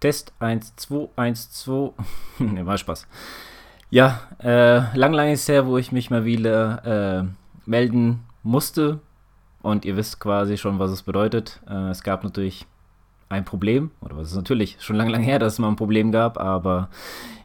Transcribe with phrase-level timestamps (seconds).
[0.00, 1.92] Test 1, 2, 1, 2.
[2.38, 3.06] ne, war Spaß.
[3.90, 7.24] Ja, äh, lang, lang ist her, wo ich mich mal wieder äh,
[7.68, 9.00] melden musste.
[9.62, 11.60] Und ihr wisst quasi schon, was es bedeutet.
[11.68, 12.66] Äh, es gab natürlich
[13.28, 16.12] ein Problem, oder was ist natürlich schon lang, lang her, dass es mal ein Problem
[16.12, 16.88] gab, aber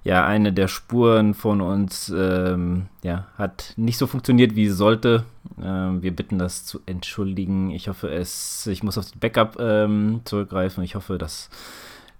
[0.03, 5.25] ja, eine der Spuren von uns ähm, ja, hat nicht so funktioniert, wie sie sollte.
[5.61, 7.71] Ähm, wir bitten das zu entschuldigen.
[7.71, 10.83] Ich hoffe, es, ich muss auf das Backup ähm, zurückgreifen.
[10.83, 11.49] Ich hoffe, das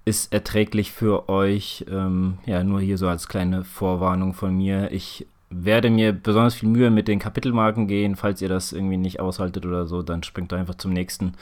[0.06, 1.86] ist erträglich für euch.
[1.90, 4.92] Ähm, ja, nur hier so als kleine Vorwarnung von mir.
[4.92, 8.16] Ich werde mir besonders viel Mühe mit den Kapitelmarken gehen.
[8.16, 11.34] Falls ihr das irgendwie nicht aushaltet oder so, dann springt einfach zum nächsten.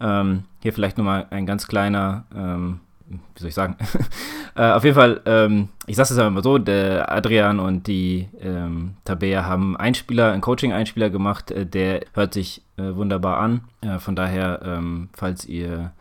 [0.00, 3.76] Ähm, hier vielleicht nochmal ein ganz kleiner, ähm, wie soll ich sagen?
[4.54, 8.28] äh, auf jeden Fall, ähm, ich sage es einfach mal so, der Adrian und die
[8.40, 13.62] ähm, Tabea haben Einspieler, einen Coaching-Einspieler gemacht, äh, der hört sich äh, wunderbar an.
[13.80, 15.92] Äh, von daher, ähm, falls ihr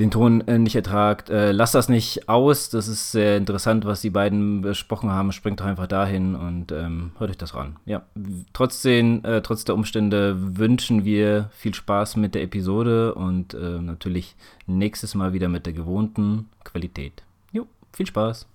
[0.00, 1.30] den Ton äh, nicht ertragt.
[1.30, 2.70] Äh, lasst das nicht aus.
[2.70, 5.30] Das ist sehr interessant, was die beiden besprochen haben.
[5.30, 7.76] Springt doch einfach dahin und ähm, hört euch das ran.
[7.84, 8.02] Ja,
[8.52, 14.34] trotzdem, äh, trotz der Umstände wünschen wir viel Spaß mit der Episode und äh, natürlich
[14.66, 17.22] nächstes Mal wieder mit der gewohnten Qualität.
[17.52, 18.46] Jo, viel Spaß.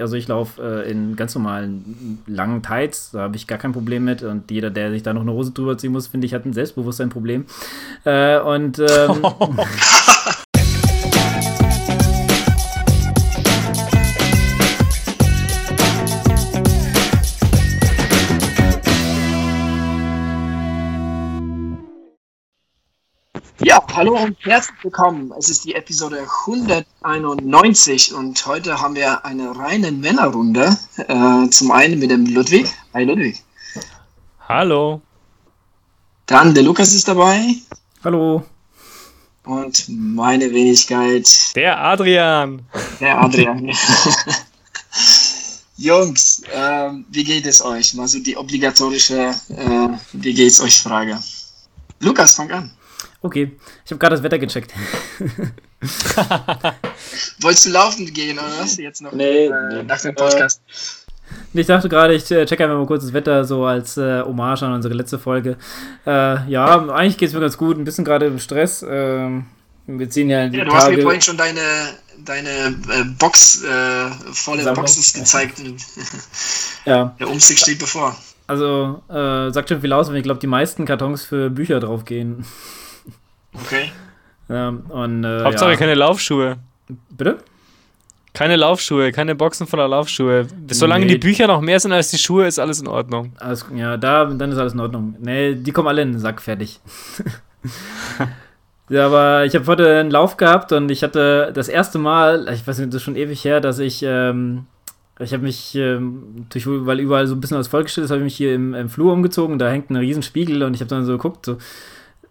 [0.00, 4.04] Also ich laufe äh, in ganz normalen langen Tights, da habe ich gar kein Problem
[4.04, 4.22] mit.
[4.22, 6.52] Und jeder, der sich da noch eine Hose drüber ziehen muss, finde ich, hat ein
[6.52, 7.44] Selbstbewusstseinproblem.
[8.04, 9.22] Äh, und ähm,
[23.74, 25.32] Ja, hallo und herzlich willkommen.
[25.36, 30.78] Es ist die Episode 191 und heute haben wir eine reine Männerrunde.
[30.96, 32.72] Äh, zum einen mit dem Ludwig.
[32.92, 33.42] Hi Ludwig.
[34.48, 35.00] Hallo.
[36.26, 37.56] Dann der Lukas ist dabei.
[38.04, 38.44] Hallo.
[39.42, 41.28] Und meine Wenigkeit.
[41.56, 42.64] Der Adrian.
[43.00, 43.72] Der Adrian.
[45.78, 47.92] Jungs, äh, wie geht es euch?
[47.94, 51.18] Mal so die obligatorische äh, Wie geht's euch Frage.
[51.98, 52.70] Lukas, fang an.
[53.24, 53.52] Okay,
[53.86, 54.70] ich habe gerade das Wetter gecheckt.
[57.40, 59.12] Wolltest du laufen gehen oder was jetzt noch?
[59.12, 60.60] Nee, äh, nach dem Podcast.
[61.54, 64.62] Ich dachte gerade, ich äh, check einfach mal kurz das Wetter so als äh, Hommage
[64.64, 65.56] an unsere letzte Folge.
[66.06, 67.78] Äh, ja, eigentlich geht es mir ganz gut.
[67.78, 68.84] Ein bisschen gerade im Stress.
[68.86, 69.46] Ähm,
[69.86, 70.82] wir ziehen ja die Ja, du Tage.
[70.82, 71.60] hast mir vorhin schon deine,
[72.26, 74.84] deine äh, Box, äh, volle Sammlung.
[74.84, 75.62] Boxes gezeigt.
[76.84, 78.14] ja, Der Umzug steht bevor.
[78.46, 82.44] also äh, sagt schon viel aus, wenn ich glaube, die meisten Kartons für Bücher draufgehen.
[83.54, 83.92] Okay.
[84.50, 85.76] Ähm, und, äh, Hauptsache ja.
[85.76, 86.56] keine Laufschuhe.
[87.10, 87.38] Bitte?
[88.34, 90.46] Keine Laufschuhe, keine Boxen voller Laufschuhe.
[90.68, 91.12] Solange Nee.
[91.12, 93.32] die Bücher noch mehr sind als die Schuhe, ist alles in Ordnung.
[93.38, 95.14] Alles, ja, da, dann ist alles in Ordnung.
[95.20, 96.80] Nee, die kommen alle in den Sack fertig.
[98.88, 102.66] ja, aber ich habe heute einen Lauf gehabt und ich hatte das erste Mal, ich
[102.66, 104.66] weiß nicht, das ist schon ewig her, dass ich, ähm,
[105.20, 108.24] ich habe mich, ähm, durch, weil überall so ein bisschen alles vollgestellt ist, habe ich
[108.24, 111.04] mich hier im, im Flur umgezogen, da hängt ein riesen Spiegel und ich habe dann
[111.04, 111.56] so geguckt, so,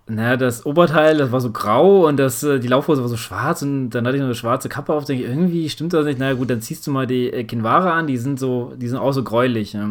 [0.06, 3.62] naja, das Oberteil, das war so grau und das, äh, die Laufhose war so schwarz
[3.62, 6.20] und dann hatte ich noch eine schwarze Kappe auf, denke ich, irgendwie stimmt das nicht.
[6.20, 8.98] Naja gut, dann ziehst du mal die äh, Kinwara an, die sind so, die sind
[8.98, 9.74] auch so gräulich.
[9.74, 9.90] Ja.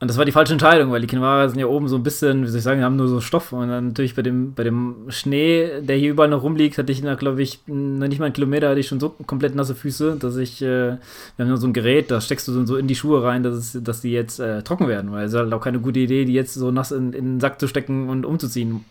[0.00, 2.44] Und das war die falsche Entscheidung, weil die Kinwara sind ja oben so ein bisschen,
[2.44, 3.52] wie soll ich sagen, haben nur so Stoff.
[3.52, 7.02] Und dann natürlich bei dem, bei dem Schnee, der hier überall noch rumliegt, hatte ich
[7.18, 10.36] glaube ich, noch nicht mal einen Kilometer, hatte ich schon so komplett nasse Füße, dass
[10.36, 10.98] ich, äh, wir
[11.40, 13.56] haben nur so ein Gerät, da steckst du so- so in die Schuhe rein, dass,
[13.56, 15.10] es, dass die jetzt äh, trocken werden.
[15.10, 17.40] Weil es ist halt auch keine gute Idee, die jetzt so nass in, in den
[17.40, 18.84] Sack zu stecken und umzuziehen,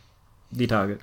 [0.52, 0.98] die Tage.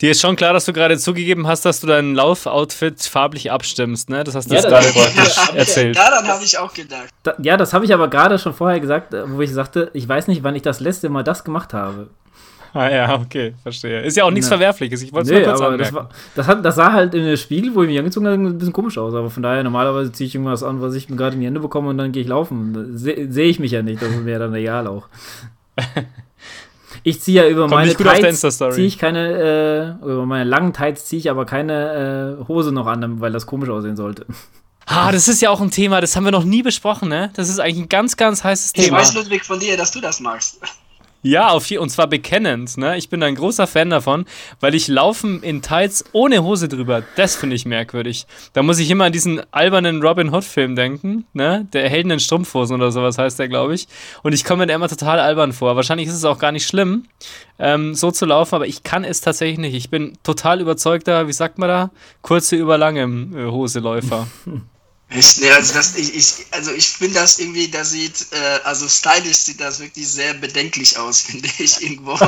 [0.00, 4.08] Dir ist schon klar, dass du gerade zugegeben hast, dass du dein Laufoutfit farblich abstimmst,
[4.10, 4.22] ne?
[4.22, 5.96] Das hast du Ja, jetzt das- gerade praktisch erzählt.
[5.96, 7.08] Daran habe ich auch gedacht.
[7.24, 10.08] Da, ja, das habe ich aber gerade schon vorher gesagt, äh, wo ich sagte, ich
[10.08, 12.10] weiß nicht, wann ich das letzte Mal das gemacht habe.
[12.74, 14.02] Ah ja, okay, verstehe.
[14.02, 14.56] Ist ja auch nichts Na.
[14.58, 15.02] Verwerfliches.
[15.02, 17.24] Ich wollte es Nee, nur kurz aber das, war, das, hat, das sah halt in
[17.24, 19.14] dem Spiegel, wo ich mich angezogen habe, ein bisschen komisch aus.
[19.14, 21.60] Aber von daher, normalerweise ziehe ich irgendwas an, was ich mir gerade in die Hände
[21.60, 22.96] bekomme und dann gehe ich laufen.
[22.96, 25.08] Sehe seh ich mich ja nicht, das ist mir dann egal auch.
[27.02, 31.06] Ich ziehe ja über Kommt meine Tights, ziehe ich keine, äh, über meine langen Tights
[31.06, 34.26] ziehe ich aber keine äh, Hose noch an, weil das komisch aussehen sollte.
[34.86, 37.30] Ah, das ist ja auch ein Thema, das haben wir noch nie besprochen, ne?
[37.34, 38.98] Das ist eigentlich ein ganz, ganz heißes Ich Thema.
[38.98, 40.60] weiß, Ludwig, von dir, dass du das magst.
[41.22, 42.76] Ja, auf und zwar bekennend.
[42.78, 42.96] Ne?
[42.96, 44.24] Ich bin ein großer Fan davon,
[44.60, 48.26] weil ich Laufen in Tights ohne Hose drüber, das finde ich merkwürdig.
[48.52, 51.66] Da muss ich immer an diesen albernen Robin Hood-Film denken, ne?
[51.72, 53.88] Der Helden in Strumpfhosen oder sowas heißt der, glaube ich.
[54.22, 55.74] Und ich komme mir da immer total albern vor.
[55.74, 57.04] Wahrscheinlich ist es auch gar nicht schlimm,
[57.58, 59.74] ähm, so zu laufen, aber ich kann es tatsächlich nicht.
[59.74, 61.90] Ich bin total überzeugter, wie sagt man da?
[62.22, 63.02] Kurze über lange
[63.36, 64.28] äh, Hoseläufer.
[65.10, 65.40] Echt?
[65.40, 69.38] Nee, also das, ich, ich, also ich finde das irgendwie, das sieht, äh, also stylisch
[69.38, 72.18] sieht das wirklich sehr bedenklich aus, finde ich irgendwo.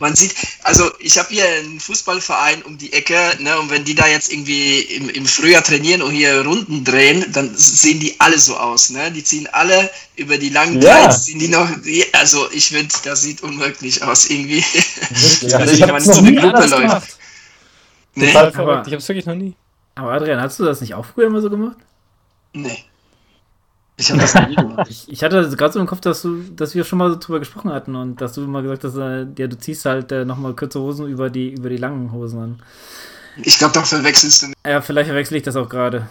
[0.00, 3.94] Man sieht, also ich habe hier einen Fußballverein um die Ecke, ne, und wenn die
[3.94, 8.38] da jetzt irgendwie im, im Frühjahr trainieren und hier Runden drehen, dann sehen die alle
[8.38, 9.10] so aus, ne?
[9.12, 11.04] Die ziehen alle über die langen Ja.
[11.04, 14.62] Tights, ziehen die noch, die, also ich finde, das sieht unmöglich aus irgendwie.
[15.08, 15.56] Wirklich.
[15.56, 16.82] Also Also ich habe so noch eine nie Gruppe läuft.
[16.82, 17.16] gemacht.
[18.14, 19.54] Nee, ich hab's wirklich noch nie.
[19.94, 21.76] Aber Adrian, hast du das nicht auch früher immer so gemacht?
[22.52, 22.84] Nee.
[23.96, 24.86] Ich habe das nie gemacht.
[24.90, 27.38] Ich, ich hatte gerade so im Kopf, dass du, dass wir schon mal so drüber
[27.38, 30.54] gesprochen hatten und dass du mal gesagt hast, äh, ja, du ziehst halt äh, nochmal
[30.54, 32.62] kurze Hosen über die, über die langen Hosen an.
[33.42, 36.08] Ich glaube, da verwechselst du Ja, vielleicht verwechsel ich das auch gerade.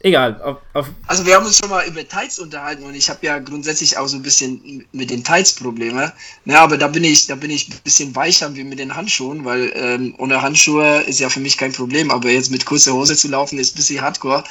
[0.00, 3.24] Egal, auf, auf, Also wir haben uns schon mal über Tights unterhalten und ich habe
[3.24, 6.12] ja grundsätzlich auch so ein bisschen mit den Tights Probleme.
[6.44, 9.44] Ja, aber da bin ich, da bin ich ein bisschen weicher wie mit den Handschuhen,
[9.44, 13.16] weil ähm, ohne Handschuhe ist ja für mich kein Problem, aber jetzt mit kurzer Hose
[13.16, 14.44] zu laufen ist ein bisschen hardcore.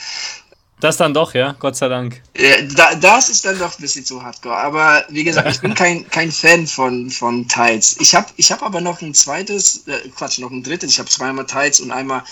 [0.79, 2.21] Das dann doch, ja, Gott sei Dank.
[2.33, 4.55] Äh, da, das ist dann doch ein bisschen zu hardcore.
[4.55, 7.97] Aber wie gesagt, ich bin kein, kein Fan von, von Tights.
[7.99, 10.91] Ich habe ich hab aber noch ein zweites, äh, Quatsch, noch ein drittes.
[10.91, 12.23] Ich habe zweimal Tights und einmal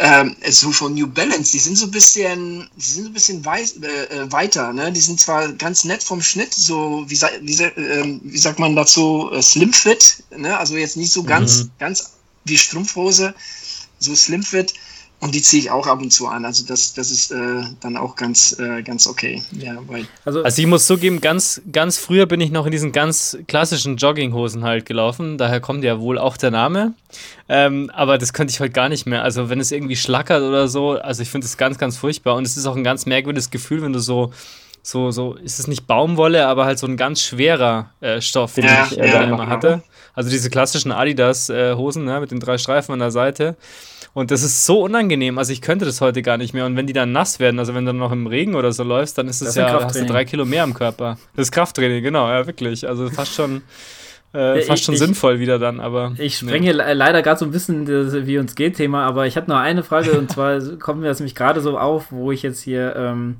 [0.00, 1.52] ähm, so von New Balance.
[1.52, 3.86] Die sind so ein bisschen, die sind so ein bisschen weiß, äh,
[4.22, 4.72] äh, weiter.
[4.72, 4.90] Ne?
[4.90, 9.30] Die sind zwar ganz nett vom Schnitt, so wie, wie, ähm, wie sagt man dazu,
[9.32, 10.24] äh, Slim Fit.
[10.36, 10.58] Ne?
[10.58, 11.70] Also jetzt nicht so ganz, Mhm.
[11.78, 12.12] ganz
[12.44, 13.34] wie Strumpfhose,
[14.00, 14.74] so Slim Fit.
[15.20, 16.44] Und die ziehe ich auch ab und zu an.
[16.44, 19.42] Also das, das ist äh, dann auch ganz, äh, ganz okay.
[19.50, 22.92] Ja, weil also, Also ich muss zugeben, ganz, ganz früher bin ich noch in diesen
[22.92, 25.36] ganz klassischen Jogginghosen halt gelaufen.
[25.36, 26.94] Daher kommt ja wohl auch der Name.
[27.48, 29.24] Ähm, aber das könnte ich heute gar nicht mehr.
[29.24, 32.36] Also wenn es irgendwie schlackert oder so, also ich finde es ganz, ganz furchtbar.
[32.36, 34.32] Und es ist auch ein ganz merkwürdiges Gefühl, wenn du so,
[34.82, 38.66] so, so, ist es nicht Baumwolle, aber halt so ein ganz schwerer äh, Stoff, den
[38.66, 39.28] Ja, ich ja, äh, da ja.
[39.28, 39.82] immer hatte.
[40.18, 43.54] Also diese klassischen Adidas-Hosen ne, mit den drei Streifen an der Seite.
[44.14, 45.38] Und das ist so unangenehm.
[45.38, 46.66] Also ich könnte das heute gar nicht mehr.
[46.66, 48.82] Und wenn die dann nass werden, also wenn du dann noch im Regen oder so
[48.82, 51.18] läufst, dann ist Das es ja, hast du drei Kilo mehr am Körper.
[51.36, 52.88] Das ist Krafttraining, genau, ja, wirklich.
[52.88, 53.62] Also fast schon,
[54.34, 56.14] äh, Ja, fast schon ich- sinnvoll wieder dann, aber.
[56.18, 59.36] Ich sprenge le- leider gerade so ein bisschen das wie uns geht Thema, aber ich
[59.36, 62.42] habe noch eine Frage und zwar kommt mir das nämlich gerade so auf, wo ich
[62.42, 63.36] jetzt hier ähm,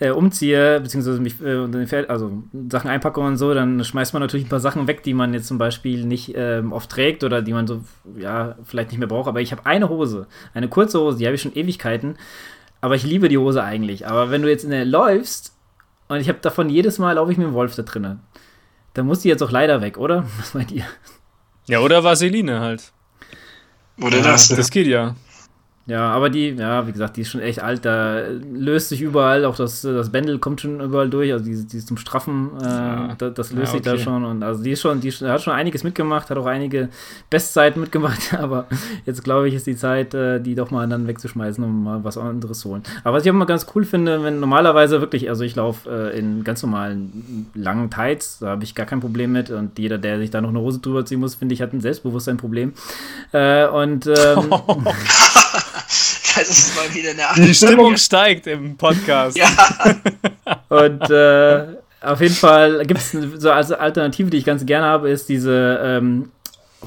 [0.00, 4.12] äh, umziehe, beziehungsweise mich äh, unter den Pferd, also Sachen einpacke und so, dann schmeißt
[4.12, 7.24] man natürlich ein paar Sachen weg, die man jetzt zum Beispiel nicht ähm, oft trägt
[7.24, 7.82] oder die man so,
[8.16, 9.28] ja, vielleicht nicht mehr braucht.
[9.28, 12.16] Aber ich habe eine Hose, eine kurze Hose, die habe ich schon Ewigkeiten,
[12.80, 14.06] aber ich liebe die Hose eigentlich.
[14.06, 15.52] Aber wenn du jetzt in der läufst
[16.08, 18.20] und ich habe davon jedes Mal, laufe ich mit dem Wolf da drinnen,
[18.94, 20.24] dann muss die jetzt auch leider weg, oder?
[20.38, 20.84] Was meint ihr?
[21.66, 22.92] Ja, oder Vaseline halt.
[24.00, 24.48] Oder Ja, das.
[24.48, 25.16] Das geht ja.
[25.88, 27.82] Ja, aber die, ja, wie gesagt, die ist schon echt alt.
[27.86, 28.20] Da
[28.52, 31.32] löst sich überall, auch das, das Bändel kommt schon überall durch.
[31.32, 33.14] Also die, die ist zum Straffen, äh, Ja.
[33.16, 34.02] da, das löst Ja, sich da okay.
[34.02, 34.22] schon.
[34.26, 36.90] Und also die ist schon, die hat schon einiges mitgemacht, hat auch einige
[37.30, 38.34] Bestzeiten mitgemacht.
[38.38, 38.66] Aber
[39.06, 42.18] jetzt glaube ich, ist die Zeit, äh, die doch mal dann wegzuschmeißen, um mal was
[42.18, 42.82] anderes zu holen.
[43.02, 46.18] Aber was ich auch mal ganz cool finde, wenn normalerweise wirklich, also ich laufe äh,
[46.18, 49.50] in ganz normalen langen Tights, da habe ich gar kein Problem mit.
[49.50, 51.80] Und jeder, der sich da noch eine Hose drüber ziehen muss, finde ich, hat ein
[51.80, 52.74] Selbstbewusstseinproblem.
[53.32, 54.50] Äh, und ähm,
[56.38, 59.36] Das ist mal wieder eine Die Stimmung steigt im Podcast.
[59.36, 59.48] Ja,
[60.68, 61.66] Und äh,
[62.00, 65.80] auf jeden Fall gibt es so als Alternative, die ich ganz gerne habe, ist diese
[65.82, 66.30] ähm,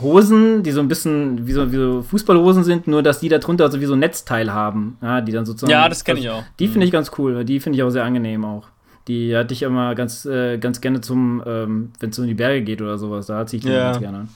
[0.02, 3.40] Hosen, die so ein bisschen wie so, wie so Fußballhosen sind, nur dass die da
[3.40, 4.98] drunter so wie so ein Netzteil haben.
[5.02, 5.72] Ja, die dann sozusagen.
[5.72, 6.44] Ja, das kenne ich auch.
[6.60, 8.68] Die finde ich ganz cool, weil die finde ich auch sehr angenehm auch.
[9.08, 12.34] Die hatte ich immer ganz, äh, ganz gerne zum, ähm, wenn es so in die
[12.36, 13.86] Berge geht oder sowas, da ziehe ich die Ja.
[13.92, 14.30] ganz gerne an.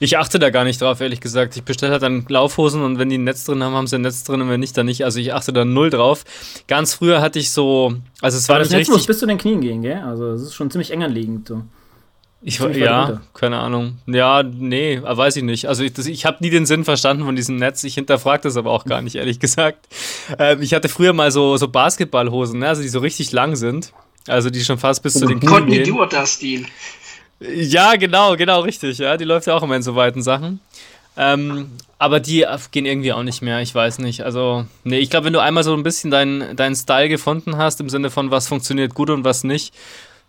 [0.00, 1.56] Ich achte da gar nicht drauf, ehrlich gesagt.
[1.56, 4.02] Ich bestelle halt dann Laufhosen und wenn die ein Netz drin haben, haben sie ein
[4.02, 5.04] Netz drin und wenn nicht, dann nicht.
[5.04, 6.24] Also ich achte da null drauf.
[6.68, 9.06] Ganz früher hatte ich so, also es war Aber das nicht Netz muss richtig.
[9.08, 10.00] bis zu den Knien gehen, gell?
[10.04, 11.48] Also es ist schon ziemlich eng anliegend.
[11.48, 11.62] So.
[12.40, 13.20] Ich, ja, runter.
[13.34, 13.98] keine Ahnung.
[14.06, 15.66] Ja, nee, weiß ich nicht.
[15.66, 17.82] Also ich, das- ich habe nie den Sinn verstanden von diesem Netz.
[17.82, 19.88] Ich hinterfrage das aber auch gar nicht, ehrlich gesagt.
[20.38, 22.68] Ähm, ich hatte früher mal so, so Basketballhosen, ne?
[22.68, 23.92] also die so richtig lang sind.
[24.28, 25.84] Also die schon fast bis zu den Knien Courtney gehen.
[27.40, 28.98] Ja, genau, genau, richtig.
[28.98, 30.60] Ja, die läuft ja auch immer in so weiten Sachen.
[31.16, 34.22] Ähm, aber die gehen irgendwie auch nicht mehr, ich weiß nicht.
[34.22, 37.80] Also, nee, ich glaube, wenn du einmal so ein bisschen deinen deinen Style gefunden hast,
[37.80, 39.74] im Sinne von, was funktioniert gut und was nicht,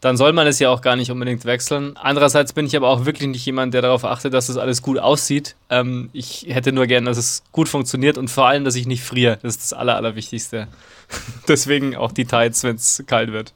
[0.02, 1.96] dann soll man es ja auch gar nicht unbedingt wechseln.
[1.96, 4.98] Andererseits bin ich aber auch wirklich nicht jemand, der darauf achtet, dass das alles gut
[4.98, 5.56] aussieht.
[5.70, 9.04] Ähm, ich hätte nur gern, dass es gut funktioniert und vor allem, dass ich nicht
[9.04, 9.38] friere.
[9.42, 10.68] Das ist das Aller, Allerwichtigste.
[11.48, 13.54] Deswegen auch die Tights, wenn es kalt wird.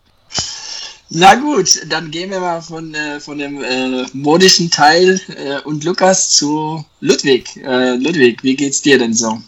[1.09, 5.83] Na gut, dann gehen wir mal von, äh, von dem äh, modischen Teil äh, und
[5.83, 7.55] Lukas zu Ludwig.
[7.57, 9.39] Äh, Ludwig, wie geht's dir denn so?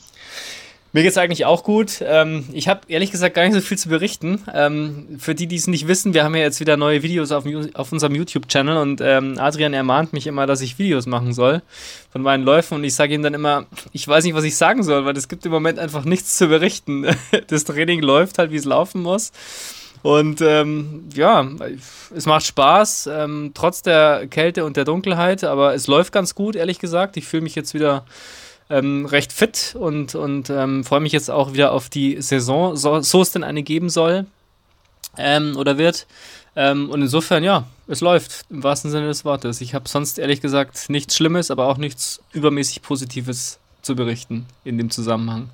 [0.96, 2.02] Mir geht es eigentlich auch gut.
[2.08, 4.44] Ähm, ich habe ehrlich gesagt gar nicht so viel zu berichten.
[4.54, 7.44] Ähm, für die, die es nicht wissen, wir haben ja jetzt wieder neue Videos auf,
[7.74, 11.64] auf unserem YouTube-Channel und ähm, Adrian ermahnt mich immer, dass ich Videos machen soll
[12.12, 14.84] von meinen Läufen und ich sage ihm dann immer, ich weiß nicht, was ich sagen
[14.84, 17.06] soll, weil es gibt im Moment einfach nichts zu berichten.
[17.48, 19.34] das Training läuft halt, wie es laufen muss.
[20.06, 21.50] Und ähm, ja,
[22.16, 26.56] es macht Spaß, ähm, trotz der Kälte und der Dunkelheit, aber es läuft ganz gut,
[26.56, 27.18] ehrlich gesagt.
[27.18, 28.06] Ich fühle mich jetzt wieder
[28.70, 33.02] ähm, recht fit und, und ähm, freue mich jetzt auch wieder auf die Saison, so,
[33.02, 34.28] so es denn eine geben soll
[35.18, 36.06] ähm, oder wird.
[36.56, 39.60] Ähm, und insofern, ja, es läuft im wahrsten Sinne des Wortes.
[39.60, 44.78] Ich habe sonst ehrlich gesagt nichts Schlimmes, aber auch nichts übermäßig Positives zu berichten in
[44.78, 45.50] dem Zusammenhang.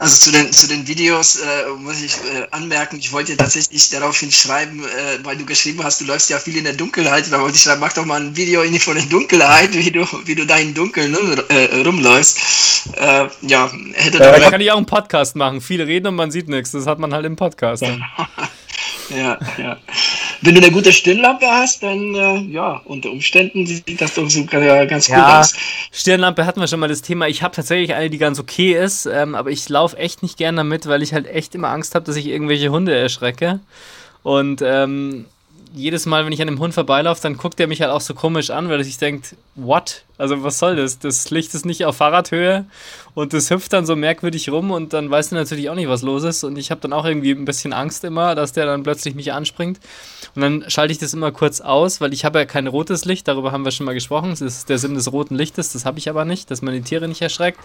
[0.00, 4.32] Also zu den, zu den Videos äh, muss ich äh, anmerken, ich wollte tatsächlich daraufhin
[4.32, 7.56] schreiben, äh, weil du geschrieben hast, du läufst ja viel in der Dunkelheit, da wollte
[7.56, 10.46] ich schreiben, mach doch mal ein Video in, von der Dunkelheit, wie du, wie du
[10.46, 11.14] da in Dunkeln
[11.50, 12.38] äh, rumläufst.
[12.96, 15.60] Äh, ja, hätte ja, da kann ich auch einen Podcast machen.
[15.60, 16.70] Viel reden und man sieht nichts.
[16.70, 17.82] Das hat man halt im Podcast.
[17.82, 17.98] ja,
[19.10, 19.76] ja.
[20.42, 24.86] Wenn du eine gute Stirnlampe hast, dann äh, ja, unter Umständen sieht das doch sogar
[24.86, 25.54] ganz gut ja, aus.
[25.92, 27.28] Stirnlampe hatten wir schon mal das Thema.
[27.28, 30.56] Ich habe tatsächlich eine, die ganz okay ist, ähm, aber ich laufe echt nicht gern
[30.56, 33.60] damit, weil ich halt echt immer Angst habe, dass ich irgendwelche Hunde erschrecke.
[34.22, 35.26] Und ähm,
[35.72, 38.14] jedes Mal, wenn ich an dem Hund vorbeilaufe, dann guckt er mich halt auch so
[38.14, 40.04] komisch an, weil er sich denkt, what?
[40.18, 40.98] Also was soll das?
[40.98, 42.66] Das Licht ist nicht auf Fahrradhöhe
[43.14, 46.02] und das hüpft dann so merkwürdig rum und dann weißt du natürlich auch nicht, was
[46.02, 46.44] los ist.
[46.44, 49.32] Und ich habe dann auch irgendwie ein bisschen Angst immer, dass der dann plötzlich mich
[49.32, 49.80] anspringt.
[50.34, 53.28] Und dann schalte ich das immer kurz aus, weil ich habe ja kein rotes Licht,
[53.28, 54.30] darüber haben wir schon mal gesprochen.
[54.30, 56.82] Das ist der Sinn des roten Lichtes, das habe ich aber nicht, dass man die
[56.82, 57.60] Tiere nicht erschreckt.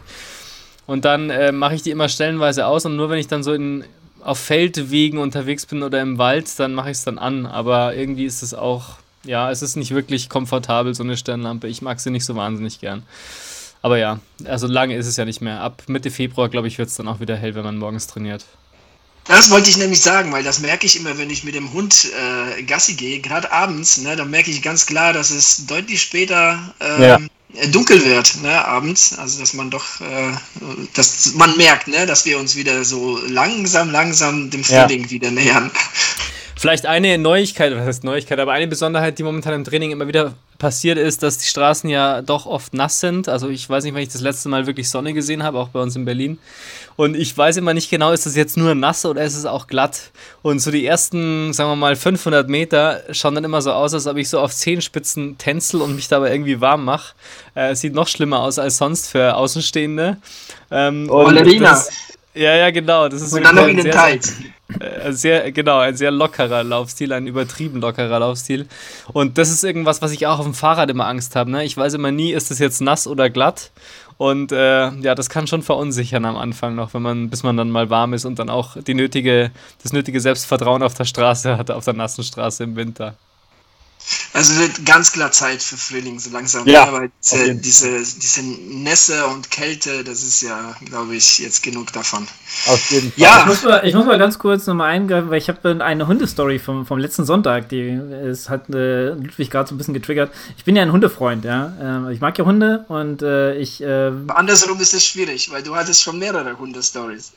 [0.88, 3.54] Und dann äh, mache ich die immer stellenweise aus und nur wenn ich dann so
[3.54, 3.84] in
[4.26, 7.46] auf Feldwegen unterwegs bin oder im Wald, dann mache ich es dann an.
[7.46, 11.68] Aber irgendwie ist es auch, ja, es ist nicht wirklich komfortabel, so eine Stirnlampe.
[11.68, 13.04] Ich mag sie nicht so wahnsinnig gern.
[13.84, 15.62] Aber ja, also lange ist es ja nicht mehr.
[15.62, 18.46] Ab Mitte Februar, glaube ich, wird es dann auch wieder hell, wenn man morgens trainiert.
[19.28, 22.08] Das wollte ich nämlich sagen, weil das merke ich immer, wenn ich mit dem Hund
[22.58, 26.74] äh, Gassi gehe, gerade abends, ne, da merke ich ganz klar, dass es deutlich später
[26.80, 27.20] ähm, ja.
[27.56, 29.18] Äh, dunkel wird, ne, abends.
[29.18, 30.32] Also dass man doch, äh,
[30.94, 35.10] dass man merkt, ne, dass wir uns wieder so langsam, langsam dem Frühling ja.
[35.10, 35.72] wieder nähern.
[36.58, 40.36] Vielleicht eine Neuigkeit, was heißt Neuigkeit, aber eine Besonderheit, die momentan im Training immer wieder
[40.66, 43.30] passiert ist, dass die Straßen ja doch oft nass sind.
[43.30, 45.80] Also ich weiß nicht, wann ich das letzte Mal wirklich Sonne gesehen habe, auch bei
[45.80, 46.40] uns in Berlin.
[46.96, 49.68] Und ich weiß immer nicht genau, ist das jetzt nur nass oder ist es auch
[49.68, 50.10] glatt?
[50.42, 54.08] Und so die ersten, sagen wir mal, 500 Meter schauen dann immer so aus, als
[54.08, 57.14] ob ich so auf Zehenspitzen tänzel und mich dabei irgendwie warm mache.
[57.54, 60.18] Äh, sieht noch schlimmer aus als sonst für Außenstehende.
[60.72, 61.80] Ähm, oh, Ballerina.
[62.36, 63.08] Ja, ja, genau.
[63.08, 64.36] Das ist noch in den Teils.
[64.80, 68.68] Äh, sehr, genau, ein sehr lockerer Laufstil, ein übertrieben lockerer Laufstil.
[69.14, 71.52] Und das ist irgendwas, was ich auch auf dem Fahrrad immer Angst habe.
[71.52, 71.64] Ne?
[71.64, 73.70] Ich weiß immer nie, ist es jetzt nass oder glatt.
[74.18, 77.70] Und äh, ja, das kann schon verunsichern am Anfang noch, wenn man, bis man dann
[77.70, 79.52] mal warm ist und dann auch die nötige,
[79.84, 83.16] das nötige Selbstvertrauen auf der Straße hat, auf der nassen Straße im Winter.
[84.34, 86.68] Also wird ganz klar Zeit für Frühling so langsam.
[86.68, 91.92] Ja, aber diese, diese, diese Nässe und Kälte, das ist ja, glaube ich, jetzt genug
[91.94, 92.28] davon.
[92.68, 93.24] Auf jeden Fall.
[93.24, 93.40] Ja.
[93.40, 96.60] Ich muss mal, ich muss mal ganz kurz nochmal eingreifen, weil ich habe eine Hundestory
[96.60, 100.32] vom, vom letzten Sonntag, die es hat äh, Ludwig gerade so ein bisschen getriggert.
[100.58, 102.08] Ich bin ja ein Hundefreund, ja.
[102.10, 103.82] Äh, ich mag ja Hunde und äh, ich.
[103.82, 107.34] Äh, Andersrum ist es schwierig, weil du hattest schon mehrere Hundestories.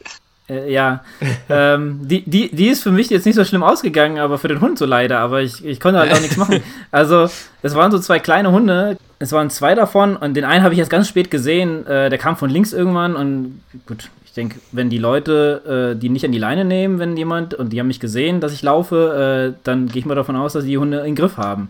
[0.48, 1.02] Äh, ja,
[1.48, 4.60] ähm, die, die, die ist für mich jetzt nicht so schlimm ausgegangen, aber für den
[4.60, 5.18] Hund so leider.
[5.20, 6.62] Aber ich, ich konnte halt auch nichts machen.
[6.90, 7.28] Also,
[7.62, 8.96] es waren so zwei kleine Hunde.
[9.18, 11.86] Es waren zwei davon und den einen habe ich erst ganz spät gesehen.
[11.86, 16.08] Äh, der kam von links irgendwann und gut, ich denke, wenn die Leute äh, die
[16.08, 19.54] nicht an die Leine nehmen, wenn jemand und die haben mich gesehen, dass ich laufe,
[19.54, 21.68] äh, dann gehe ich mal davon aus, dass die Hunde in Griff haben.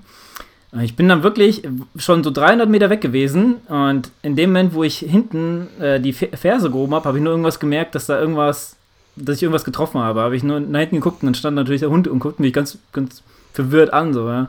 [0.82, 1.62] Ich bin dann wirklich
[1.96, 6.12] schon so 300 Meter weg gewesen und in dem Moment, wo ich hinten äh, die
[6.12, 8.76] Ferse gehoben habe, habe ich nur irgendwas gemerkt, dass da irgendwas,
[9.16, 10.20] dass ich irgendwas getroffen habe.
[10.20, 12.52] Habe ich nur nach hinten geguckt und dann stand natürlich der Hund und guckte mich
[12.52, 13.22] ganz, ganz
[13.54, 14.12] verwirrt an.
[14.12, 14.48] So, ja.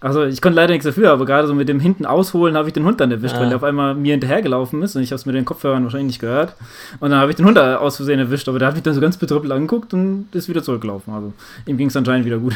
[0.00, 2.74] Also ich konnte leider nichts dafür, aber gerade so mit dem hinten ausholen habe ich
[2.74, 3.40] den Hund dann erwischt, ah.
[3.40, 6.08] weil der auf einmal mir hinterhergelaufen ist und ich habe es mit den Kopfhörern wahrscheinlich
[6.08, 6.56] nicht gehört.
[7.00, 9.00] Und dann habe ich den Hund aus Versehen erwischt, aber der hat mich dann so
[9.00, 11.14] ganz betrüppelt angeguckt und ist wieder zurückgelaufen.
[11.14, 11.32] Also
[11.64, 12.54] ihm ging es anscheinend wieder gut.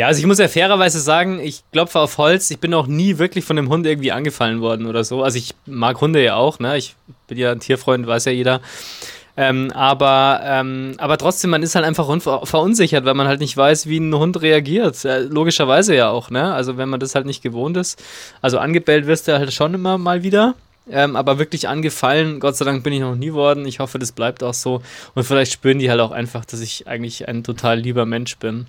[0.00, 3.18] Ja, also ich muss ja fairerweise sagen, ich klopfe auf Holz, ich bin auch nie
[3.18, 5.22] wirklich von dem Hund irgendwie angefallen worden oder so.
[5.22, 6.78] Also ich mag Hunde ja auch, ne?
[6.78, 6.96] Ich
[7.28, 8.62] bin ja ein Tierfreund, weiß ja jeder.
[9.36, 12.06] Ähm, aber, ähm, aber trotzdem, man ist halt einfach
[12.46, 15.04] verunsichert, weil man halt nicht weiß, wie ein Hund reagiert.
[15.04, 16.54] Äh, logischerweise ja auch, ne?
[16.54, 18.02] Also wenn man das halt nicht gewohnt ist.
[18.40, 20.54] Also angebellt wirst du halt schon immer mal wieder.
[20.90, 23.66] Ähm, aber wirklich angefallen, Gott sei Dank bin ich noch nie worden.
[23.66, 24.80] Ich hoffe, das bleibt auch so.
[25.14, 28.66] Und vielleicht spüren die halt auch einfach, dass ich eigentlich ein total lieber Mensch bin.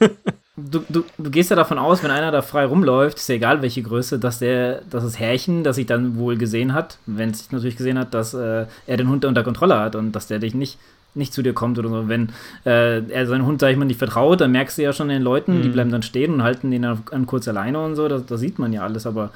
[0.56, 3.62] du, du, du gehst ja davon aus, wenn einer da frei rumläuft, ist ja egal
[3.62, 7.40] welche Größe, dass der, dass das Härchen, das sich dann wohl gesehen hat, wenn es
[7.40, 10.38] sich natürlich gesehen hat, dass äh, er den Hund unter Kontrolle hat und dass der
[10.38, 10.78] dich nicht,
[11.14, 12.08] nicht zu dir kommt oder so.
[12.08, 12.30] Wenn
[12.64, 15.22] äh, er seinen Hund, sag ich mal, nicht vertraut, dann merkst du ja schon den
[15.22, 15.62] Leuten, mhm.
[15.62, 18.58] die bleiben dann stehen und halten den dann an kurz alleine und so, da sieht
[18.58, 19.30] man ja alles, aber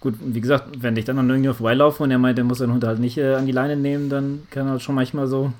[0.00, 2.72] gut, wie gesagt, wenn ich dann an irgendjemand vorbeilaufe und er meint, er muss seinen
[2.72, 5.52] Hund halt nicht äh, an die Leine nehmen, dann kann halt schon manchmal so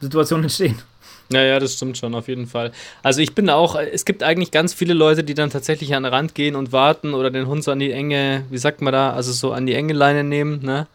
[0.00, 0.76] Situationen entstehen.
[1.32, 2.72] Ja, ja, das stimmt schon, auf jeden Fall.
[3.02, 6.12] Also ich bin auch, es gibt eigentlich ganz viele Leute, die dann tatsächlich an den
[6.12, 9.12] Rand gehen und warten oder den Hund so an die enge, wie sagt man da,
[9.12, 10.86] also so an die enge Leine nehmen, ne?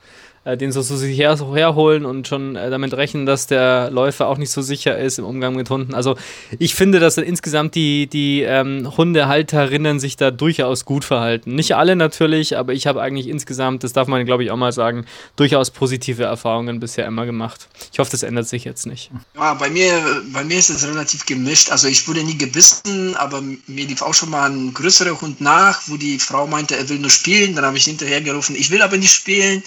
[0.47, 3.91] Äh, den so, so sich her, so herholen und schon äh, damit rechnen, dass der
[3.91, 5.93] Läufer auch nicht so sicher ist im Umgang mit Hunden.
[5.93, 6.15] Also
[6.57, 11.55] ich finde, dass insgesamt die, die ähm, Hundehalterinnen sich da durchaus gut verhalten.
[11.55, 14.71] Nicht alle natürlich, aber ich habe eigentlich insgesamt, das darf man glaube ich auch mal
[14.71, 17.67] sagen, durchaus positive Erfahrungen bisher immer gemacht.
[17.91, 19.11] Ich hoffe, das ändert sich jetzt nicht.
[19.35, 19.91] Ja, bei mir,
[20.31, 21.71] bei mir ist es relativ gemischt.
[21.71, 25.81] Also ich wurde nie gebissen, aber mir lief auch schon mal ein größerer Hund nach,
[25.87, 27.55] wo die Frau meinte, er will nur spielen.
[27.55, 29.61] Dann habe ich hinterher gerufen, ich will aber nicht spielen.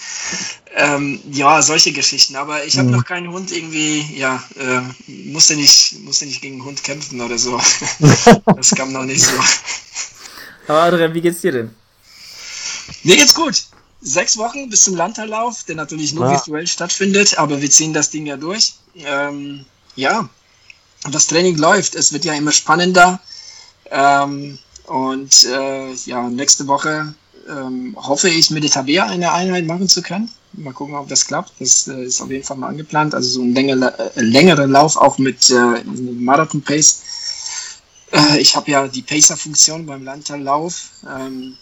[0.74, 2.36] Ähm, ja, solche Geschichten.
[2.36, 2.96] Aber ich habe mhm.
[2.96, 7.38] noch keinen Hund irgendwie, ja, äh, musste, nicht, musste nicht gegen einen Hund kämpfen oder
[7.38, 7.60] so.
[8.56, 9.36] das kam noch nicht so.
[10.68, 11.74] Aber Adrian, wie geht's dir denn?
[13.02, 13.64] Mir geht's gut.
[14.02, 16.32] Sechs Wochen bis zum Landtallauf, der natürlich nur ja.
[16.32, 18.74] virtuell stattfindet, aber wir ziehen das Ding ja durch.
[18.94, 20.28] Ähm, ja,
[21.10, 21.94] das Training läuft.
[21.94, 23.20] Es wird ja immer spannender.
[23.90, 27.14] Ähm, und äh, ja, nächste Woche
[27.48, 30.30] ähm, hoffe ich, mit der Tabea eine Einheit machen zu können.
[30.52, 31.52] Mal gucken, ob das klappt.
[31.60, 33.14] Das äh, ist auf jeden Fall mal angeplant.
[33.14, 37.02] Also so ein länger, äh, längerer Lauf auch mit äh, Marathon Pace.
[38.12, 40.90] Äh, ich habe ja die Pacer-Funktion beim Landtallauf.
[41.08, 41.56] Ähm,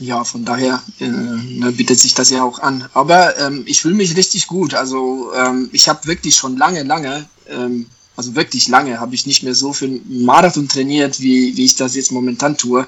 [0.00, 2.88] ja, von daher äh, ne, bietet sich das ja auch an.
[2.94, 4.74] Aber ähm, ich fühle mich richtig gut.
[4.74, 7.86] Also ähm, ich habe wirklich schon lange, lange ähm,
[8.16, 11.96] also wirklich lange, habe ich nicht mehr so viel Marathon trainiert, wie, wie ich das
[11.96, 12.86] jetzt momentan tue.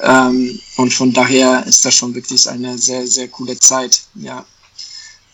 [0.00, 4.02] Ähm, und von daher ist das schon wirklich eine sehr, sehr coole Zeit.
[4.14, 4.44] Ja.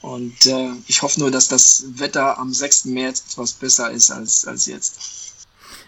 [0.00, 2.86] Und äh, ich hoffe nur, dass das Wetter am 6.
[2.86, 4.98] März etwas besser ist als, als jetzt.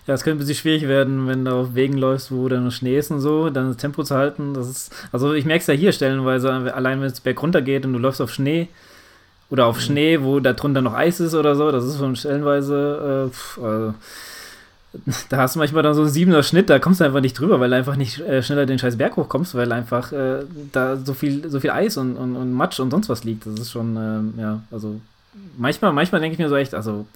[0.07, 2.99] Ja, es könnte ein bisschen schwierig werden, wenn du auf Wegen läufst, wo dann Schnee
[2.99, 4.55] ist und so, dann das Tempo zu halten.
[4.55, 7.95] Das ist, also ich merke es ja hier stellenweise, allein wenn es bergunter geht und
[7.95, 8.69] du läufst auf Schnee,
[9.51, 11.71] oder auf Schnee, wo da drunter noch Eis ist oder so.
[11.71, 13.29] Das ist schon stellenweise.
[13.29, 13.95] Äh, pff, also,
[15.29, 17.61] da hast du manchmal dann so einen siebener Schnitt, da kommst du einfach nicht drüber,
[17.61, 21.15] weil du einfach nicht äh, schneller den scheiß Berg hochkommst, weil einfach äh, da so
[21.15, 23.47] viel, so viel Eis und, und, und Matsch und sonst was liegt.
[23.47, 25.01] Das ist schon, ähm, ja, also
[25.57, 27.07] manchmal, manchmal denke ich mir so echt, also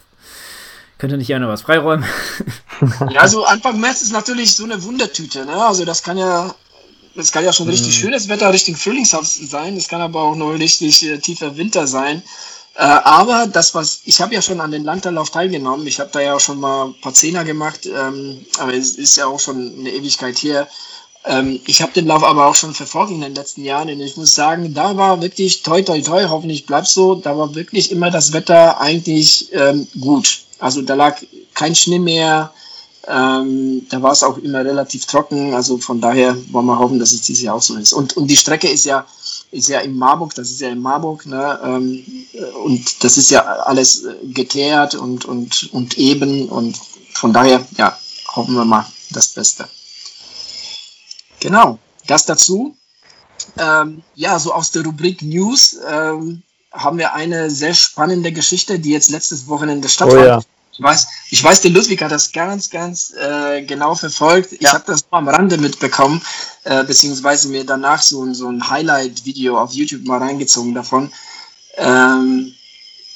[0.98, 2.04] könnte nicht einer was freiräumen.
[3.10, 5.54] ja, also Anfang März ist natürlich so eine Wundertüte, ne?
[5.54, 6.54] Also das kann ja
[7.18, 8.00] es kann ja schon richtig mhm.
[8.00, 9.76] schönes Wetter, richtig frühlingshaft sein.
[9.76, 12.22] Es kann aber auch noch richtig äh, tiefer Winter sein.
[12.78, 15.84] Äh, aber das, was ich habe ja schon an den Landtallauf teilgenommen.
[15.88, 19.16] Ich habe da ja auch schon mal ein paar Zehner gemacht, ähm, aber es ist
[19.16, 20.68] ja auch schon eine Ewigkeit her.
[21.24, 24.16] Ähm, ich habe den Lauf aber auch schon verfolgt in den letzten Jahren und ich
[24.16, 28.12] muss sagen, da war wirklich toi toi toi, hoffentlich bleibt so, da war wirklich immer
[28.12, 30.42] das Wetter eigentlich ähm, gut.
[30.60, 31.20] Also da lag
[31.54, 32.52] kein Schnee mehr,
[33.08, 37.10] ähm, da war es auch immer relativ trocken, also von daher wollen wir hoffen, dass
[37.10, 37.92] es dieses Jahr auch so ist.
[37.92, 39.04] Und, und die Strecke ist ja,
[39.50, 41.60] ist ja in Marburg, das ist ja in Marburg, ne?
[41.64, 42.04] Ähm,
[42.64, 46.78] und das ist ja alles äh, geklärt und, und, und eben und
[47.14, 47.98] von daher, ja,
[48.34, 49.68] hoffen wir mal das Beste.
[51.40, 52.76] Genau, das dazu.
[53.56, 58.90] Ähm, ja, so aus der Rubrik News ähm, haben wir eine sehr spannende Geschichte, die
[58.90, 60.20] jetzt letztes Wochenende stattfand.
[60.20, 60.40] Oh ja.
[60.78, 64.52] Ich weiß, ich weiß, der Ludwig hat das ganz, ganz äh, genau verfolgt.
[64.52, 64.74] Ich ja.
[64.74, 66.22] habe das nur am Rande mitbekommen,
[66.62, 71.10] äh, beziehungsweise mir danach so, so ein Highlight-Video auf YouTube mal reingezogen davon.
[71.76, 72.54] Ähm,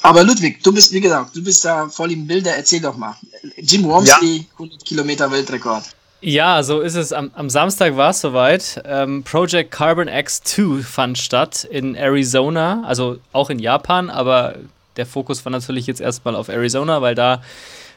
[0.03, 2.51] aber Ludwig, du bist, wie gesagt, du bist da voll im Bilde.
[2.51, 3.17] Erzähl doch mal.
[3.57, 4.45] Jim Wormsley, ja.
[4.55, 5.85] 100 Kilometer Weltrekord.
[6.21, 7.13] Ja, so ist es.
[7.13, 8.83] Am, am Samstag war es soweit.
[8.85, 14.57] Ähm, Project Carbon X2 fand statt in Arizona, also auch in Japan, aber
[14.97, 17.43] der Fokus war natürlich jetzt erstmal auf Arizona, weil da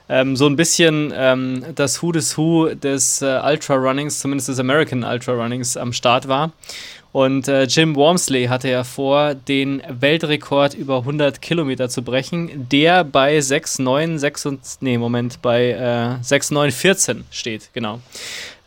[0.08, 4.60] ähm, so ein bisschen ähm, das Who des Who des äh, Ultra Runnings, zumindest des
[4.60, 6.52] American Ultra Runnings, am Start war.
[7.12, 13.06] Und äh, Jim Wormsley hatte ja vor, den Weltrekord über 100 Kilometer zu brechen, der
[13.06, 18.02] bei 6,9, nee, Moment, bei äh, 6,914 steht, genau.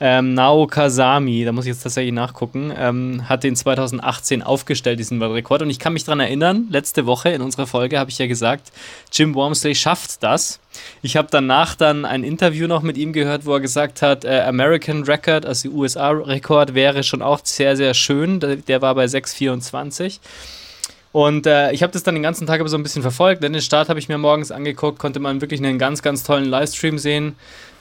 [0.01, 5.19] Ähm, Nao Kasami, da muss ich jetzt tatsächlich nachgucken, ähm, hat den 2018 aufgestellt, diesen
[5.21, 5.63] Weltrekord.
[5.63, 8.71] Und ich kann mich daran erinnern, letzte Woche in unserer Folge habe ich ja gesagt,
[9.13, 10.61] Jim Wormsley schafft das.
[11.03, 14.43] Ich habe danach dann ein Interview noch mit ihm gehört, wo er gesagt hat, äh,
[14.43, 18.39] American Record, also USA-Rekord, wäre schon auch sehr, sehr schön.
[18.39, 20.21] Der, war bei 6,24.
[21.11, 23.53] Und äh, ich habe das dann den ganzen Tag aber so ein bisschen verfolgt, denn
[23.53, 26.99] den Start habe ich mir morgens angeguckt, konnte man wirklich einen ganz, ganz tollen Livestream
[26.99, 27.35] sehen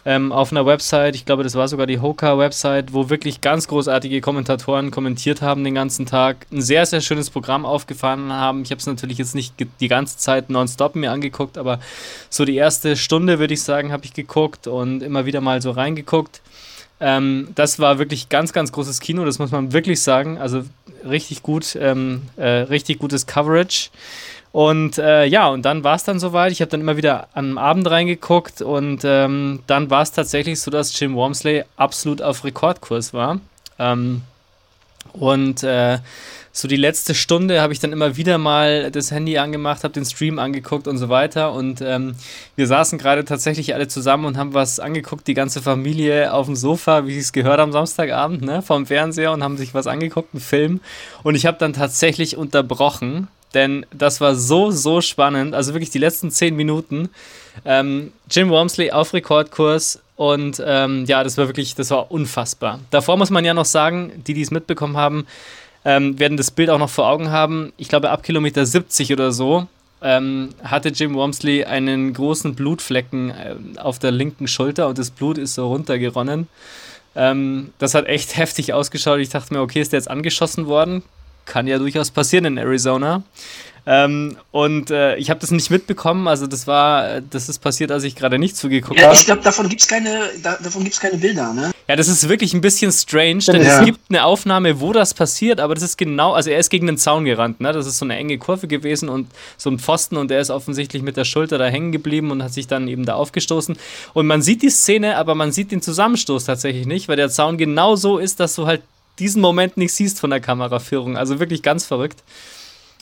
[0.07, 1.15] ähm, auf einer Website.
[1.15, 5.75] Ich glaube, das war sogar die Hoka-Website, wo wirklich ganz großartige Kommentatoren kommentiert haben den
[5.75, 6.47] ganzen Tag.
[6.49, 8.61] Ein sehr, sehr schönes Programm aufgefahren haben.
[8.61, 11.81] Ich habe es natürlich jetzt nicht die ganze Zeit nonstop mir angeguckt, aber
[12.29, 15.71] so die erste Stunde, würde ich sagen, habe ich geguckt und immer wieder mal so
[15.71, 16.39] reingeguckt.
[17.01, 20.37] Ähm, das war wirklich ganz, ganz großes Kino, das muss man wirklich sagen.
[20.37, 20.63] Also
[21.05, 23.89] richtig gut, ähm, äh, richtig gutes Coverage.
[24.57, 26.51] Und äh, ja, und dann war es dann soweit.
[26.51, 30.71] Ich habe dann immer wieder am Abend reingeguckt und ähm, dann war es tatsächlich so,
[30.71, 33.39] dass Jim Wormsley absolut auf Rekordkurs war.
[33.77, 34.23] Ähm,
[35.13, 35.99] und äh,
[36.51, 40.05] so die letzte Stunde habe ich dann immer wieder mal das Handy angemacht, habe den
[40.05, 41.53] Stream angeguckt und so weiter.
[41.53, 42.15] Und ähm,
[42.55, 46.55] wir saßen gerade tatsächlich alle zusammen und haben was angeguckt, die ganze Familie auf dem
[46.55, 50.33] Sofa, wie sie es gehört am Samstagabend, ne, vom Fernseher und haben sich was angeguckt,
[50.33, 50.81] einen Film.
[51.21, 55.55] Und ich habe dann tatsächlich unterbrochen, denn das war so, so spannend.
[55.55, 57.09] Also wirklich die letzten zehn Minuten.
[57.65, 62.79] Ähm, Jim Wormsley auf Rekordkurs und ähm, ja, das war wirklich, das war unfassbar.
[62.89, 65.27] Davor muss man ja noch sagen, die, die es mitbekommen haben,
[65.85, 67.71] ähm, werden das Bild auch noch vor Augen haben.
[67.77, 69.67] Ich glaube, ab Kilometer 70 oder so
[70.01, 75.37] ähm, hatte Jim Wormsley einen großen Blutflecken äh, auf der linken Schulter und das Blut
[75.37, 76.47] ist so runtergeronnen.
[77.15, 79.19] Ähm, das hat echt heftig ausgeschaut.
[79.19, 81.03] Ich dachte mir, okay, ist der jetzt angeschossen worden?
[81.47, 83.23] Kann ja durchaus passieren in Arizona.
[83.89, 88.03] Ähm, und äh, ich habe das nicht mitbekommen, also das war, das ist passiert, als
[88.03, 89.13] ich gerade nicht zugeguckt habe.
[89.13, 90.57] Ja, ich glaube, davon gibt es keine, da,
[90.99, 91.71] keine Bilder, ne?
[91.87, 93.79] Ja, das ist wirklich ein bisschen strange, denn ja.
[93.79, 96.85] es gibt eine Aufnahme, wo das passiert, aber das ist genau, also er ist gegen
[96.85, 97.71] den Zaun gerannt, ne?
[97.71, 101.01] Das ist so eine enge Kurve gewesen und so ein Pfosten und er ist offensichtlich
[101.01, 103.77] mit der Schulter da hängen geblieben und hat sich dann eben da aufgestoßen.
[104.13, 107.57] Und man sieht die Szene, aber man sieht den Zusammenstoß tatsächlich nicht, weil der Zaun
[107.57, 108.81] genau so ist, dass du halt
[109.19, 111.17] diesen Moment nicht siehst von der Kameraführung.
[111.17, 112.23] Also wirklich ganz verrückt.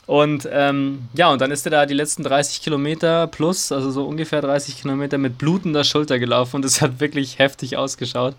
[0.06, 4.06] Und ähm, ja, und dann ist er da die letzten 30 Kilometer plus, also so
[4.06, 8.34] ungefähr 30 Kilometer mit blutender Schulter gelaufen und es hat wirklich heftig ausgeschaut.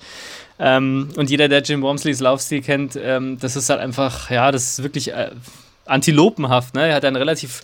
[0.60, 4.72] Ähm, und jeder, der Jim Wormsleys Laufstil kennt, ähm, das ist halt einfach, ja, das
[4.72, 5.32] ist wirklich äh,
[5.86, 6.74] antilopenhaft.
[6.74, 6.88] Ne?
[6.88, 7.62] Er hat einen relativ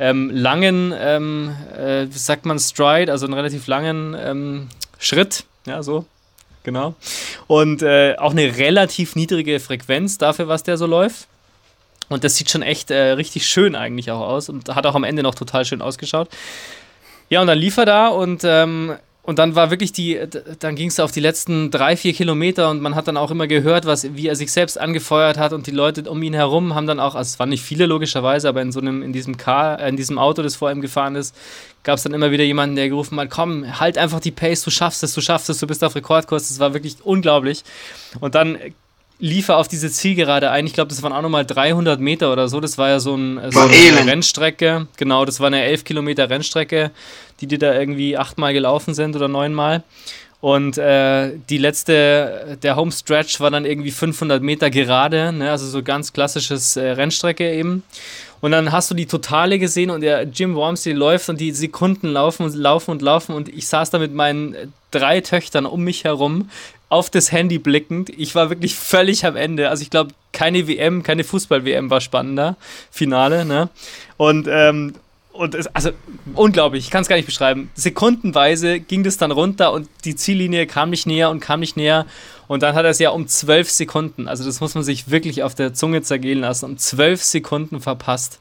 [0.00, 6.06] ähm, langen, ähm, äh, sagt man, Stride, also einen relativ langen ähm, Schritt, ja, so.
[6.64, 6.94] Genau.
[7.46, 11.28] Und äh, auch eine relativ niedrige Frequenz dafür, was der so läuft.
[12.08, 15.04] Und das sieht schon echt äh, richtig schön eigentlich auch aus und hat auch am
[15.04, 16.28] Ende noch total schön ausgeschaut.
[17.30, 20.20] Ja, und dann lief er da und, ähm, und dann war wirklich die,
[20.58, 23.46] dann ging es auf die letzten drei, vier Kilometer und man hat dann auch immer
[23.46, 26.86] gehört, was, wie er sich selbst angefeuert hat und die Leute um ihn herum haben
[26.86, 29.80] dann auch, also es waren nicht viele logischerweise, aber in so einem, in diesem Car,
[29.80, 31.34] äh, in diesem Auto, das vor ihm gefahren ist,
[31.84, 34.70] gab es dann immer wieder jemanden, der gerufen hat, komm, halt einfach die Pace, du
[34.70, 37.62] schaffst es, du schaffst es, du bist auf Rekordkurs, das war wirklich unglaublich.
[38.20, 38.58] Und dann
[39.18, 40.66] lief er auf diese Zielgerade ein.
[40.66, 42.60] Ich glaube, das waren auch nochmal 300 Meter oder so.
[42.60, 44.88] Das war ja so, ein, so eine Rennstrecke.
[44.96, 46.90] Genau, das war eine 11 Kilometer Rennstrecke,
[47.40, 49.84] die die da irgendwie achtmal gelaufen sind oder neunmal.
[50.40, 55.50] Und äh, die letzte, der Homestretch war dann irgendwie 500 Meter gerade, ne?
[55.50, 57.82] also so ganz klassisches äh, Rennstrecke eben.
[58.44, 62.08] Und dann hast du die Totale gesehen und der Jim Wormsley läuft und die Sekunden
[62.08, 64.54] laufen und laufen und laufen und ich saß da mit meinen
[64.90, 66.50] drei Töchtern um mich herum,
[66.90, 68.10] auf das Handy blickend.
[68.10, 69.70] Ich war wirklich völlig am Ende.
[69.70, 72.56] Also ich glaube, keine WM, keine Fußball-WM war spannender.
[72.90, 73.70] Finale, ne?
[74.18, 74.92] Und, ähm,
[75.32, 75.92] und es, also
[76.34, 77.70] unglaublich, ich kann es gar nicht beschreiben.
[77.74, 82.04] Sekundenweise ging das dann runter und die Ziellinie kam nicht näher und kam nicht näher.
[82.48, 85.42] Und dann hat er es ja um zwölf Sekunden, also das muss man sich wirklich
[85.42, 88.38] auf der Zunge zergehen lassen, um zwölf Sekunden verpasst.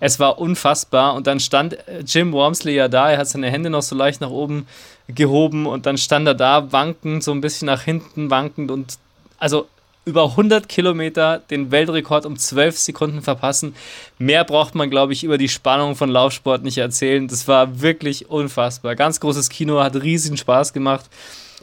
[0.00, 1.14] Es war unfassbar.
[1.14, 4.20] Und dann stand äh, Jim Wormsley ja da, er hat seine Hände noch so leicht
[4.20, 4.66] nach oben
[5.08, 8.98] gehoben und dann stand er da, wankend, so ein bisschen nach hinten wankend und
[9.38, 9.68] also
[10.04, 13.74] über 100 Kilometer den Weltrekord um 12 Sekunden verpassen.
[14.18, 17.26] Mehr braucht man, glaube ich, über die Spannung von Laufsport nicht erzählen.
[17.26, 18.94] Das war wirklich unfassbar.
[18.94, 21.06] Ganz großes Kino, hat riesigen Spaß gemacht.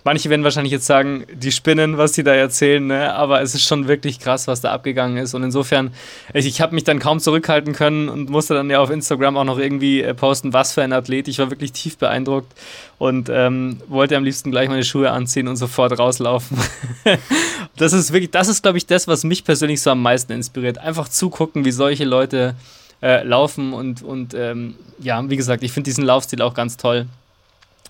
[0.04, 3.14] Manche werden wahrscheinlich jetzt sagen, die spinnen, was die da erzählen, ne?
[3.14, 5.34] aber es ist schon wirklich krass, was da abgegangen ist.
[5.34, 5.94] Und insofern,
[6.34, 9.46] ich, ich habe mich dann kaum zurückhalten können und musste dann ja auf Instagram auch
[9.46, 11.28] noch irgendwie äh, posten, was für ein Athlet.
[11.28, 12.52] Ich war wirklich tief beeindruckt
[12.98, 16.58] und ähm, wollte am liebsten gleich meine Schuhe anziehen und sofort rauslaufen.
[17.78, 20.80] das ist wirklich, das ist, glaube ich, das, was mich persönlich so am meisten inspiriert.
[20.80, 22.56] Einfach zugucken, wie solche Leute
[23.02, 27.08] äh, laufen und, und ähm, ja, wie gesagt, ich finde diesen Laufstil auch ganz toll.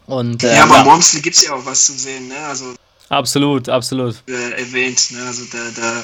[0.06, 0.84] Und, äh, ja, aber ja.
[0.84, 2.38] Momsley gibt es ja auch was zu sehen, ne?
[2.38, 2.74] Also,
[3.10, 4.16] absolut, absolut.
[4.28, 5.24] Äh, erwähnt, ne?
[5.26, 6.04] Also da, da,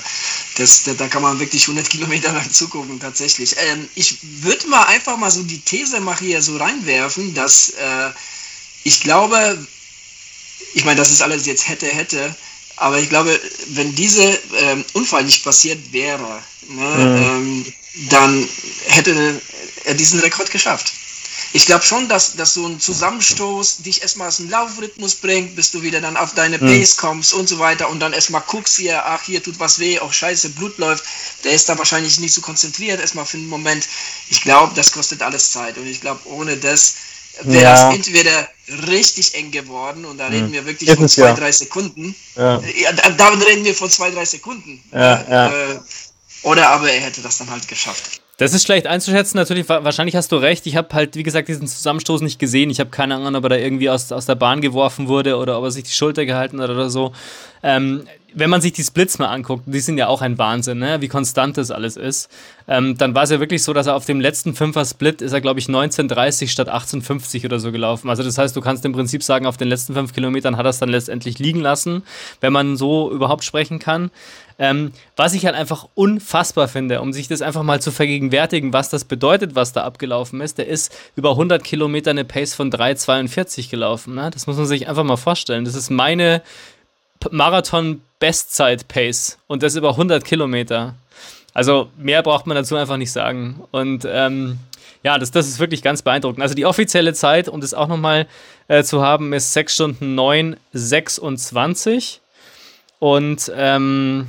[0.56, 3.56] das, da, da kann man wirklich 100 Kilometer lang zugucken, tatsächlich.
[3.58, 8.10] Ähm, ich würde mal einfach mal so die These mal hier so reinwerfen, dass äh,
[8.84, 9.58] ich glaube,
[10.74, 12.36] ich meine, das ist alles jetzt hätte, hätte,
[12.78, 13.38] aber ich glaube,
[13.70, 17.24] wenn dieser ähm, Unfall nicht passiert wäre, ne, mhm.
[17.24, 17.74] ähm,
[18.10, 18.48] dann
[18.88, 19.42] hätte
[19.84, 20.94] er diesen Rekord geschafft.
[21.52, 25.72] Ich glaube schon, dass, dass so ein Zusammenstoß dich erstmal aus dem Laufrhythmus bringt, bis
[25.72, 26.68] du wieder dann auf deine hm.
[26.68, 30.00] Pace kommst und so weiter und dann erstmal guckst hier, ach, hier tut was weh,
[30.00, 31.06] auch scheiße, Blut läuft.
[31.44, 33.88] Der ist da wahrscheinlich nicht so konzentriert, erstmal für einen Moment.
[34.30, 36.96] Ich glaube, das kostet alles Zeit und ich glaube, ohne das
[37.44, 37.90] wäre ja.
[37.90, 38.50] es entweder
[38.88, 40.52] richtig eng geworden und da reden hm.
[40.52, 41.34] wir wirklich von zwei, ja.
[41.34, 42.16] drei Sekunden.
[42.36, 42.60] Ja.
[42.60, 42.92] ja.
[42.92, 44.84] damit reden wir von zwei, drei Sekunden.
[44.92, 45.48] Ja, ja.
[45.48, 45.80] Äh,
[46.44, 48.22] oder aber er hätte das dann halt geschafft.
[48.40, 49.68] Das ist schlecht einzuschätzen, natürlich.
[49.68, 50.66] Wahrscheinlich hast du recht.
[50.66, 52.70] Ich habe halt, wie gesagt, diesen Zusammenstoß nicht gesehen.
[52.70, 55.58] Ich habe keine Ahnung, ob er da irgendwie aus, aus der Bahn geworfen wurde oder
[55.58, 57.12] ob er sich die Schulter gehalten hat oder so.
[57.64, 61.02] Ähm, wenn man sich die Splits mal anguckt, die sind ja auch ein Wahnsinn, ne?
[61.02, 62.30] wie konstant das alles ist,
[62.68, 65.42] ähm, dann war es ja wirklich so, dass er auf dem letzten Fünfer-Split ist er,
[65.42, 68.10] glaube ich, 19,30 statt 18,50 oder so gelaufen.
[68.10, 70.70] Also das heißt, du kannst im Prinzip sagen, auf den letzten fünf Kilometern hat er
[70.70, 72.04] es dann letztendlich liegen lassen,
[72.42, 74.12] wenn man so überhaupt sprechen kann.
[74.62, 78.90] Ähm, was ich halt einfach unfassbar finde, um sich das einfach mal zu vergegenwärtigen, was
[78.90, 83.70] das bedeutet, was da abgelaufen ist, der ist über 100 Kilometer eine Pace von 3,42
[83.70, 84.16] gelaufen.
[84.16, 84.30] Ne?
[84.34, 85.64] Das muss man sich einfach mal vorstellen.
[85.64, 86.42] Das ist meine
[87.32, 90.96] Marathon-Bestzeit-Pace und das über 100 Kilometer.
[91.54, 93.62] Also mehr braucht man dazu einfach nicht sagen.
[93.72, 94.60] Und ähm,
[95.04, 96.42] ja, das, das ist wirklich ganz beeindruckend.
[96.42, 98.28] Also die offizielle Zeit, um das auch nochmal
[98.68, 102.22] äh, zu haben, ist 6 Stunden 9, 26.
[103.00, 104.28] Und ähm,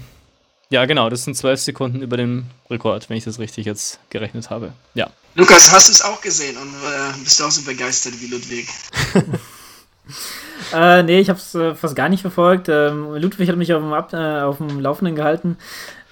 [0.70, 4.50] ja, genau, das sind 12 Sekunden über dem Rekord, wenn ich das richtig jetzt gerechnet
[4.50, 4.72] habe.
[4.94, 5.11] Ja.
[5.35, 8.68] Lukas, hast du es auch gesehen und äh, bist du auch so begeistert wie Ludwig?
[10.75, 12.68] äh, nee, ich habe es äh, fast gar nicht verfolgt.
[12.68, 15.57] Ähm, Ludwig hat mich auf dem, Ab äh, auf dem Laufenden gehalten.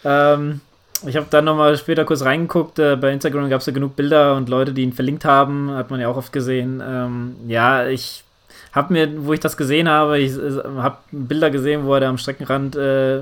[0.04, 0.60] Ähm,
[1.06, 2.78] ich habe dann nochmal später kurz reingeguckt.
[2.78, 5.70] Äh, bei Instagram gab es ja genug Bilder und Leute, die ihn verlinkt haben.
[5.70, 6.82] Hat man ja auch oft gesehen.
[6.84, 8.24] Ähm, ja, ich
[8.72, 12.08] habe mir, wo ich das gesehen habe, ich äh, habe Bilder gesehen, wo er da
[12.08, 13.20] am Streckenrand äh,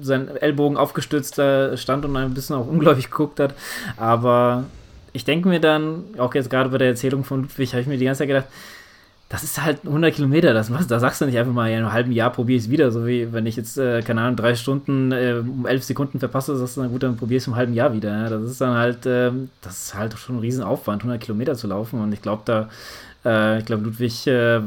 [0.00, 3.54] seinen Ellbogen aufgestützt äh, stand und ein bisschen auch ungläubig geguckt hat.
[3.96, 4.64] Aber
[5.12, 7.98] ich denke mir dann, auch jetzt gerade bei der Erzählung von Ludwig, habe ich mir
[7.98, 8.46] die ganze Zeit gedacht,
[9.28, 12.12] das ist halt 100 Kilometer, das da sagst du nicht einfach mal, in einem halben
[12.12, 15.12] Jahr probiere ich es wieder, so wie wenn ich jetzt, äh, keine Ahnung, drei Stunden
[15.12, 17.74] äh, um elf Sekunden verpasse, sagst du, na gut, dann probiere ich es im halben
[17.74, 18.10] Jahr wieder.
[18.10, 18.30] Ja?
[18.30, 22.00] Das ist dann halt, äh, das ist halt schon ein Riesenaufwand, 100 Kilometer zu laufen
[22.00, 22.70] und ich glaube, da,
[23.24, 24.60] äh, ich glaube, Ludwig äh,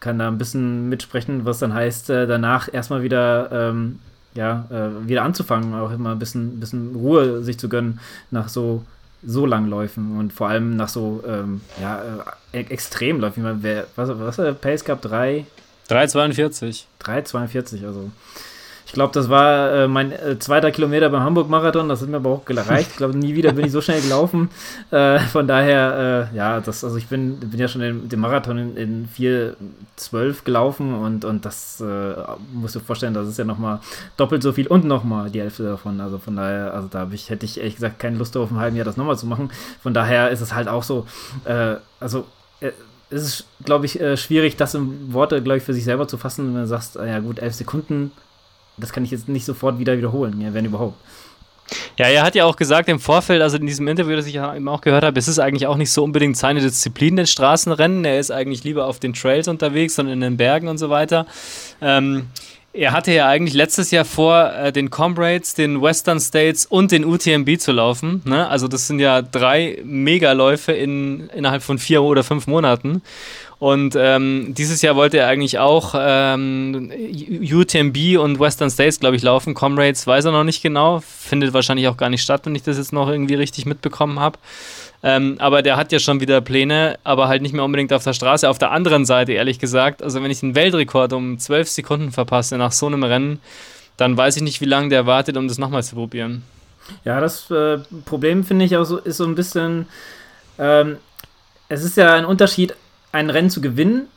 [0.00, 3.98] kann da ein bisschen mitsprechen, was dann heißt, äh, danach erstmal wieder, ähm,
[4.34, 4.66] ja,
[5.06, 8.00] wieder anzufangen, auch immer ein bisschen, bisschen Ruhe sich zu gönnen
[8.30, 8.84] nach so
[9.24, 13.44] so Langläufen und vor allem nach so ähm, ja, äh, Extremläufen.
[13.96, 15.04] Was, was hat der Pace gehabt?
[15.04, 15.46] 3?
[15.88, 16.84] 3,42.
[17.02, 18.10] 3,42, also
[18.86, 21.88] ich glaube, das war äh, mein äh, zweiter Kilometer beim Hamburg-Marathon.
[21.88, 22.90] Das hat mir aber auch gereicht.
[22.92, 24.48] Ich glaube, nie wieder bin ich so schnell gelaufen.
[24.90, 28.56] Äh, von daher, äh, ja, das, also ich bin, bin ja schon den, den Marathon
[28.56, 32.14] in, in 4,12 gelaufen und, und das äh,
[32.52, 33.80] musst du vorstellen, das ist ja nochmal
[34.16, 36.00] doppelt so viel und nochmal die Hälfte davon.
[36.00, 38.76] Also von daher, also da ich, hätte ich ehrlich gesagt keine Lust auf ein halben
[38.76, 39.50] Jahr das nochmal zu machen.
[39.82, 41.06] Von daher ist es halt auch so,
[41.44, 42.26] äh, also
[43.10, 46.54] es ist, glaube ich, schwierig, das in Worte, glaube ich, für sich selber zu fassen,
[46.54, 48.10] wenn du sagst, ja gut, elf Sekunden
[48.76, 50.96] das kann ich jetzt nicht sofort wieder wiederholen, wenn überhaupt.
[51.98, 54.68] Ja, er hat ja auch gesagt im Vorfeld, also in diesem Interview, das ich eben
[54.68, 58.04] auch gehört habe, es ist eigentlich auch nicht so unbedingt seine Disziplin, den Straßenrennen.
[58.04, 61.26] Er ist eigentlich lieber auf den Trails unterwegs und in den Bergen und so weiter.
[61.80, 62.28] Ähm,
[62.76, 67.06] er hatte ja eigentlich letztes Jahr vor, äh, den Comrades, den Western States und den
[67.06, 68.20] UTMB zu laufen.
[68.26, 68.46] Ne?
[68.48, 73.02] Also das sind ja drei Megaläufe in, innerhalb von vier oder fünf Monaten.
[73.58, 79.22] Und ähm, dieses Jahr wollte er eigentlich auch ähm, UTMB und Western States, glaube ich,
[79.22, 79.54] laufen.
[79.54, 81.00] Comrades weiß er noch nicht genau.
[81.00, 84.38] Findet wahrscheinlich auch gar nicht statt, wenn ich das jetzt noch irgendwie richtig mitbekommen habe.
[85.02, 88.12] Ähm, aber der hat ja schon wieder Pläne, aber halt nicht mehr unbedingt auf der
[88.12, 88.48] Straße.
[88.48, 92.58] Auf der anderen Seite, ehrlich gesagt, also wenn ich den Weltrekord um 12 Sekunden verpasse
[92.58, 93.40] nach so einem Rennen,
[93.96, 96.42] dann weiß ich nicht, wie lange der wartet, um das nochmal zu probieren.
[97.04, 99.86] Ja, das äh, Problem finde ich auch so, ist so ein bisschen,
[100.58, 100.98] ähm,
[101.68, 102.74] es ist ja ein Unterschied,
[103.16, 104.08] ein Rennen zu gewinnen,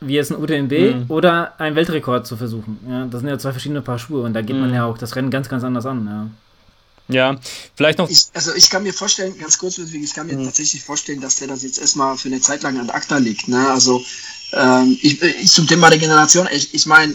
[0.00, 1.04] wie jetzt ein UTMB, mhm.
[1.08, 2.78] oder einen Weltrekord zu versuchen.
[2.88, 4.62] Ja, das sind ja zwei verschiedene Paar Schuhe und da geht mhm.
[4.62, 6.06] man ja auch das Rennen ganz, ganz anders an.
[6.06, 6.30] Ja.
[7.10, 7.38] Ja,
[7.74, 8.10] vielleicht noch.
[8.10, 10.44] Ich, also ich kann mir vorstellen, ganz kurz, ich kann mir mhm.
[10.44, 13.48] tatsächlich vorstellen, dass der das jetzt erstmal für eine Zeit lang an ACTA liegt.
[13.48, 13.70] Ne?
[13.70, 14.04] Also
[14.52, 17.14] ähm, ich, ich, zum Thema Regeneration, ich, ich meine,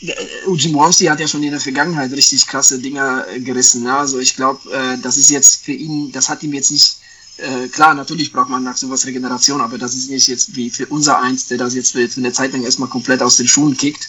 [0.00, 3.82] Jim Wormsley hat ja schon in der Vergangenheit richtig krasse Dinger äh, gerissen.
[3.82, 3.94] Ne?
[3.94, 6.96] Also ich glaube, äh, das ist jetzt für ihn, das hat ihm jetzt nicht
[7.36, 10.86] äh, klar, natürlich braucht man nach sowas Regeneration, aber das ist nicht jetzt wie für
[10.86, 14.08] unser Eins, der das jetzt für, eine Zeit lang erstmal komplett aus den Schuhen kickt.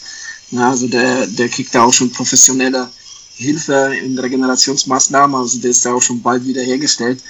[0.52, 2.90] Na, also der, der kriegt da auch schon professionelle
[3.36, 7.22] Hilfe in Regenerationsmaßnahmen, also der ist da auch schon bald wieder hergestellt.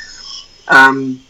[0.70, 1.22] Ähm,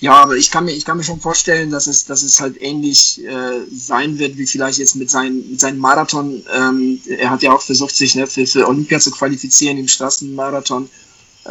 [0.00, 2.60] ja, aber ich kann mir, ich kann mir schon vorstellen, dass es, dass es halt
[2.60, 6.42] ähnlich äh, sein wird, wie vielleicht jetzt mit, sein, mit seinem Marathon.
[6.54, 10.88] Ähm, er hat ja auch versucht, sich ne, für, für Olympia zu qualifizieren im Straßenmarathon.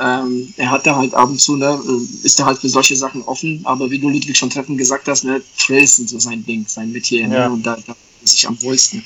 [0.01, 1.79] Ähm, er hat da halt ab und zu, ne,
[2.23, 5.23] ist er halt für solche Sachen offen, aber wie du Ludwig schon treffend gesagt hast,
[5.23, 7.47] ne, Trails sind so sein Ding, sein Metier, ne, ja.
[7.47, 9.03] ne, und da, da ist sich am wohlsten.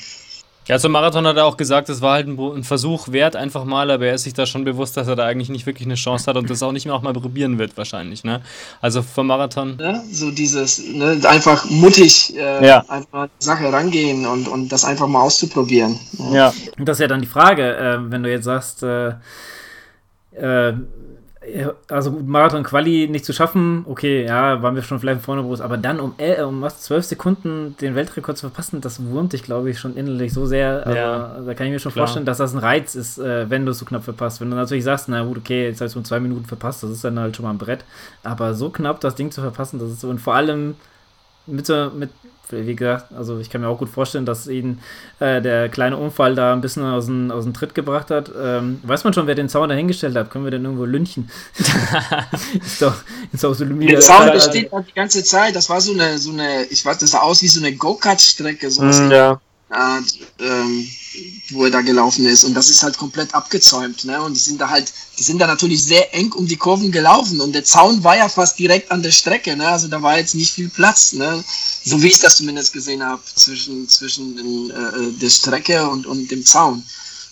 [0.70, 3.64] Ja, zum Marathon hat er auch gesagt, es war halt ein, ein, Versuch wert, einfach
[3.64, 5.96] mal, aber er ist sich da schon bewusst, dass er da eigentlich nicht wirklich eine
[5.96, 8.40] Chance hat und das auch nicht mehr auch mal probieren wird, wahrscheinlich, ne?
[8.80, 9.78] Also vom Marathon.
[9.80, 12.84] Ja, so dieses, ne, einfach mutig äh, ja.
[12.86, 15.98] einfach die Sache rangehen und, und das einfach mal auszuprobieren.
[16.18, 16.34] Ja.
[16.34, 16.54] ja.
[16.78, 19.14] Und das ist ja dann die Frage, äh, wenn du jetzt sagst, äh,
[20.40, 20.74] äh
[21.88, 25.98] also Marathon-Quali nicht zu schaffen, okay, ja, waren wir schon vielleicht vorne groß, aber dann
[25.98, 29.78] um, äh, um was, zwölf Sekunden den Weltrekord zu verpassen, das wurmt dich, glaube ich,
[29.78, 30.84] schon innerlich so sehr.
[30.94, 32.06] Ja, da kann ich mir schon klar.
[32.06, 34.40] vorstellen, dass das ein Reiz ist, äh, wenn du es so knapp verpasst.
[34.40, 37.04] Wenn du natürlich sagst, na gut, okay, jetzt hast du zwei Minuten verpasst, das ist
[37.04, 37.84] dann halt schon mal ein Brett.
[38.22, 40.74] Aber so knapp das Ding zu verpassen, das ist so, und vor allem
[41.46, 42.10] mit, so, mit
[42.52, 44.80] wie gesagt, also ich kann mir auch gut vorstellen, dass ihn
[45.18, 48.30] äh, der kleine Unfall da ein bisschen aus dem, aus dem Tritt gebracht hat.
[48.40, 50.30] Ähm, weiß man schon, wer den Zaun dahingestellt hat?
[50.30, 51.30] Können wir denn irgendwo lünchen?
[51.58, 52.94] ist doch,
[53.32, 55.56] ist doch so Der Zaun äh, besteht halt die ganze Zeit.
[55.56, 58.70] Das war so eine, so eine, ich weiß, das sah aus wie so eine Go-Kart-Strecke.
[58.70, 59.40] So mm, ja.
[59.70, 60.04] Art,
[60.40, 60.86] ähm,
[61.50, 62.44] wo er da gelaufen ist.
[62.44, 64.04] Und das ist halt komplett abgezäumt.
[64.04, 64.20] Ne?
[64.22, 67.40] Und die sind da halt, die sind da natürlich sehr eng um die Kurven gelaufen.
[67.40, 69.56] Und der Zaun war ja fast direkt an der Strecke.
[69.56, 69.66] Ne?
[69.66, 71.12] Also da war jetzt nicht viel Platz.
[71.12, 71.42] Ne?
[71.84, 76.30] So wie ich das zumindest gesehen habe, zwischen, zwischen den, äh, der Strecke und, und
[76.30, 76.82] dem Zaun.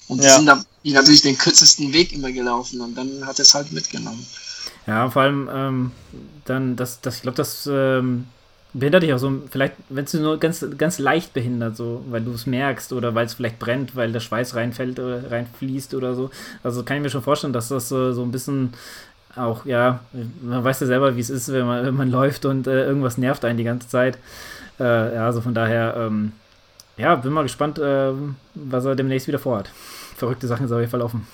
[0.08, 0.36] Und die ja.
[0.36, 2.80] sind da die natürlich den kürzesten Weg immer gelaufen.
[2.80, 4.26] Und dann hat es halt mitgenommen.
[4.86, 5.92] Ja, vor allem ähm,
[6.46, 8.26] dann, das, das, ich glaube, das ähm,
[8.74, 12.32] behindert dich auch so, vielleicht, wenn es nur ganz, ganz leicht behindert, so, weil du
[12.32, 16.30] es merkst oder weil es vielleicht brennt, weil der Schweiß reinfällt oder reinfließt oder so.
[16.62, 18.74] Also kann ich mir schon vorstellen, dass das so, so ein bisschen
[19.36, 20.00] auch, ja,
[20.42, 23.18] man weiß ja selber, wie es ist, wenn man, wenn man läuft und äh, irgendwas
[23.18, 24.18] nervt einen die ganze Zeit.
[24.78, 26.32] Äh, ja, also von daher, ähm,
[26.96, 28.12] ja, bin mal gespannt, äh,
[28.54, 29.70] was er demnächst wieder vorhat.
[30.16, 31.26] Verrückte Sachen soll hier verlaufen.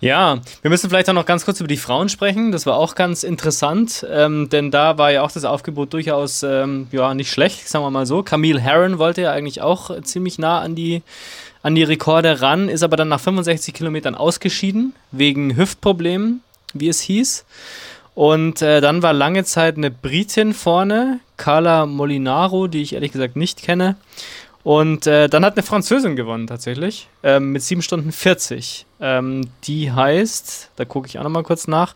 [0.00, 2.52] Ja, wir müssen vielleicht auch noch ganz kurz über die Frauen sprechen.
[2.52, 6.88] Das war auch ganz interessant, ähm, denn da war ja auch das Aufgebot durchaus ähm,
[6.92, 8.22] ja, nicht schlecht, sagen wir mal so.
[8.22, 11.02] Camille Herron wollte ja eigentlich auch ziemlich nah an die,
[11.62, 16.42] an die Rekorde ran, ist aber dann nach 65 Kilometern ausgeschieden, wegen Hüftproblemen,
[16.74, 17.46] wie es hieß.
[18.14, 23.36] Und äh, dann war lange Zeit eine Britin vorne, Carla Molinaro, die ich ehrlich gesagt
[23.36, 23.96] nicht kenne.
[24.64, 28.86] Und äh, dann hat eine Französin gewonnen tatsächlich, ähm, mit 7 Stunden 40.
[28.98, 31.94] Ähm, die heißt, da gucke ich auch nochmal kurz nach,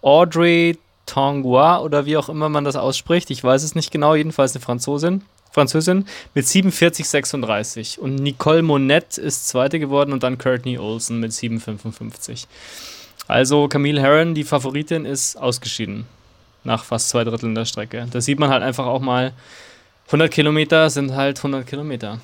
[0.00, 3.30] Audrey Tangois oder wie auch immer man das ausspricht.
[3.30, 5.22] Ich weiß es nicht genau, jedenfalls eine Franzosin.
[5.50, 7.98] Französin mit 47,36.
[7.98, 12.46] Und Nicole Monette ist Zweite geworden und dann Courtney Olsen mit 7,55.
[13.26, 16.06] Also Camille Herron, die Favoritin, ist ausgeschieden.
[16.64, 18.06] Nach fast zwei Dritteln der Strecke.
[18.10, 19.32] Da sieht man halt einfach auch mal,
[20.08, 22.20] 100 Kilometer sind halt 100 Kilometer.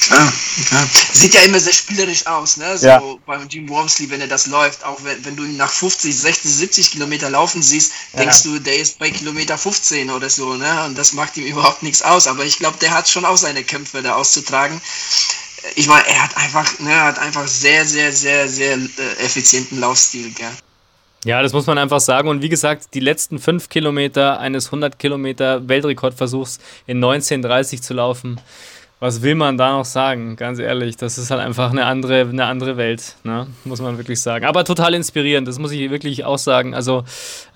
[0.00, 0.32] Klar,
[0.68, 0.88] klar.
[1.12, 2.78] Sieht ja immer sehr spielerisch aus, ne?
[2.78, 3.02] So ja.
[3.26, 6.50] beim Jim Wormsley, wenn er das läuft, auch wenn, wenn du ihn nach 50, 60,
[6.50, 8.52] 70 Kilometer laufen siehst, denkst ja.
[8.52, 10.84] du, der ist bei Kilometer 15 oder so, ne?
[10.84, 12.26] Und das macht ihm überhaupt nichts aus.
[12.26, 14.80] Aber ich glaube, der hat schon auch seine Kämpfe da auszutragen.
[15.74, 20.30] Ich meine, er hat einfach, ne, hat einfach sehr, sehr, sehr, sehr äh, effizienten Laufstil,
[20.32, 20.50] gell?
[21.24, 22.28] Ja, das muss man einfach sagen.
[22.28, 28.40] Und wie gesagt, die letzten fünf Kilometer eines 100 Kilometer Weltrekordversuchs in 1930 zu laufen,
[28.98, 30.36] was will man da noch sagen?
[30.36, 33.48] Ganz ehrlich, das ist halt einfach eine andere, eine andere Welt, ne?
[33.64, 34.44] muss man wirklich sagen.
[34.44, 36.72] Aber total inspirierend, das muss ich wirklich auch sagen.
[36.72, 37.04] Also,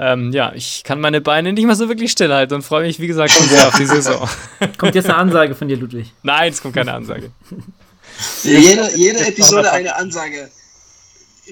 [0.01, 3.07] ähm, ja, ich kann meine Beine nicht mehr so wirklich stillhalten und freue mich, wie
[3.07, 4.29] gesagt, schon sehr auf die Saison.
[4.77, 6.13] Kommt jetzt eine Ansage von dir, Ludwig?
[6.25, 7.31] Nein, es kommt keine Ansage.
[8.43, 10.51] jede, jede Episode eine Ansage.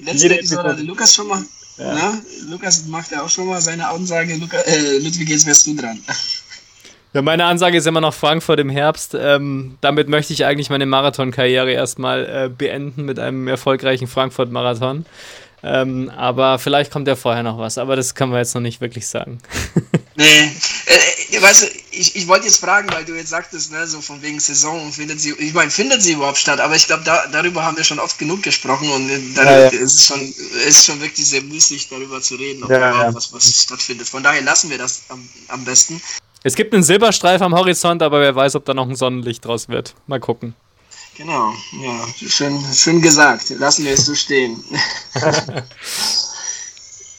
[0.03, 1.41] Letzte jede Episode hatte Lukas schon mal
[1.77, 1.93] ja.
[1.93, 4.35] Na, Lukas macht ja auch schon mal seine Ansage.
[4.35, 5.99] Luca, äh, Ludwig, jetzt wärst du dran.
[7.13, 9.15] Ja, meine Ansage ist immer noch Frankfurt im Herbst.
[9.17, 15.05] Ähm, damit möchte ich eigentlich meine Marathonkarriere erstmal äh, beenden mit einem erfolgreichen Frankfurt-Marathon.
[15.67, 18.81] Ähm, aber vielleicht kommt ja vorher noch was, aber das kann man jetzt noch nicht
[18.81, 19.39] wirklich sagen.
[20.17, 20.49] Nee,
[20.85, 24.21] äh, weißt du, ich, ich wollte jetzt fragen, weil du jetzt sagtest, ne, so von
[24.21, 27.65] wegen Saison, findet sie, ich meine, findet sie überhaupt statt, aber ich glaube, da, darüber
[27.65, 29.67] haben wir schon oft genug gesprochen und äh, dann ja, ja.
[29.67, 30.21] ist es schon,
[30.65, 34.07] ist schon wirklich sehr müßig, darüber zu reden, ob ja, was, was stattfindet.
[34.07, 36.01] Von daher lassen wir das am, am besten.
[36.43, 39.67] Es gibt einen Silberstreif am Horizont, aber wer weiß, ob da noch ein Sonnenlicht draus
[39.67, 39.95] wird.
[40.07, 40.55] Mal gucken.
[41.17, 43.49] Genau, ja, schön, schön gesagt.
[43.51, 44.61] Lassen wir es so stehen.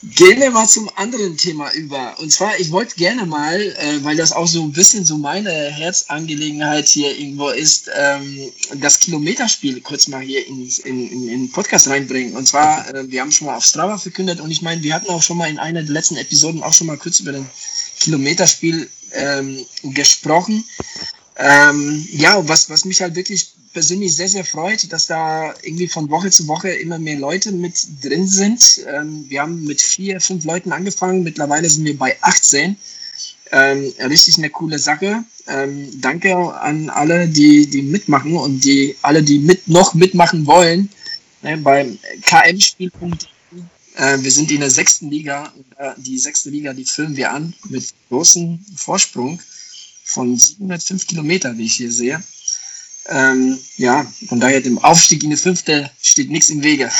[0.02, 2.14] Gehen wir mal zum anderen Thema über.
[2.20, 5.50] Und zwar, ich wollte gerne mal, äh, weil das auch so ein bisschen so meine
[5.50, 11.88] Herzangelegenheit hier irgendwo ist, ähm, das Kilometerspiel kurz mal hier in, in, in den Podcast
[11.88, 12.36] reinbringen.
[12.36, 15.08] Und zwar, äh, wir haben schon mal auf Strava verkündet und ich meine, wir hatten
[15.08, 17.48] auch schon mal in einer der letzten Episoden auch schon mal kurz über den
[18.00, 20.64] Kilometerspiel ähm, gesprochen.
[21.38, 26.08] Ähm, ja, was, was mich halt wirklich persönlich sehr, sehr freut, dass da irgendwie von
[26.08, 28.80] Woche zu Woche immer mehr Leute mit drin sind.
[28.86, 31.22] Ähm, wir haben mit vier, fünf Leuten angefangen.
[31.22, 32.74] Mittlerweile sind wir bei 18.
[33.52, 35.22] Ähm, richtig eine coole Sache.
[35.46, 40.88] Ähm, danke an alle, die, die mitmachen und die alle, die mit, noch mitmachen wollen.
[41.42, 43.28] Ne, beim kmspiel.de.
[43.96, 45.52] Äh, wir sind in der sechsten Liga.
[45.76, 49.38] Äh, die sechste Liga, die filmen wir an mit großem Vorsprung
[50.02, 52.22] von 705 Kilometer, wie ich hier sehe.
[53.08, 56.90] Ähm, ja, von daher dem Aufstieg in die fünfte steht nichts im Wege.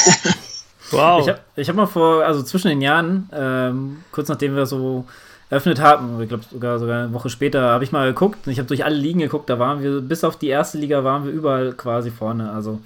[0.90, 1.20] wow.
[1.20, 5.07] Ich habe ich hab mal vor, also zwischen den Jahren, ähm, kurz nachdem wir so
[5.50, 8.59] eröffnet haben, ich glaube sogar, sogar eine Woche später, habe ich mal geguckt und ich
[8.59, 11.32] habe durch alle Ligen geguckt, da waren wir, bis auf die erste Liga waren wir
[11.32, 12.50] überall quasi vorne.
[12.50, 12.80] Also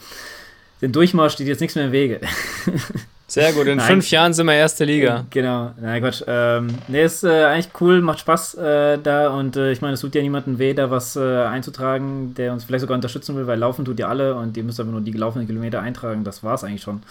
[0.81, 2.21] den Durchmarsch steht jetzt nichts mehr im Wege.
[3.31, 3.87] Sehr gut, in Nein.
[3.87, 5.25] fünf Jahren sind wir erste Liga.
[5.31, 6.25] Genau, nein Quatsch.
[6.27, 10.01] Ähm, nee, ist äh, eigentlich cool, macht Spaß äh, da und äh, ich meine, es
[10.01, 13.57] tut ja niemandem weh, da was äh, einzutragen, der uns vielleicht sogar unterstützen will, weil
[13.57, 16.55] laufen tut ihr alle und ihr müsst aber nur die gelaufenen Kilometer eintragen, das war
[16.55, 17.05] es eigentlich schon.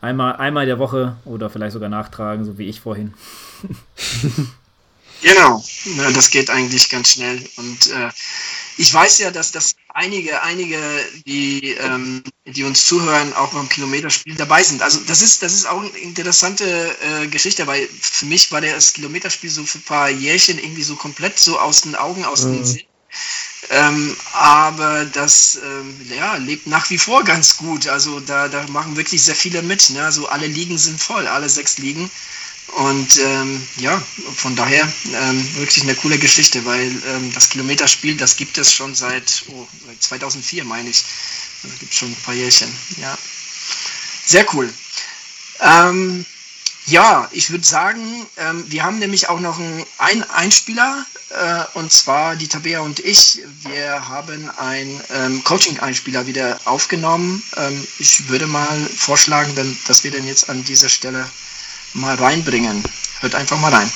[0.00, 3.12] Einmal, einmal der Woche oder vielleicht sogar nachtragen, so wie ich vorhin.
[5.22, 5.64] Genau,
[6.12, 7.42] das geht eigentlich ganz schnell.
[7.56, 8.10] Und äh,
[8.76, 10.78] ich weiß ja, dass das einige, einige,
[11.26, 14.82] die, ähm, die uns zuhören, auch beim Kilometerspiel dabei sind.
[14.82, 18.92] Also das ist, das ist auch eine interessante äh, Geschichte, weil für mich war das
[18.92, 22.52] Kilometerspiel so für ein paar Jährchen irgendwie so komplett so aus den Augen, aus mhm.
[22.54, 22.82] den Sinn.
[23.70, 27.88] Ähm, aber das ähm, ja, lebt nach wie vor ganz gut.
[27.88, 29.90] Also da, da machen wirklich sehr viele mit.
[29.90, 30.04] Ne?
[30.04, 32.10] Also alle Ligen sind voll, alle sechs Ligen.
[32.72, 34.02] Und ähm, ja,
[34.34, 38.94] von daher ähm, wirklich eine coole Geschichte, weil ähm, das Kilometerspiel, das gibt es schon
[38.94, 39.66] seit oh,
[40.00, 41.04] 2004, meine ich.
[41.62, 42.70] Also gibt schon ein paar Jährchen.
[43.00, 43.16] Ja,
[44.26, 44.72] sehr cool.
[45.60, 46.26] Ähm,
[46.86, 49.58] ja, ich würde sagen, ähm, wir haben nämlich auch noch
[49.98, 53.40] einen Einspieler, äh, und zwar die Tabea und ich.
[53.62, 57.42] Wir haben einen ähm, Coaching-Einspieler wieder aufgenommen.
[57.98, 61.28] Ich würde mal vorschlagen, denn, dass wir den jetzt an dieser Stelle
[61.96, 62.82] mal reinbringen.
[63.20, 63.90] Hört einfach mal rein.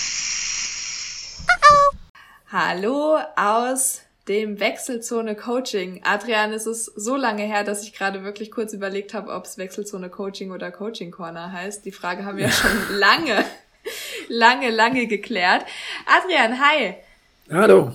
[2.51, 6.01] Hallo aus dem Wechselzone Coaching.
[6.05, 9.59] Adrian, es ist so lange her, dass ich gerade wirklich kurz überlegt habe, ob es
[9.59, 11.85] Wechselzone Coaching oder Coaching Corner heißt.
[11.85, 13.45] Die Frage haben wir ja schon lange,
[14.29, 15.65] lange, lange geklärt.
[16.07, 16.95] Adrian, hi.
[17.51, 17.93] Hallo.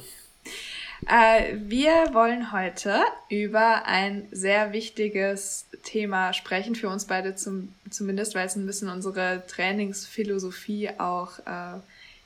[1.08, 8.34] Äh, wir wollen heute über ein sehr wichtiges Thema sprechen, für uns beide zum, zumindest,
[8.34, 11.80] weil es ein bisschen unsere Trainingsphilosophie auch äh,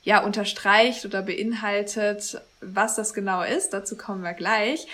[0.03, 2.41] ja, unterstreicht oder beinhaltet.
[2.61, 4.87] Was das genau ist, dazu kommen wir gleich.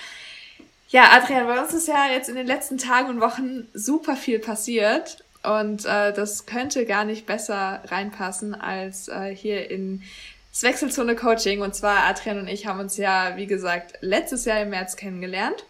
[0.89, 4.39] Ja, Adrian, bei uns ist ja jetzt in den letzten Tagen und Wochen super viel
[4.39, 10.01] passiert und äh, das könnte gar nicht besser reinpassen als äh, hier in
[10.55, 11.61] das Wechselzone Coaching.
[11.61, 15.65] Und zwar Adrian und ich haben uns ja, wie gesagt, letztes Jahr im März kennengelernt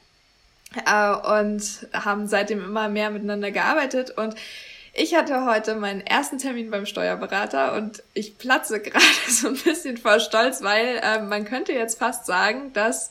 [0.86, 4.12] äh, und haben seitdem immer mehr miteinander gearbeitet.
[4.12, 4.36] Und
[4.94, 9.98] ich hatte heute meinen ersten Termin beim Steuerberater und ich platze gerade so ein bisschen
[9.98, 13.10] vor Stolz, weil äh, man könnte jetzt fast sagen, dass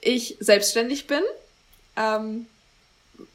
[0.00, 1.22] ich selbstständig bin.
[1.96, 2.46] Ähm,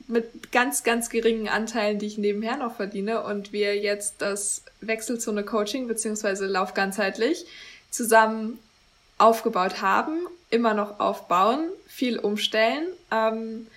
[0.08, 5.44] mit ganz, ganz geringen Anteilen, die ich nebenher noch verdiene und wir jetzt das Wechselzone
[5.44, 7.46] Coaching beziehungsweise Lauf ganzheitlich
[7.90, 8.60] zusammen
[9.18, 12.88] aufgebaut haben, immer noch aufbauen, viel umstellen.
[13.12, 13.68] Ähm,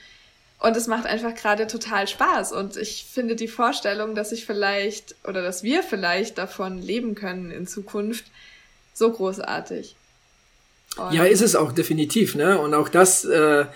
[0.60, 2.52] und es macht einfach gerade total Spaß.
[2.52, 7.50] Und ich finde die Vorstellung, dass ich vielleicht oder dass wir vielleicht davon leben können
[7.50, 8.24] in Zukunft,
[8.94, 9.94] so großartig.
[10.96, 12.58] Und ja, ist es auch definitiv, ne?
[12.58, 13.66] Und auch das äh,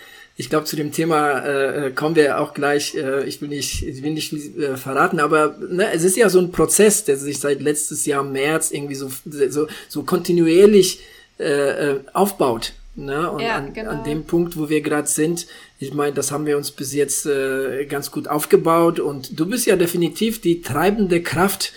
[0.40, 2.94] ich glaube, zu dem Thema äh, äh, kommen wir auch gleich.
[2.94, 6.38] Äh, ich will nicht, ich will nicht äh, verraten, aber ne, es ist ja so
[6.38, 11.00] ein Prozess, der sich seit letztes Jahr März irgendwie so so, so kontinuierlich
[11.40, 12.72] äh, äh, aufbaut.
[12.94, 13.28] Ne?
[13.30, 13.90] Und ja, an, genau.
[13.90, 15.48] an dem Punkt, wo wir gerade sind,
[15.80, 19.66] ich meine, das haben wir uns bis jetzt äh, ganz gut aufgebaut und du bist
[19.66, 21.72] ja definitiv die treibende Kraft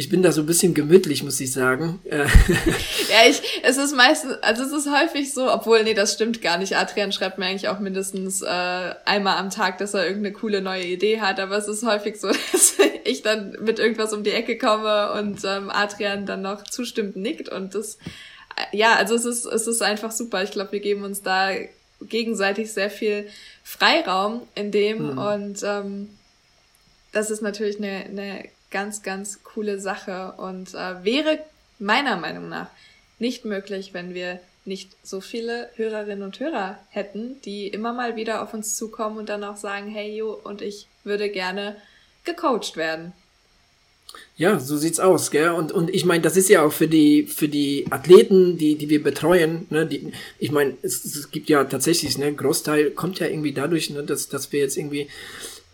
[0.00, 2.00] ich bin da so ein bisschen gemütlich, muss ich sagen.
[2.06, 2.16] Äh.
[3.10, 6.56] ja, ich, es ist meistens, also es ist häufig so, obwohl, nee, das stimmt gar
[6.56, 6.74] nicht.
[6.74, 10.86] Adrian schreibt mir eigentlich auch mindestens äh, einmal am Tag, dass er irgendeine coole neue
[10.86, 14.56] Idee hat, aber es ist häufig so, dass ich dann mit irgendwas um die Ecke
[14.56, 17.96] komme und ähm, Adrian dann noch zustimmt nickt und das,
[18.56, 20.42] äh, ja, also es ist, es ist einfach super.
[20.42, 21.50] Ich glaube, wir geben uns da
[22.00, 23.28] gegenseitig sehr viel
[23.64, 25.18] Freiraum in dem mhm.
[25.18, 26.08] und ähm,
[27.12, 31.38] das ist natürlich eine, eine ganz, ganz coole Sache und äh, wäre
[31.78, 32.68] meiner Meinung nach
[33.18, 38.42] nicht möglich, wenn wir nicht so viele Hörerinnen und Hörer hätten, die immer mal wieder
[38.42, 41.76] auf uns zukommen und dann auch sagen, hey Jo, und ich würde gerne
[42.24, 43.12] gecoacht werden.
[44.36, 45.50] Ja, so sieht's aus, gell?
[45.50, 48.88] Und, und ich meine, das ist ja auch für die, für die Athleten, die, die
[48.88, 53.28] wir betreuen, ne, die, ich meine, es, es gibt ja tatsächlich, ne, Großteil kommt ja
[53.28, 55.08] irgendwie dadurch, ne, dass, dass wir jetzt irgendwie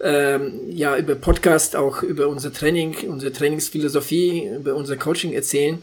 [0.01, 5.81] ähm, ja über Podcast auch über unser Training, unsere Trainingsphilosophie, über unser Coaching erzählen.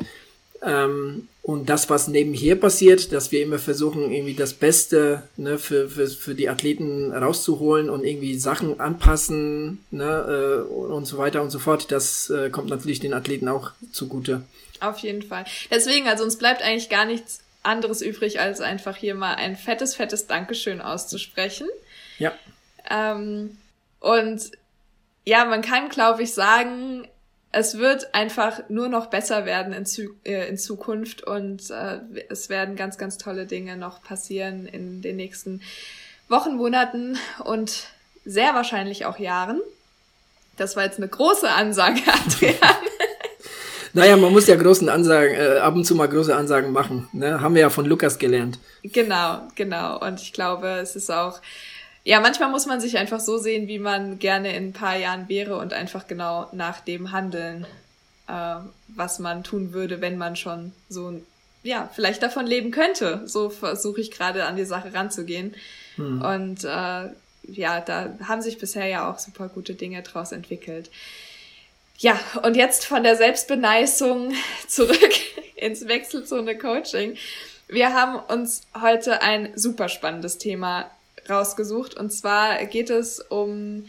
[0.62, 5.90] Ähm, und das, was nebenher passiert, dass wir immer versuchen, irgendwie das Beste ne, für,
[5.90, 11.50] für, für die Athleten rauszuholen und irgendwie Sachen anpassen ne, äh, und so weiter und
[11.50, 14.44] so fort, das äh, kommt natürlich den Athleten auch zugute.
[14.80, 15.44] Auf jeden Fall.
[15.70, 19.96] Deswegen, also uns bleibt eigentlich gar nichts anderes übrig, als einfach hier mal ein fettes,
[19.96, 21.68] fettes Dankeschön auszusprechen.
[22.20, 22.32] Ja.
[22.90, 23.58] Ähm,
[24.04, 24.52] und
[25.26, 27.08] ja, man kann, glaube ich, sagen,
[27.54, 32.00] es wird einfach nur noch besser werden in, Zu äh, in Zukunft und äh,
[32.30, 35.62] es werden ganz, ganz tolle Dinge noch passieren in den nächsten
[36.28, 37.86] Wochen, Monaten und
[38.26, 39.62] sehr wahrscheinlich auch Jahren.
[40.58, 42.58] Das war jetzt eine große Ansage, Adrian.
[43.94, 47.08] naja, man muss ja großen Ansagen, äh, ab und zu mal große Ansagen machen.
[47.14, 47.40] Ne?
[47.40, 48.60] Haben wir ja von Lukas gelernt.
[48.84, 50.06] Genau, genau.
[50.06, 51.40] Und ich glaube, es ist auch
[52.04, 55.30] ja, manchmal muss man sich einfach so sehen, wie man gerne in ein paar Jahren
[55.30, 57.66] wäre und einfach genau nach dem handeln,
[58.28, 58.56] äh,
[58.90, 61.22] was man tun würde, wenn man schon so,
[61.64, 63.22] ja, vielleicht davon leben könnte.
[63.26, 65.56] So versuche ich gerade an die Sache ranzugehen.
[65.96, 66.22] Hm.
[66.22, 67.10] Und äh,
[67.48, 70.90] ja, da haben sich bisher ja auch super gute Dinge draus entwickelt.
[72.00, 74.34] Ja, und jetzt von der Selbstbeneißung
[74.68, 75.14] zurück
[75.56, 77.16] ins Wechselzone Coaching.
[77.70, 80.92] Wir haben uns heute ein super spannendes Thema
[81.30, 81.96] rausgesucht.
[81.96, 83.86] Und zwar geht es um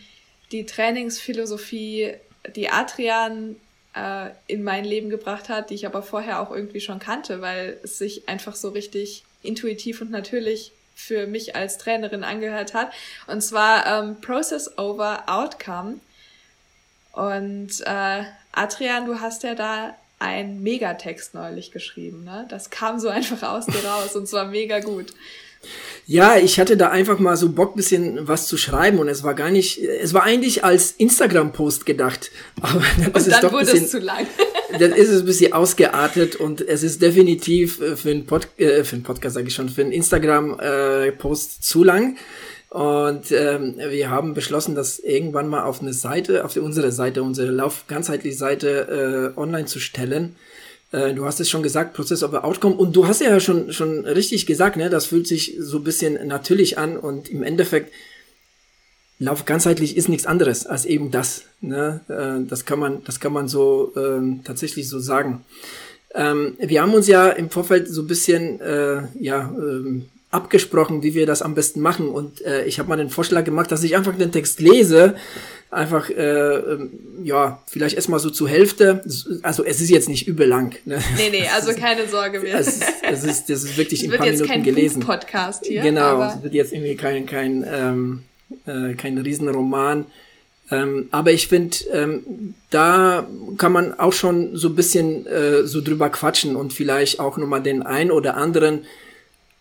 [0.52, 2.14] die Trainingsphilosophie,
[2.54, 3.56] die Adrian
[3.94, 7.78] äh, in mein Leben gebracht hat, die ich aber vorher auch irgendwie schon kannte, weil
[7.82, 12.92] es sich einfach so richtig intuitiv und natürlich für mich als Trainerin angehört hat.
[13.26, 15.96] Und zwar ähm, Process over Outcome.
[17.12, 22.46] Und äh, Adrian, du hast ja da einen Megatext neulich geschrieben, ne?
[22.48, 25.12] Das kam so einfach aus dir raus und zwar mega gut.
[26.06, 29.34] Ja, ich hatte da einfach mal so Bock, bisschen was zu schreiben und es war
[29.34, 32.30] gar nicht, es war eigentlich als Instagram-Post gedacht.
[32.60, 34.26] Aber dann und ist dann es doch wurde bisschen, es zu lang.
[34.78, 38.84] dann ist es ein bisschen ausgeartet und es ist definitiv äh, für einen, Pod, äh,
[38.84, 42.16] für einen Podcast, sage ich schon, für einen Instagram-Post äh, zu lang.
[42.68, 47.52] Und ähm, wir haben beschlossen, das irgendwann mal auf eine Seite, auf unsere Seite, unsere
[47.52, 50.34] Lauf ganzheitliche Seite äh, online zu stellen
[50.94, 52.76] äh, du hast es schon gesagt, Prozess over Outcome.
[52.76, 56.26] Und du hast ja schon, schon richtig gesagt, ne, das fühlt sich so ein bisschen
[56.26, 57.92] natürlich an und im Endeffekt
[59.20, 61.44] Lauf ganzheitlich ist nichts anderes als eben das.
[61.60, 62.00] Ne?
[62.08, 65.44] Äh, das kann man, das kann man so ähm, tatsächlich so sagen.
[66.14, 71.14] Ähm, wir haben uns ja im Vorfeld so ein bisschen äh, ja, ähm, abgesprochen, wie
[71.14, 72.08] wir das am besten machen.
[72.08, 75.14] Und äh, ich habe mal den Vorschlag gemacht, dass ich einfach den Text lese.
[75.70, 76.90] Einfach, äh, ähm,
[77.22, 79.02] ja, vielleicht erstmal so zur Hälfte.
[79.42, 80.76] Also es ist jetzt nicht übel lang.
[80.84, 80.98] Ne?
[81.16, 82.58] Nee, nee, also keine Sorge mehr.
[82.58, 85.00] Es, es ist, das ist wirklich in ein paar Minuten kein gelesen.
[85.00, 85.82] Podcast hier.
[85.82, 88.22] Genau, es wird jetzt irgendwie kein, kein, ähm,
[88.66, 90.06] äh, kein Riesenroman.
[90.70, 93.26] Ähm, aber ich finde, ähm, da
[93.58, 97.62] kann man auch schon so ein bisschen äh, so drüber quatschen und vielleicht auch nochmal
[97.62, 98.80] den ein oder anderen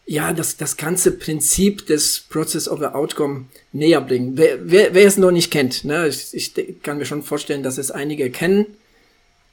[0.06, 4.38] ja, das, das ganze Prinzip des Process of the Outcome näher bringen.
[4.38, 7.78] Wer, wer, wer es noch nicht kennt, ne, ich, ich kann mir schon vorstellen, dass
[7.78, 8.78] es einige kennen,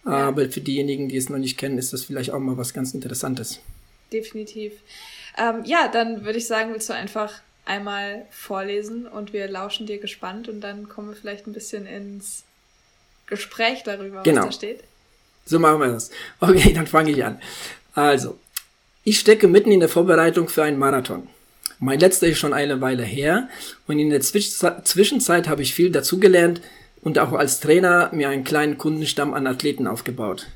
[0.04, 2.94] aber für diejenigen, die es noch nicht kennen, ist das vielleicht auch mal was ganz
[2.94, 3.60] Interessantes.
[4.12, 4.72] Definitiv.
[5.38, 9.98] Ähm, ja, dann würde ich sagen, willst du einfach einmal vorlesen und wir lauschen dir
[9.98, 12.42] gespannt und dann kommen wir vielleicht ein bisschen ins
[13.26, 14.40] Gespräch darüber, genau.
[14.40, 14.84] was da steht.
[15.46, 16.10] So machen wir das.
[16.40, 17.40] Okay, dann fange ich an.
[17.94, 18.38] Also,
[19.04, 21.26] ich stecke mitten in der Vorbereitung für einen Marathon.
[21.78, 23.48] Mein letzter ist schon eine Weile her
[23.86, 26.60] und in der Zwischenzeit habe ich viel dazugelernt
[27.00, 30.48] und auch als Trainer mir einen kleinen Kundenstamm an Athleten aufgebaut.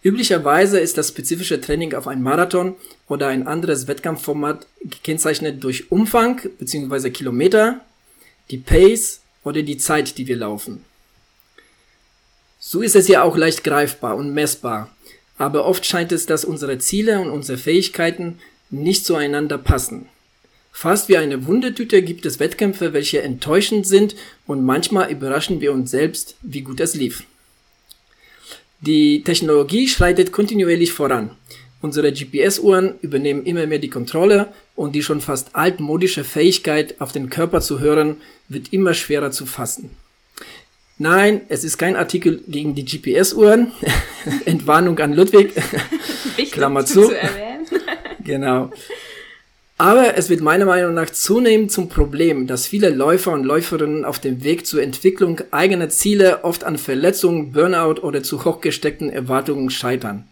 [0.00, 2.76] Üblicherweise ist das spezifische Training auf einen Marathon
[3.08, 7.10] oder ein anderes Wettkampfformat gekennzeichnet durch Umfang bzw.
[7.10, 7.80] Kilometer,
[8.52, 10.84] die Pace oder die Zeit, die wir laufen.
[12.60, 14.88] So ist es ja auch leicht greifbar und messbar
[15.38, 18.38] aber oft scheint es, dass unsere Ziele und unsere Fähigkeiten
[18.70, 20.06] nicht zueinander passen.
[20.72, 24.14] Fast wie eine Wundertüte gibt es Wettkämpfe, welche enttäuschend sind
[24.46, 27.24] und manchmal überraschen wir uns selbst, wie gut es lief.
[28.80, 31.30] Die Technologie schreitet kontinuierlich voran.
[31.80, 37.30] Unsere GPS-Uhren übernehmen immer mehr die Kontrolle und die schon fast altmodische Fähigkeit, auf den
[37.30, 38.16] Körper zu hören,
[38.48, 39.90] wird immer schwerer zu fassen.
[40.98, 43.72] Nein, es ist kein Artikel gegen die GPS-Uhren.
[44.44, 45.54] Entwarnung an Ludwig.
[46.50, 47.04] Klammer zu.
[47.04, 47.12] zu
[48.24, 48.70] genau.
[49.80, 54.18] Aber es wird meiner Meinung nach zunehmend zum Problem, dass viele Läufer und Läuferinnen auf
[54.18, 60.26] dem Weg zur Entwicklung eigener Ziele oft an Verletzungen, Burnout oder zu hochgesteckten Erwartungen scheitern.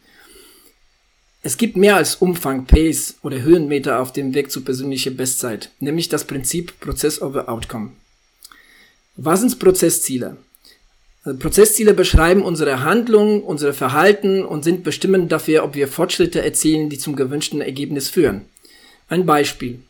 [1.44, 6.08] Es gibt mehr als Umfang, Pace oder Höhenmeter auf dem Weg zur persönlichen Bestzeit, nämlich
[6.08, 7.92] das Prinzip Prozess over Outcome.
[9.14, 10.38] Was sind Prozessziele?
[11.34, 16.98] Prozessziele beschreiben unsere Handlungen, unsere Verhalten und sind bestimmend dafür, ob wir Fortschritte erzielen, die
[16.98, 18.42] zum gewünschten Ergebnis führen.
[19.08, 19.80] Ein Beispiel.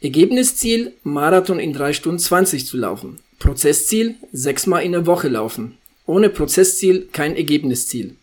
[0.00, 3.20] Ergebnisziel, Marathon in 3 Stunden 20 zu laufen.
[3.38, 5.78] Prozessziel, sechsmal in der Woche laufen.
[6.06, 8.16] Ohne Prozessziel kein Ergebnisziel.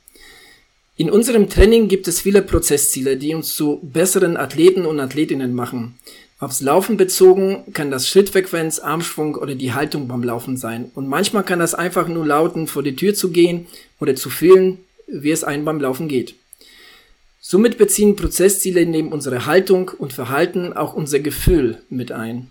[0.98, 5.98] In unserem Training gibt es viele Prozessziele, die uns zu besseren Athleten und Athletinnen machen.
[6.42, 10.90] Aufs Laufen bezogen kann das Schrittfrequenz, Armschwung oder die Haltung beim Laufen sein.
[10.96, 13.68] Und manchmal kann das einfach nur lauten, vor die Tür zu gehen
[14.00, 16.36] oder zu fühlen, wie es einem beim Laufen geht.
[17.42, 22.50] Somit beziehen Prozessziele neben unsere Haltung und Verhalten auch unser Gefühl mit ein.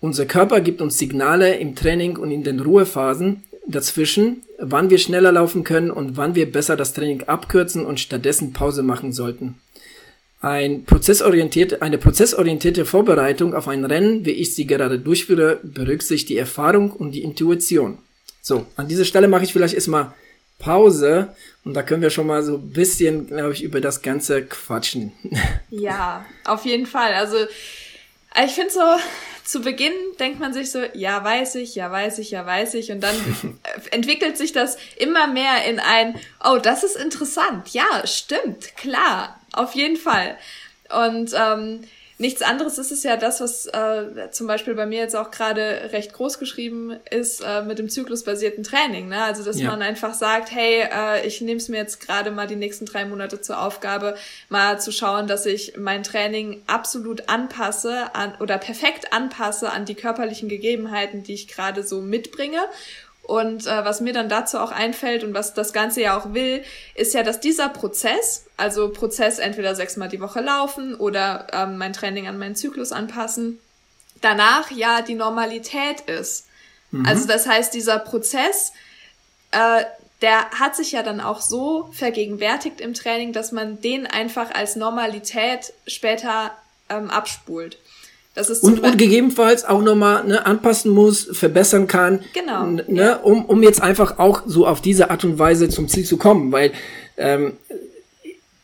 [0.00, 5.32] Unser Körper gibt uns Signale im Training und in den Ruhephasen dazwischen, wann wir schneller
[5.32, 9.54] laufen können und wann wir besser das Training abkürzen und stattdessen Pause machen sollten.
[10.44, 16.36] Ein prozessorientierte, eine prozessorientierte Vorbereitung auf ein Rennen, wie ich sie gerade durchführe, berücksichtigt die
[16.36, 17.96] Erfahrung und die Intuition.
[18.42, 20.12] So, an dieser Stelle mache ich vielleicht erstmal
[20.58, 21.34] Pause
[21.64, 25.12] und da können wir schon mal so ein bisschen, glaube ich, über das Ganze quatschen.
[25.70, 27.14] Ja, auf jeden Fall.
[27.14, 27.36] Also
[28.44, 28.80] ich finde so,
[29.44, 32.90] zu Beginn denkt man sich so, ja, weiß ich, ja, weiß ich, ja, weiß ich.
[32.90, 33.14] Und dann
[33.90, 37.68] entwickelt sich das immer mehr in ein, oh, das ist interessant.
[37.74, 40.38] Ja, stimmt, klar, auf jeden Fall.
[40.88, 41.80] Und ähm,
[42.16, 45.90] Nichts anderes ist es ja das, was äh, zum Beispiel bei mir jetzt auch gerade
[45.92, 49.08] recht groß geschrieben ist äh, mit dem zyklusbasierten Training.
[49.08, 49.20] Ne?
[49.20, 49.68] Also dass ja.
[49.68, 53.04] man einfach sagt, hey, äh, ich nehme es mir jetzt gerade mal die nächsten drei
[53.04, 54.16] Monate zur Aufgabe,
[54.48, 59.96] mal zu schauen, dass ich mein Training absolut anpasse an oder perfekt anpasse an die
[59.96, 62.60] körperlichen Gegebenheiten, die ich gerade so mitbringe
[63.26, 66.62] und äh, was mir dann dazu auch einfällt und was das Ganze ja auch will,
[66.94, 71.94] ist ja, dass dieser Prozess, also Prozess entweder sechsmal die Woche laufen oder ähm, mein
[71.94, 73.58] Training an meinen Zyklus anpassen,
[74.20, 76.48] danach ja die Normalität ist.
[76.90, 77.06] Mhm.
[77.06, 78.72] Also das heißt, dieser Prozess,
[79.52, 79.84] äh,
[80.20, 84.76] der hat sich ja dann auch so vergegenwärtigt im Training, dass man den einfach als
[84.76, 86.52] Normalität später
[86.90, 87.78] ähm, abspult.
[88.34, 92.24] Das ist und, und gegebenenfalls auch nochmal ne, anpassen muss, verbessern kann.
[92.32, 92.66] Genau.
[92.66, 93.16] Ne, ja.
[93.16, 96.50] um, um jetzt einfach auch so auf diese Art und Weise zum Ziel zu kommen.
[96.50, 96.72] Weil
[97.16, 97.52] ähm,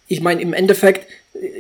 [0.09, 1.07] ich meine, im Endeffekt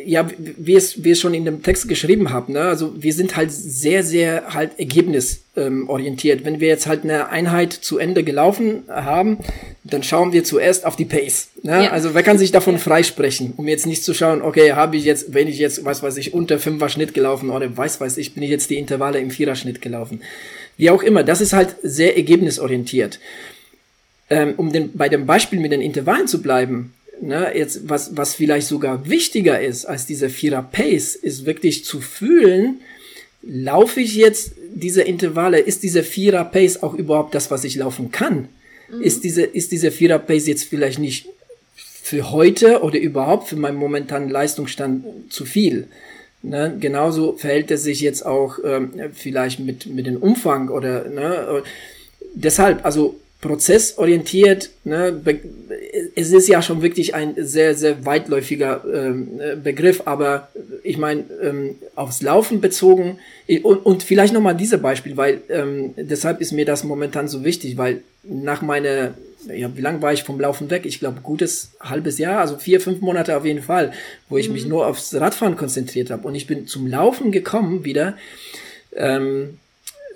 [0.04, 2.62] ja, wie es, es schon in dem Text geschrieben haben, ne?
[2.62, 6.40] also wir sind halt sehr, sehr halt ergebnisorientiert.
[6.40, 9.38] Ähm, Wenn wir jetzt halt eine Einheit zu Ende gelaufen haben,
[9.84, 11.48] dann schauen wir zuerst auf die Pace.
[11.62, 11.84] Ne?
[11.84, 11.90] Ja.
[11.90, 12.80] Also wer kann sich davon ja.
[12.80, 16.16] freisprechen, um jetzt nicht zu schauen, okay, habe ich jetzt, wenn ich jetzt, was weiß
[16.18, 19.30] ich, unter Fünfer Schnitt gelaufen oder weiß weiß ich, bin ich jetzt die Intervalle im
[19.30, 20.20] Vierer Schnitt gelaufen.
[20.76, 23.20] Wie auch immer, das ist halt sehr ergebnisorientiert.
[24.28, 28.34] Ähm, um den, bei dem Beispiel mit den Intervallen zu bleiben, ne, jetzt was, was
[28.34, 32.80] vielleicht sogar wichtiger ist als dieser Vierer Pace, ist wirklich zu fühlen,
[33.42, 38.10] laufe ich jetzt diese Intervalle, ist dieser Vierer Pace auch überhaupt das, was ich laufen
[38.10, 38.48] kann?
[38.90, 39.02] Mhm.
[39.02, 41.28] Ist diese, ist dieser Vierer Pace jetzt vielleicht nicht
[41.76, 45.88] für heute oder überhaupt für meinen momentanen Leistungsstand zu viel?
[46.42, 51.62] Ne, genauso verhält es sich jetzt auch ähm, vielleicht mit, mit dem Umfang oder ne,
[52.32, 55.18] deshalb, also prozessorientiert, ne,
[56.14, 60.48] es ist ja schon wirklich ein sehr, sehr weitläufiger ähm, Begriff, aber
[60.82, 63.18] ich meine, ähm, aufs Laufen bezogen
[63.62, 67.78] und, und vielleicht nochmal dieses Beispiel, weil ähm, deshalb ist mir das momentan so wichtig,
[67.78, 69.14] weil nach meiner,
[69.46, 70.84] ja, wie lange war ich vom Laufen weg?
[70.84, 73.92] Ich glaube, gutes halbes Jahr, also vier, fünf Monate auf jeden Fall,
[74.28, 74.54] wo ich mhm.
[74.54, 78.18] mich nur aufs Radfahren konzentriert habe und ich bin zum Laufen gekommen wieder.
[78.94, 79.58] Ähm,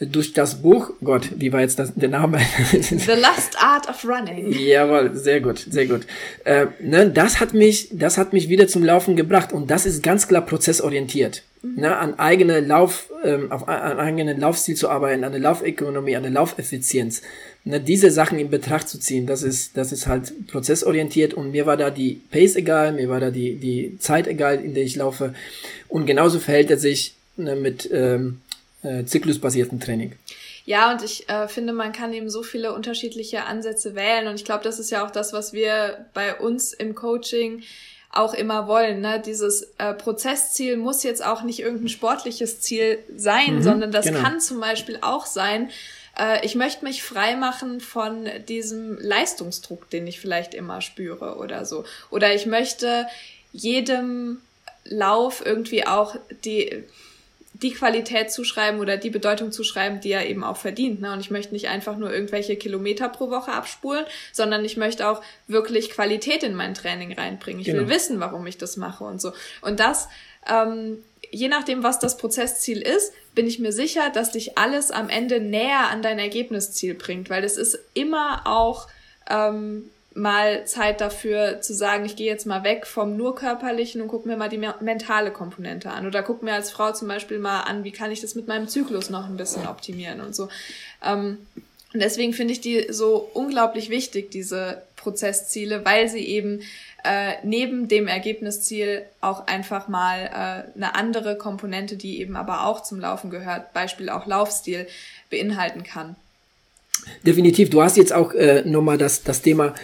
[0.00, 2.38] durch das Buch, Gott, wie war jetzt das, der Name?
[2.72, 4.50] The Last Art of Running.
[4.50, 6.02] Jawohl, sehr gut, sehr gut.
[6.44, 10.02] Äh, ne, das hat mich, das hat mich wieder zum Laufen gebracht und das ist
[10.02, 11.44] ganz klar prozessorientiert.
[11.62, 11.74] Mhm.
[11.76, 16.24] Ne, an eigene Lauf, ähm, auf an eigenen Laufstil zu arbeiten, an der Laufökonomie, an
[16.24, 17.22] der Laufeffizienz.
[17.64, 21.66] Ne, diese Sachen in Betracht zu ziehen, das ist, das ist halt prozessorientiert und mir
[21.66, 24.96] war da die Pace egal, mir war da die, die Zeit egal, in der ich
[24.96, 25.34] laufe.
[25.88, 28.40] Und genauso verhält er sich ne, mit, ähm,
[28.84, 30.12] äh, zyklusbasierten Training.
[30.66, 34.28] Ja, und ich äh, finde, man kann eben so viele unterschiedliche Ansätze wählen.
[34.28, 37.62] Und ich glaube, das ist ja auch das, was wir bei uns im Coaching
[38.10, 39.00] auch immer wollen.
[39.00, 39.20] Ne?
[39.24, 44.20] Dieses äh, Prozessziel muss jetzt auch nicht irgendein sportliches Ziel sein, mhm, sondern das genau.
[44.20, 45.70] kann zum Beispiel auch sein,
[46.18, 51.64] äh, ich möchte mich frei machen von diesem Leistungsdruck, den ich vielleicht immer spüre oder
[51.64, 51.84] so.
[52.10, 53.06] Oder ich möchte
[53.52, 54.40] jedem
[54.84, 56.84] Lauf irgendwie auch die,
[57.64, 61.00] die Qualität zuschreiben oder die Bedeutung zuschreiben, die er eben auch verdient.
[61.00, 61.10] Ne?
[61.14, 65.22] Und ich möchte nicht einfach nur irgendwelche Kilometer pro Woche abspulen, sondern ich möchte auch
[65.48, 67.60] wirklich Qualität in mein Training reinbringen.
[67.60, 67.80] Ich genau.
[67.80, 69.32] will wissen, warum ich das mache und so.
[69.62, 70.08] Und das,
[70.46, 70.98] ähm,
[71.30, 75.40] je nachdem, was das Prozessziel ist, bin ich mir sicher, dass dich alles am Ende
[75.40, 78.88] näher an dein Ergebnisziel bringt, weil es ist immer auch
[79.30, 84.08] ähm, mal Zeit dafür zu sagen, ich gehe jetzt mal weg vom nur körperlichen und
[84.08, 86.06] gucke mir mal die mentale Komponente an.
[86.06, 88.68] Oder gucke mir als Frau zum Beispiel mal an, wie kann ich das mit meinem
[88.68, 90.48] Zyklus noch ein bisschen optimieren und so.
[91.04, 91.38] Ähm,
[91.92, 96.62] und deswegen finde ich die so unglaublich wichtig, diese Prozessziele, weil sie eben
[97.04, 102.82] äh, neben dem Ergebnisziel auch einfach mal äh, eine andere Komponente, die eben aber auch
[102.82, 104.86] zum Laufen gehört, Beispiel auch Laufstil,
[105.30, 106.16] beinhalten kann.
[107.24, 107.70] Definitiv.
[107.70, 109.74] Du hast jetzt auch äh, nochmal das, das Thema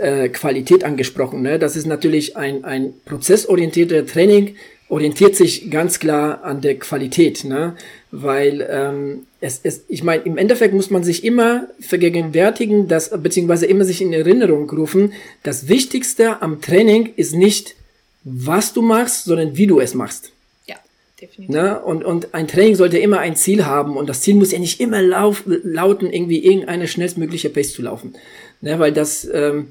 [0.00, 1.42] äh, Qualität angesprochen.
[1.42, 1.58] Ne?
[1.58, 4.56] Das ist natürlich ein, ein prozessorientierter Training,
[4.88, 7.76] orientiert sich ganz klar an der Qualität, ne?
[8.10, 13.66] weil ähm, es, es, ich meine, im Endeffekt muss man sich immer vergegenwärtigen, dass, beziehungsweise
[13.66, 15.12] immer sich in Erinnerung rufen,
[15.44, 17.76] das Wichtigste am Training ist nicht,
[18.24, 20.32] was du machst, sondern wie du es machst.
[20.66, 20.76] Ja,
[21.20, 21.54] definitiv.
[21.54, 21.80] Ne?
[21.80, 24.80] Und, und ein Training sollte immer ein Ziel haben und das Ziel muss ja nicht
[24.80, 28.14] immer lauf, lauten, irgendwie irgendeine schnellstmögliche Pace zu laufen.
[28.60, 28.78] Ne?
[28.80, 29.68] Weil das, ähm,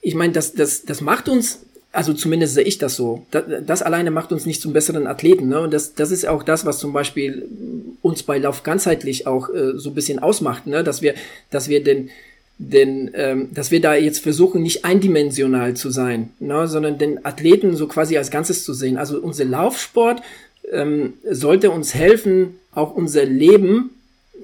[0.00, 1.60] ich meine, das, das, das macht uns,
[1.92, 5.48] also zumindest sehe ich das so, das, das alleine macht uns nicht zum besseren Athleten.
[5.48, 5.60] Ne?
[5.60, 7.48] Und das, das ist auch das, was zum Beispiel
[8.02, 10.84] uns bei Lauf ganzheitlich auch äh, so ein bisschen ausmacht, ne?
[10.84, 11.14] dass wir,
[11.50, 12.10] dass wir den,
[12.62, 17.74] denn ähm, dass wir da jetzt versuchen, nicht eindimensional zu sein, ne, sondern den Athleten
[17.74, 18.98] so quasi als Ganzes zu sehen.
[18.98, 20.20] Also unser Laufsport
[20.70, 23.90] ähm, sollte uns helfen, auch unser Leben,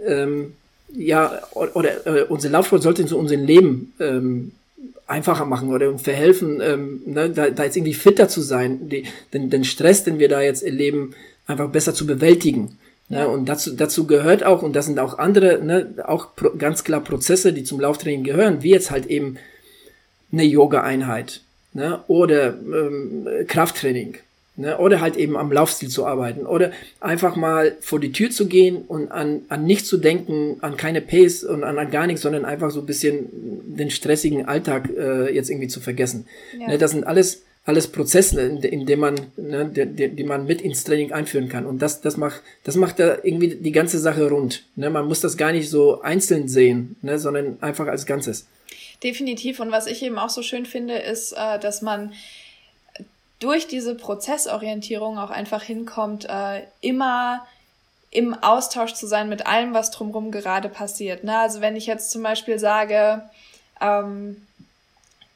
[0.06, 0.54] ähm,
[0.94, 4.52] ja, oder, äh, unser Laufsport sollte uns unser Leben ähm,
[5.06, 9.04] einfacher machen oder uns verhelfen, ähm, ne, da, da jetzt irgendwie fitter zu sein, die,
[9.32, 11.14] den, den Stress, den wir da jetzt erleben,
[11.46, 12.78] einfach besser zu bewältigen.
[13.08, 16.82] Ne, und dazu, dazu gehört auch, und das sind auch andere, ne, auch pro, ganz
[16.82, 19.36] klar Prozesse, die zum Lauftraining gehören, wie jetzt halt eben
[20.32, 21.42] eine Yoga-Einheit
[21.72, 24.16] ne, oder ähm, Krafttraining
[24.58, 24.78] Ne?
[24.78, 26.46] Oder halt eben am Laufstil zu arbeiten.
[26.46, 30.78] Oder einfach mal vor die Tür zu gehen und an, an nichts zu denken, an
[30.78, 33.28] keine Pace und an, an gar nichts, sondern einfach so ein bisschen
[33.76, 36.26] den stressigen Alltag äh, jetzt irgendwie zu vergessen.
[36.58, 36.68] Ja.
[36.68, 36.78] Ne?
[36.78, 40.62] Das sind alles, alles Prozesse, in, in denen man, ne, die, die, die man mit
[40.62, 41.66] ins Training einführen kann.
[41.66, 44.64] Und das, das macht, das macht da irgendwie die ganze Sache rund.
[44.74, 44.88] Ne?
[44.88, 47.18] Man muss das gar nicht so einzeln sehen, ne?
[47.18, 48.46] sondern einfach als Ganzes.
[49.02, 49.60] Definitiv.
[49.60, 52.14] Und was ich eben auch so schön finde, ist, äh, dass man
[53.38, 57.46] durch diese Prozessorientierung auch einfach hinkommt, äh, immer
[58.10, 61.24] im Austausch zu sein mit allem, was drumherum gerade passiert.
[61.24, 61.38] Ne?
[61.38, 63.22] Also wenn ich jetzt zum Beispiel sage,
[63.80, 64.46] ähm,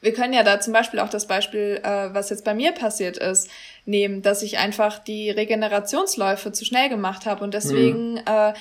[0.01, 3.17] wir können ja da zum Beispiel auch das Beispiel, äh, was jetzt bei mir passiert
[3.17, 3.49] ist,
[3.85, 8.21] nehmen, dass ich einfach die Regenerationsläufe zu schnell gemacht habe und deswegen mhm.
[8.25, 8.53] äh,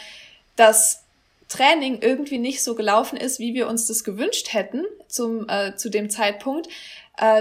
[0.56, 1.02] das
[1.48, 5.88] Training irgendwie nicht so gelaufen ist, wie wir uns das gewünscht hätten zum, äh, zu
[5.88, 6.68] dem Zeitpunkt,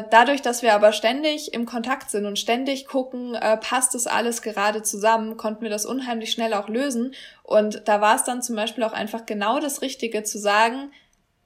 [0.10, 4.42] dadurch, dass wir aber ständig im Kontakt sind und ständig gucken, äh, passt das alles
[4.42, 7.14] gerade zusammen, konnten wir das unheimlich schnell auch lösen.
[7.44, 10.92] Und da war es dann zum Beispiel auch einfach genau das Richtige zu sagen,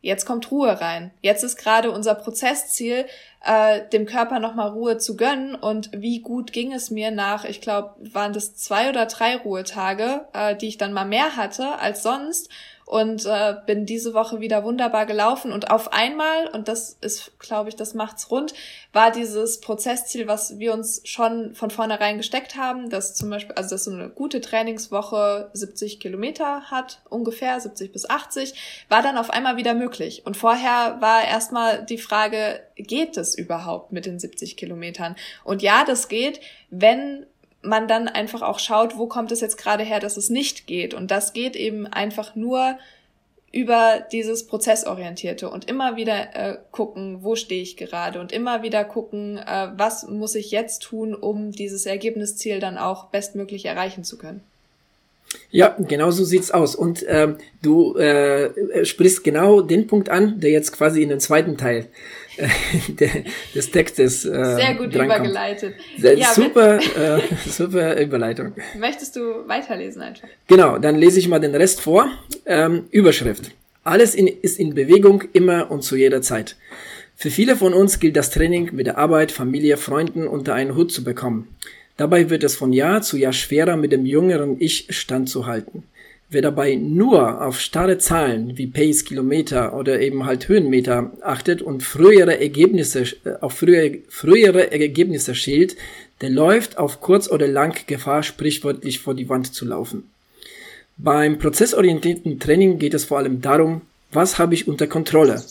[0.01, 1.11] jetzt kommt Ruhe rein.
[1.21, 3.05] Jetzt ist gerade unser Prozessziel,
[3.45, 5.53] äh, dem Körper nochmal Ruhe zu gönnen.
[5.53, 10.27] Und wie gut ging es mir nach, ich glaube, waren das zwei oder drei Ruhetage,
[10.33, 12.49] äh, die ich dann mal mehr hatte als sonst
[12.85, 15.51] und äh, bin diese Woche wieder wunderbar gelaufen.
[15.51, 18.53] Und auf einmal und das ist glaube ich das macht's rund
[18.91, 23.71] war dieses Prozessziel was wir uns schon von vornherein gesteckt haben dass zum Beispiel also
[23.71, 29.29] dass so eine gute Trainingswoche 70 Kilometer hat ungefähr 70 bis 80 war dann auf
[29.29, 30.23] einmal wieder möglich.
[30.25, 35.15] Und vorher war erstmal die Frage geht es überhaupt mit den 70 Kilometern?
[35.43, 36.39] Und ja das geht
[36.75, 37.27] wenn
[37.63, 40.93] man dann einfach auch schaut, wo kommt es jetzt gerade her, dass es nicht geht.
[40.93, 42.77] Und das geht eben einfach nur
[43.51, 48.83] über dieses Prozessorientierte und immer wieder äh, gucken, wo stehe ich gerade und immer wieder
[48.83, 54.17] gucken, äh, was muss ich jetzt tun, um dieses Ergebnisziel dann auch bestmöglich erreichen zu
[54.17, 54.41] können.
[55.51, 56.75] Ja, genau so sieht's aus.
[56.75, 61.57] Und ähm, du äh, sprichst genau den Punkt an, der jetzt quasi in den zweiten
[61.57, 61.87] Teil
[63.55, 65.75] des Textes äh, sehr gut übergeleitet.
[65.97, 68.53] Ja, super, äh, super Überleitung.
[68.77, 70.27] Möchtest du weiterlesen einfach?
[70.47, 72.09] Genau, dann lese ich mal den Rest vor.
[72.45, 73.51] Ähm, Überschrift:
[73.83, 76.55] Alles in, ist in Bewegung immer und zu jeder Zeit.
[77.15, 80.91] Für viele von uns gilt das Training mit der Arbeit, Familie, Freunden unter einen Hut
[80.91, 81.47] zu bekommen.
[81.95, 85.83] Dabei wird es von Jahr zu Jahr schwerer, mit dem jüngeren Ich standzuhalten.
[86.33, 91.83] Wer dabei nur auf starre Zahlen wie Pace, Kilometer oder eben halt Höhenmeter achtet und
[91.83, 95.75] frühere Ergebnisse, äh, auf frühere, frühere Ergebnisse schielt,
[96.21, 100.09] der läuft auf kurz oder lang Gefahr, sprichwörtlich vor die Wand zu laufen.
[100.97, 103.81] Beim prozessorientierten Training geht es vor allem darum,
[104.11, 105.43] was habe ich unter Kontrolle?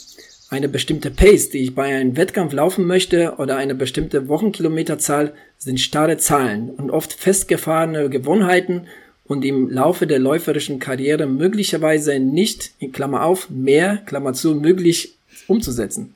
[0.50, 5.78] Eine bestimmte Pace, die ich bei einem Wettkampf laufen möchte oder eine bestimmte Wochenkilometerzahl sind
[5.78, 8.88] starre Zahlen und oft festgefahrene Gewohnheiten
[9.26, 15.14] und im Laufe der läuferischen Karriere möglicherweise nicht, in Klammer auf, mehr, Klammer zu, möglich
[15.46, 16.14] umzusetzen.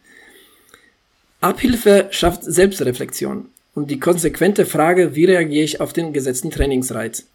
[1.40, 7.26] Abhilfe schafft Selbstreflexion und die konsequente Frage, wie reagiere ich auf den gesetzten Trainingsreiz.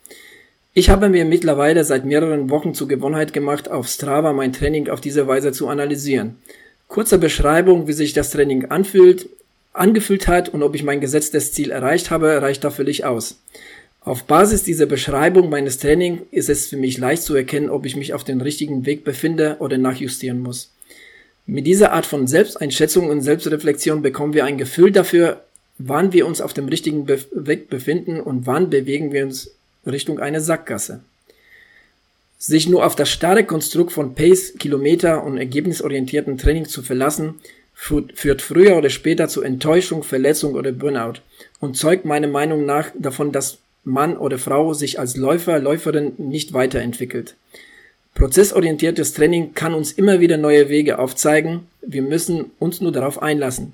[0.74, 5.02] Ich habe mir mittlerweile seit mehreren Wochen zur Gewohnheit gemacht, auf Strava mein Training auf
[5.02, 6.38] diese Weise zu analysieren.
[6.88, 9.30] Kurze Beschreibung, wie sich das Training anfühlt,
[9.74, 13.40] angefühlt hat und ob ich mein gesetztes Ziel erreicht habe, reicht da völlig aus.
[14.04, 17.96] Auf Basis dieser Beschreibung meines Trainings ist es für mich leicht zu erkennen, ob ich
[17.96, 20.72] mich auf dem richtigen Weg befinde oder nachjustieren muss.
[21.46, 25.44] Mit dieser Art von Selbsteinschätzung und Selbstreflexion bekommen wir ein Gefühl dafür,
[25.78, 29.52] wann wir uns auf dem richtigen Be Weg befinden und wann bewegen wir uns
[29.86, 31.02] Richtung eine Sackgasse.
[32.40, 37.36] Sich nur auf das starre Konstrukt von Pace, Kilometer und ergebnisorientierten Training zu verlassen,
[37.76, 41.20] führt früher oder später zu Enttäuschung, Verletzung oder Burnout
[41.60, 46.54] und zeugt meiner Meinung nach davon, dass Mann oder Frau sich als Läufer, Läuferin nicht
[46.54, 47.36] weiterentwickelt.
[48.14, 51.68] Prozessorientiertes Training kann uns immer wieder neue Wege aufzeigen.
[51.82, 53.74] Wir müssen uns nur darauf einlassen.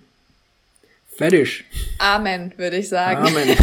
[1.16, 1.66] Fertig.
[1.98, 3.26] Amen, würde ich sagen.
[3.26, 3.48] Amen.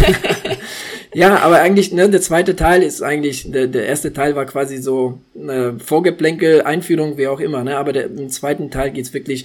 [1.15, 4.79] Ja, aber eigentlich, ne, der zweite Teil ist eigentlich, der, der erste Teil war quasi
[4.79, 7.77] so eine Vorgeplänkel, Einführung, wie auch immer, ne?
[7.77, 9.45] Aber der, im zweiten Teil geht's wirklich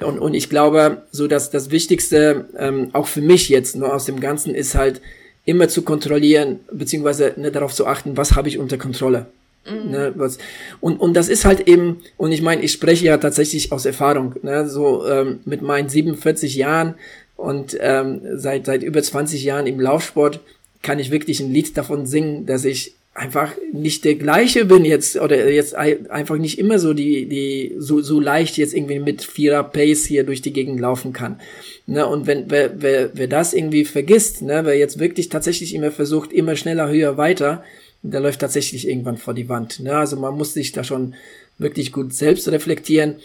[0.00, 4.04] und, und ich glaube, so dass das Wichtigste, ähm, auch für mich jetzt nur aus
[4.04, 5.00] dem Ganzen, ist halt
[5.48, 9.26] immer zu kontrollieren, beziehungsweise ne, darauf zu achten, was habe ich unter Kontrolle.
[9.66, 9.90] Mhm.
[9.90, 10.36] Ne, was,
[10.82, 14.34] und, und das ist halt eben, und ich meine, ich spreche ja tatsächlich aus Erfahrung,
[14.42, 16.96] ne, so ähm, mit meinen 47 Jahren
[17.36, 20.40] und ähm, seit, seit über 20 Jahren im Laufsport,
[20.82, 25.16] kann ich wirklich ein Lied davon singen, dass ich einfach nicht der gleiche bin jetzt
[25.16, 29.64] oder jetzt einfach nicht immer so die die so so leicht jetzt irgendwie mit vierer
[29.64, 31.40] Pace hier durch die Gegend laufen kann.
[31.86, 35.90] Ne, und wenn wer, wer, wer das irgendwie vergisst, ne, wer jetzt wirklich tatsächlich immer
[35.90, 37.64] versucht, immer schneller, höher, weiter,
[38.02, 39.80] der läuft tatsächlich irgendwann vor die Wand.
[39.80, 39.96] Ne?
[39.96, 41.14] Also man muss sich da schon
[41.58, 43.16] wirklich gut selbst reflektieren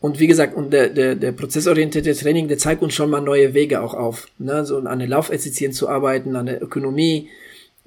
[0.00, 3.52] und wie gesagt, und der, der, der prozessorientierte Training, der zeigt uns schon mal neue
[3.52, 4.28] Wege auch auf.
[4.38, 4.64] Ne?
[4.64, 7.28] So an der Laufeffizienz zu arbeiten, an der Ökonomie,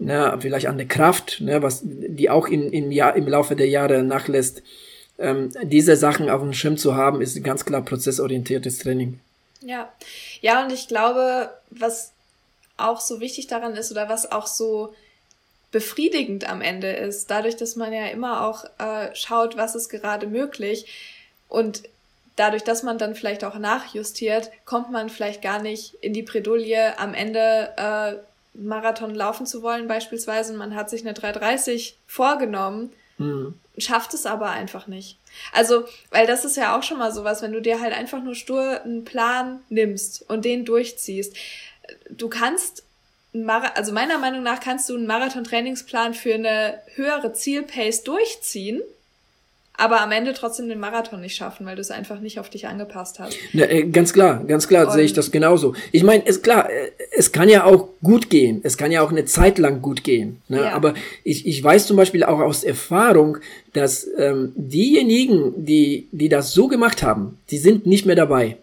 [0.06, 0.38] ne?
[0.39, 1.62] vielleicht an der Kraft, ne?
[1.62, 4.62] was die auch in, im, Jahr, im Laufe der Jahre nachlässt.
[5.20, 9.20] Ähm, diese Sachen auf dem Schirm zu haben, ist ganz klar prozessorientiertes Training.
[9.62, 9.91] Ja,
[10.41, 12.12] ja, und ich glaube, was
[12.78, 14.93] auch so wichtig daran ist oder was auch so
[15.72, 20.28] befriedigend am Ende ist, dadurch, dass man ja immer auch äh, schaut, was ist gerade
[20.28, 20.86] möglich.
[21.49, 21.84] Und
[22.36, 26.97] dadurch, dass man dann vielleicht auch nachjustiert, kommt man vielleicht gar nicht in die Bredouille,
[26.99, 30.54] am Ende äh, Marathon laufen zu wollen beispielsweise.
[30.54, 33.56] Man hat sich eine 330 vorgenommen, mhm.
[33.78, 35.18] schafft es aber einfach nicht.
[35.51, 38.36] Also, weil das ist ja auch schon mal sowas, wenn du dir halt einfach nur
[38.36, 41.36] stur einen Plan nimmst und den durchziehst.
[42.10, 42.84] Du kannst
[43.74, 48.84] also meiner Meinung nach kannst du einen Marathon-Trainingsplan für eine höhere Zielpace durchziehen
[49.76, 52.67] aber am Ende trotzdem den Marathon nicht schaffen, weil du es einfach nicht auf dich
[52.67, 53.36] angepasst hast.
[53.53, 55.74] Ja, äh, ganz klar, ganz klar sehe ich das genauso.
[55.91, 59.11] Ich meine, ist klar, äh, es kann ja auch gut gehen, es kann ja auch
[59.11, 60.41] eine Zeit lang gut gehen.
[60.47, 60.61] Ne?
[60.61, 60.74] Ja.
[60.74, 60.93] Aber
[61.24, 63.39] ich, ich weiß zum Beispiel auch aus Erfahrung,
[63.74, 68.57] dass ähm, diejenigen, die, die das so gemacht haben, die sind nicht mehr dabei.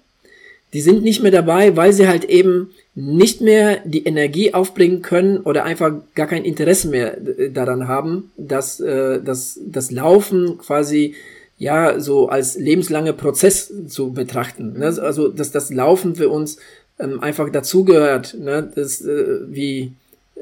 [0.72, 5.38] Die sind nicht mehr dabei, weil sie halt eben nicht mehr die Energie aufbringen können
[5.38, 11.14] oder einfach gar kein Interesse mehr äh, daran haben, dass äh, dass das Laufen quasi
[11.58, 14.78] ja so als lebenslange Prozess zu betrachten.
[14.78, 14.86] Ne?
[14.86, 16.58] Also dass das Laufen für uns
[16.98, 18.70] ähm, einfach dazugehört, ne?
[18.74, 19.92] das äh, wie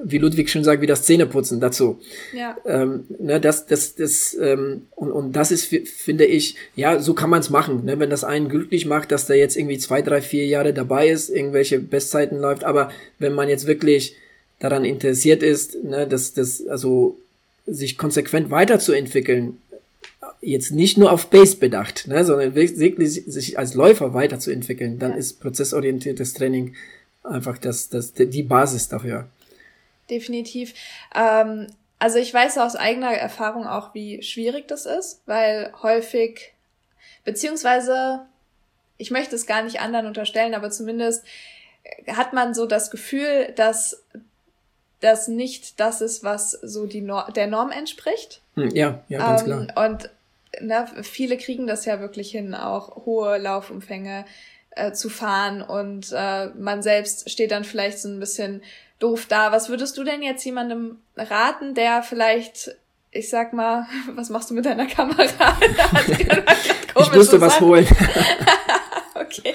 [0.03, 1.99] wie Ludwig schon sagt, wie das Zähneputzen dazu.
[2.32, 2.57] Ja.
[2.64, 7.30] Ähm, ne, das, das, das, ähm, und, und das ist, finde ich, ja, so kann
[7.30, 7.84] man es machen.
[7.84, 7.99] Ne?
[7.99, 11.30] Wenn das einen glücklich macht, dass der jetzt irgendwie zwei, drei, vier Jahre dabei ist,
[11.30, 14.16] irgendwelche Bestzeiten läuft, aber wenn man jetzt wirklich
[14.61, 17.18] daran interessiert ist, ne, dass das, also
[17.66, 19.59] sich konsequent weiterzuentwickeln,
[20.40, 25.16] jetzt nicht nur auf Base bedacht, ne, sondern wirklich sich als Läufer weiterzuentwickeln, dann ja.
[25.16, 26.74] ist prozessorientiertes Training
[27.22, 29.28] einfach das, das, die Basis dafür
[30.11, 30.74] definitiv.
[31.14, 36.52] Ähm, also ich weiß aus eigener Erfahrung auch, wie schwierig das ist, weil häufig,
[37.24, 38.26] beziehungsweise,
[38.98, 41.24] ich möchte es gar nicht anderen unterstellen, aber zumindest
[42.06, 44.04] hat man so das Gefühl, dass
[45.00, 48.42] das nicht das ist, was so die Nor der Norm entspricht.
[48.54, 49.86] Hm, ja, ja, ganz ähm, klar.
[49.86, 50.11] Und
[50.61, 54.24] na, viele kriegen das ja wirklich hin, auch hohe Laufumfänge
[54.70, 58.62] äh, zu fahren und äh, man selbst steht dann vielleicht so ein bisschen
[58.99, 59.53] doof da.
[59.53, 62.76] Was würdest du denn jetzt jemandem raten, der vielleicht,
[63.11, 65.24] ich sag mal, was machst du mit deiner Kamera?
[66.99, 67.86] ich musste was holen.
[69.14, 69.55] okay.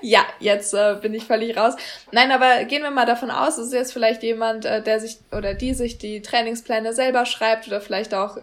[0.00, 1.74] Ja, jetzt äh, bin ich völlig raus.
[2.12, 5.18] Nein, aber gehen wir mal davon aus, es ist jetzt vielleicht jemand, äh, der sich
[5.32, 8.38] oder die sich die Trainingspläne selber schreibt oder vielleicht auch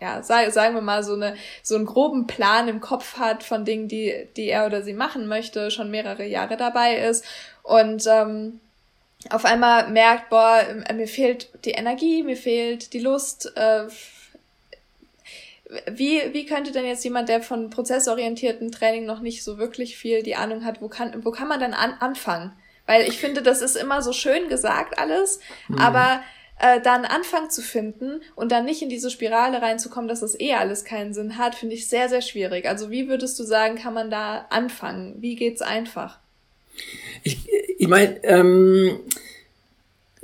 [0.00, 3.88] ja, sagen wir mal, so, eine, so einen groben Plan im Kopf hat von Dingen,
[3.88, 7.24] die, die er oder sie machen möchte, schon mehrere Jahre dabei ist
[7.62, 8.60] und ähm,
[9.30, 10.62] auf einmal merkt, boah,
[10.94, 13.52] mir fehlt die Energie, mir fehlt die Lust.
[13.56, 13.86] Äh,
[15.90, 20.22] wie, wie könnte denn jetzt jemand, der von prozessorientierten Training noch nicht so wirklich viel
[20.22, 22.52] die Ahnung hat, wo kann, wo kann man dann an, anfangen?
[22.86, 25.78] Weil ich finde, das ist immer so schön gesagt alles, mhm.
[25.78, 26.22] aber
[26.60, 30.38] äh, da einen Anfang zu finden und dann nicht in diese Spirale reinzukommen, dass das
[30.38, 32.66] eh alles keinen Sinn hat, finde ich sehr, sehr schwierig.
[32.66, 35.16] Also wie würdest du sagen, kann man da anfangen?
[35.20, 36.18] Wie geht's einfach?
[37.22, 37.48] Ich,
[37.78, 39.00] ich meine, ähm,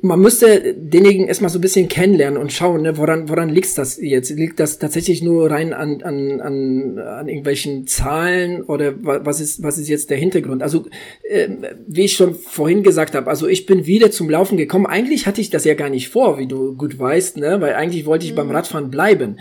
[0.03, 4.01] man müsste denjenigen erstmal so ein bisschen kennenlernen und schauen, ne, woran, woran liegt das
[4.01, 4.31] jetzt?
[4.31, 9.79] Liegt das tatsächlich nur rein an, an, an, an irgendwelchen Zahlen oder was ist, was
[9.79, 10.63] ist jetzt der Hintergrund?
[10.63, 10.87] Also,
[11.29, 11.49] äh,
[11.87, 14.87] wie ich schon vorhin gesagt habe, also ich bin wieder zum Laufen gekommen.
[14.87, 18.07] Eigentlich hatte ich das ja gar nicht vor, wie du gut weißt, ne, weil eigentlich
[18.07, 18.37] wollte ich mhm.
[18.37, 19.39] beim Radfahren bleiben.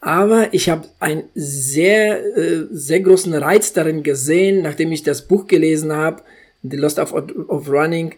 [0.00, 5.48] Aber ich habe einen sehr, äh, sehr großen Reiz darin gesehen, nachdem ich das Buch
[5.48, 6.22] gelesen habe,
[6.62, 8.14] The Lost of, of Running,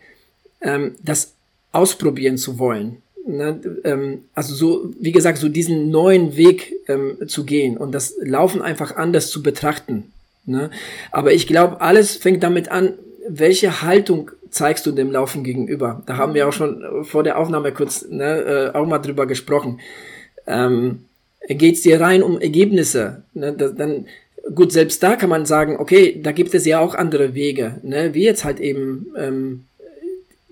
[0.61, 1.35] ähm, das
[1.73, 2.99] ausprobieren zu wollen.
[3.27, 3.61] Ne?
[3.85, 8.63] Ähm, also so, wie gesagt, so diesen neuen Weg ähm, zu gehen und das Laufen
[8.63, 10.13] einfach anders zu betrachten.
[10.47, 10.71] Ne?
[11.13, 12.95] Aber ich glaube, alles fängt damit an,
[13.29, 16.03] welche Haltung zeigst du dem Laufen gegenüber?
[16.07, 19.81] Da haben wir auch schon vor der Aufnahme kurz ne, äh, auch mal drüber gesprochen.
[20.47, 21.05] Ähm,
[21.49, 23.23] Geht es dir rein um Ergebnisse?
[23.35, 23.53] Ne?
[23.53, 24.07] Das, dann
[24.55, 28.15] gut, selbst da kann man sagen, okay, da gibt es ja auch andere Wege, ne?
[28.15, 29.65] wie jetzt halt eben ähm,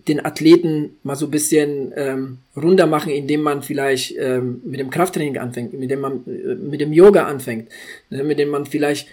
[0.09, 4.91] den Athleten mal so ein bisschen ähm, runder machen, indem man vielleicht ähm, mit dem
[4.91, 7.69] Krafttraining anfängt, mit dem man äh, mit dem Yoga anfängt,
[8.11, 9.09] ne, mit dem man vielleicht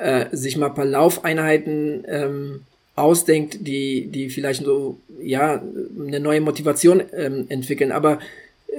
[0.00, 2.60] äh, sich mal ein paar Laufeinheiten ähm,
[2.94, 5.62] ausdenkt, die die vielleicht so ja
[5.98, 7.92] eine neue Motivation ähm, entwickeln.
[7.92, 8.18] Aber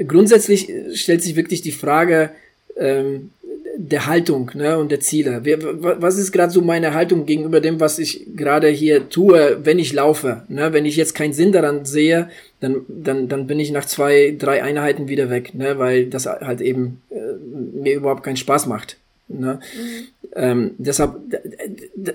[0.08, 2.32] grundsätzlich stellt sich wirklich die Frage,
[2.78, 3.32] ähm,
[3.76, 5.42] der Haltung ne, und der Ziele.
[6.00, 9.94] Was ist gerade so meine Haltung gegenüber dem, was ich gerade hier tue, wenn ich
[9.94, 10.44] laufe?
[10.48, 10.74] Ne?
[10.74, 14.64] Wenn ich jetzt keinen Sinn daran sehe, dann, dann, dann bin ich nach zwei, drei
[14.64, 15.80] Einheiten wieder weg, ne?
[15.80, 17.16] weil das halt eben äh,
[17.82, 18.98] mir überhaupt keinen Spaß macht.
[19.28, 19.60] Ne?
[19.76, 20.08] Mhm.
[20.36, 21.16] Ähm, deshalb,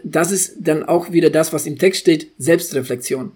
[0.05, 3.33] das ist dann auch wieder das, was im Text steht, Selbstreflexion.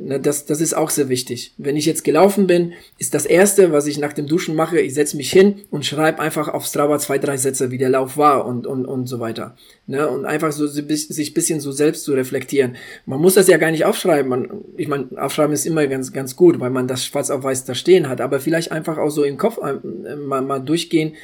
[0.00, 1.54] Ne, das, das ist auch sehr wichtig.
[1.58, 4.94] Wenn ich jetzt gelaufen bin, ist das Erste, was ich nach dem Duschen mache, ich
[4.94, 8.46] setze mich hin und schreibe einfach auf Strava zwei, drei Sätze, wie der Lauf war
[8.46, 9.56] und, und, und so weiter.
[9.88, 10.08] Ne?
[10.08, 12.76] Und einfach so sich bisschen so selbst zu reflektieren.
[13.06, 14.28] Man muss das ja gar nicht aufschreiben.
[14.28, 17.64] Man, ich meine, aufschreiben ist immer ganz, ganz gut, weil man das schwarz auf weiß
[17.64, 18.20] da stehen hat.
[18.20, 21.14] Aber vielleicht einfach auch so im Kopf äh, mal, mal durchgehen.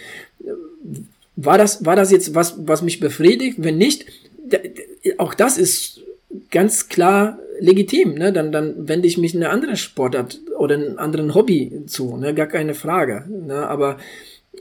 [1.37, 3.59] War das, war das jetzt was, was mich befriedigt?
[3.59, 4.07] Wenn nicht,
[5.19, 6.01] auch das ist
[6.51, 8.33] ganz klar legitim, ne?
[8.33, 12.35] Dann, dann wende ich mich in eine andere Sportart oder einen anderen Hobby zu, ne?
[12.35, 13.25] Gar keine Frage.
[13.29, 13.67] Ne?
[13.69, 13.99] Aber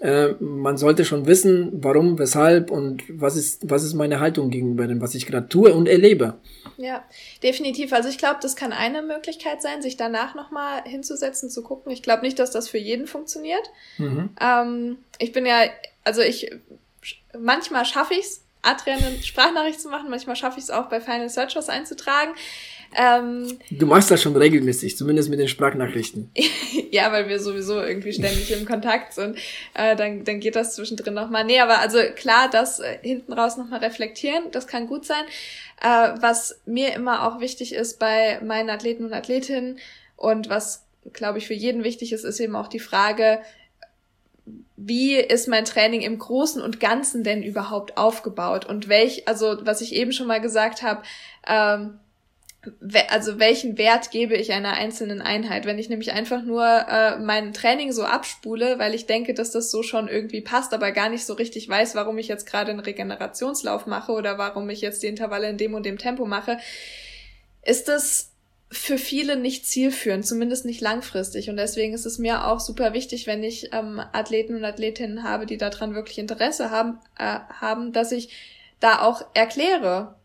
[0.01, 4.87] äh, man sollte schon wissen, warum, weshalb und was ist, was ist meine Haltung gegenüber
[4.87, 6.35] dem, was ich gerade tue und erlebe.
[6.77, 7.03] Ja,
[7.43, 7.93] definitiv.
[7.93, 11.91] Also ich glaube, das kann eine Möglichkeit sein, sich danach nochmal hinzusetzen, zu gucken.
[11.91, 13.63] Ich glaube nicht, dass das für jeden funktioniert.
[13.97, 14.29] Mhm.
[14.41, 15.61] Ähm, ich bin ja,
[16.03, 16.51] also ich,
[17.37, 20.09] manchmal schaffe ich es, Adrian eine Sprachnachricht zu machen.
[20.09, 22.31] Manchmal schaffe ich es auch bei Final Search was einzutragen.
[22.95, 26.31] Ähm, du machst das schon regelmäßig, zumindest mit den Sprachnachrichten.
[26.91, 29.37] ja, weil wir sowieso irgendwie ständig im Kontakt sind.
[29.73, 31.43] Äh, dann, dann geht das zwischendrin nochmal.
[31.43, 35.23] Nee, aber also klar, das äh, hinten raus nochmal reflektieren, das kann gut sein.
[35.81, 39.79] Äh, was mir immer auch wichtig ist bei meinen Athleten und Athletinnen
[40.15, 43.39] und was, glaube ich, für jeden wichtig ist, ist eben auch die Frage,
[44.75, 49.81] wie ist mein Training im Großen und Ganzen denn überhaupt aufgebaut und welch, also was
[49.81, 51.03] ich eben schon mal gesagt habe,
[51.47, 51.99] ähm,
[53.09, 55.65] also welchen Wert gebe ich einer einzelnen Einheit?
[55.65, 59.69] Wenn ich nämlich einfach nur äh, mein Training so abspule, weil ich denke, dass das
[59.69, 62.79] so schon irgendwie passt, aber gar nicht so richtig weiß, warum ich jetzt gerade einen
[62.79, 66.57] Regenerationslauf mache oder warum ich jetzt die Intervalle in dem und dem Tempo mache,
[67.63, 68.29] ist das
[68.71, 71.49] für viele nicht zielführend, zumindest nicht langfristig.
[71.49, 75.45] Und deswegen ist es mir auch super wichtig, wenn ich ähm, Athleten und Athletinnen habe,
[75.45, 78.29] die daran wirklich Interesse haben, äh, haben, dass ich
[78.79, 80.15] da auch erkläre,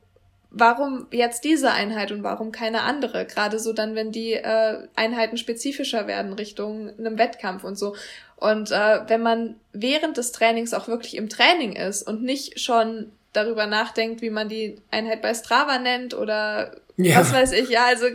[0.51, 3.27] warum jetzt diese Einheit und warum keine andere?
[3.27, 7.95] Gerade so dann, wenn die äh, Einheiten spezifischer werden Richtung einem Wettkampf und so.
[8.37, 13.13] Und äh, wenn man während des Trainings auch wirklich im Training ist und nicht schon
[13.45, 17.21] darüber nachdenkt, wie man die Einheit bei Strava nennt oder ja.
[17.21, 17.71] was weiß ich.
[17.71, 18.07] Ja, also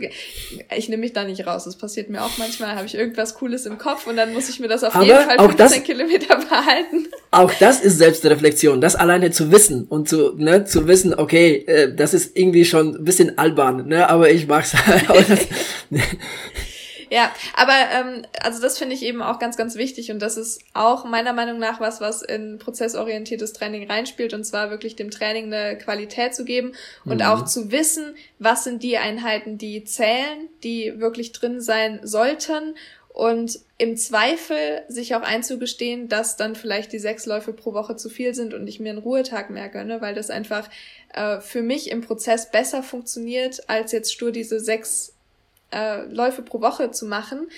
[0.76, 1.64] ich nehme mich da nicht raus.
[1.64, 2.76] Das passiert mir auch manchmal.
[2.76, 5.20] Habe ich irgendwas Cooles im Kopf und dann muss ich mir das auf Aber jeden
[5.20, 7.08] Fall 15 das, Kilometer behalten.
[7.30, 8.80] Auch das ist Selbstreflexion.
[8.80, 12.96] Das alleine zu wissen und zu, ne, zu wissen, okay, äh, das ist irgendwie schon
[12.96, 15.06] ein bisschen albern, ne, aber ich mag's halt.
[17.14, 20.60] Ja, aber ähm, also das finde ich eben auch ganz, ganz wichtig und das ist
[20.72, 25.44] auch meiner Meinung nach was, was in prozessorientiertes Training reinspielt und zwar wirklich dem Training
[25.44, 26.72] eine Qualität zu geben
[27.04, 27.26] und mhm.
[27.26, 32.74] auch zu wissen, was sind die Einheiten, die zählen, die wirklich drin sein sollten
[33.10, 38.08] und im Zweifel sich auch einzugestehen, dass dann vielleicht die sechs Läufe pro Woche zu
[38.08, 40.68] viel sind und ich mir einen Ruhetag mehr gönne, weil das einfach
[41.12, 45.13] äh, für mich im Prozess besser funktioniert, als jetzt stur diese sechs
[45.70, 47.48] äh, Läufe pro Woche zu machen,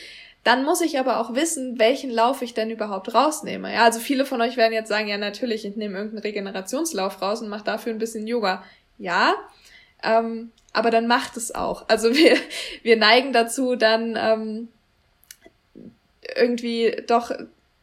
[0.46, 3.72] dann muss ich aber auch wissen, welchen Lauf ich denn überhaupt rausnehme.
[3.72, 7.42] Ja, also viele von euch werden jetzt sagen, ja natürlich, ich nehme irgendeinen Regenerationslauf raus
[7.42, 8.62] und mache dafür ein bisschen Yoga.
[8.96, 9.34] Ja,
[10.04, 11.88] ähm, aber dann macht es auch.
[11.88, 12.36] Also wir,
[12.82, 14.68] wir neigen dazu, dann ähm,
[16.36, 17.32] irgendwie doch,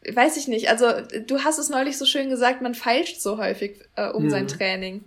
[0.10, 0.86] weiß ich nicht, also
[1.26, 4.30] du hast es neulich so schön gesagt, man feilscht so häufig äh, um mhm.
[4.30, 5.04] sein Training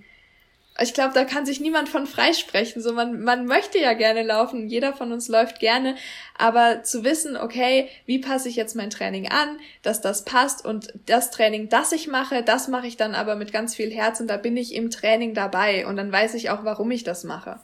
[0.81, 2.83] ich glaube, da kann sich niemand von freisprechen.
[2.83, 5.97] So, man, man möchte ja gerne laufen, jeder von uns läuft gerne,
[6.37, 10.93] aber zu wissen, okay, wie passe ich jetzt mein Training an, dass das passt und
[11.07, 14.29] das Training, das ich mache, das mache ich dann aber mit ganz viel Herz und
[14.29, 17.61] da bin ich im Training dabei und dann weiß ich auch, warum ich das mache.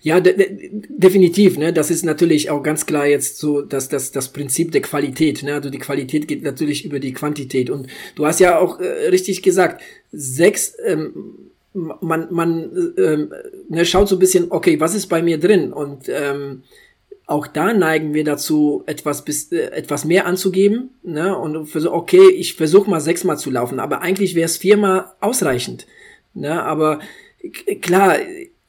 [0.00, 1.58] Ja, de de definitiv.
[1.58, 1.72] Ne?
[1.72, 5.42] Das ist natürlich auch ganz klar jetzt so, dass das das Prinzip der Qualität.
[5.42, 5.54] Ne?
[5.54, 7.70] Also die Qualität geht natürlich über die Quantität.
[7.70, 10.74] Und du hast ja auch äh, richtig gesagt, sechs.
[10.84, 11.12] Ähm,
[11.74, 13.32] man man ähm,
[13.68, 15.72] ne, schaut so ein bisschen, okay, was ist bei mir drin?
[15.72, 16.62] Und ähm,
[17.26, 20.90] auch da neigen wir dazu, etwas, bis, äh, etwas mehr anzugeben.
[21.02, 21.36] Ne?
[21.36, 25.86] Und versuch, okay, ich versuche mal sechsmal zu laufen, aber eigentlich wäre es viermal ausreichend.
[26.34, 26.62] Ne?
[26.62, 27.00] Aber
[27.80, 28.16] klar,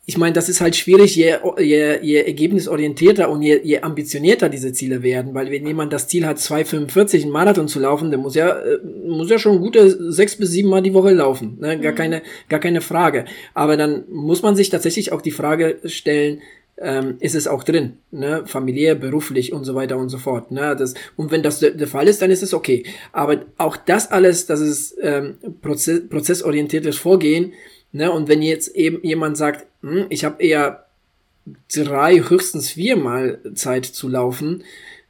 [0.05, 4.73] ich meine, das ist halt schwierig, je, je, je ergebnisorientierter und je, je ambitionierter diese
[4.73, 8.35] Ziele werden, weil wenn jemand das Ziel hat, 2,45 einen Marathon zu laufen, der muss
[8.35, 11.79] ja, äh, muss ja schon gute sechs bis sieben Mal die Woche laufen, ne?
[11.79, 11.95] gar, mhm.
[11.95, 13.23] keine, gar keine Frage.
[13.53, 16.41] Aber dann muss man sich tatsächlich auch die Frage stellen,
[16.77, 18.43] ähm, ist es auch drin, ne?
[18.45, 20.51] familiär, beruflich und so weiter und so fort.
[20.51, 20.75] Ne?
[20.75, 22.83] Das, und wenn das der, der Fall ist, dann ist es okay.
[23.13, 27.53] Aber auch das alles, das ist ähm, Prozess, prozessorientiertes Vorgehen,
[27.93, 28.11] Ne?
[28.11, 30.87] Und wenn jetzt eben jemand sagt, hm, ich habe eher
[31.73, 34.63] drei, höchstens viermal Zeit zu laufen,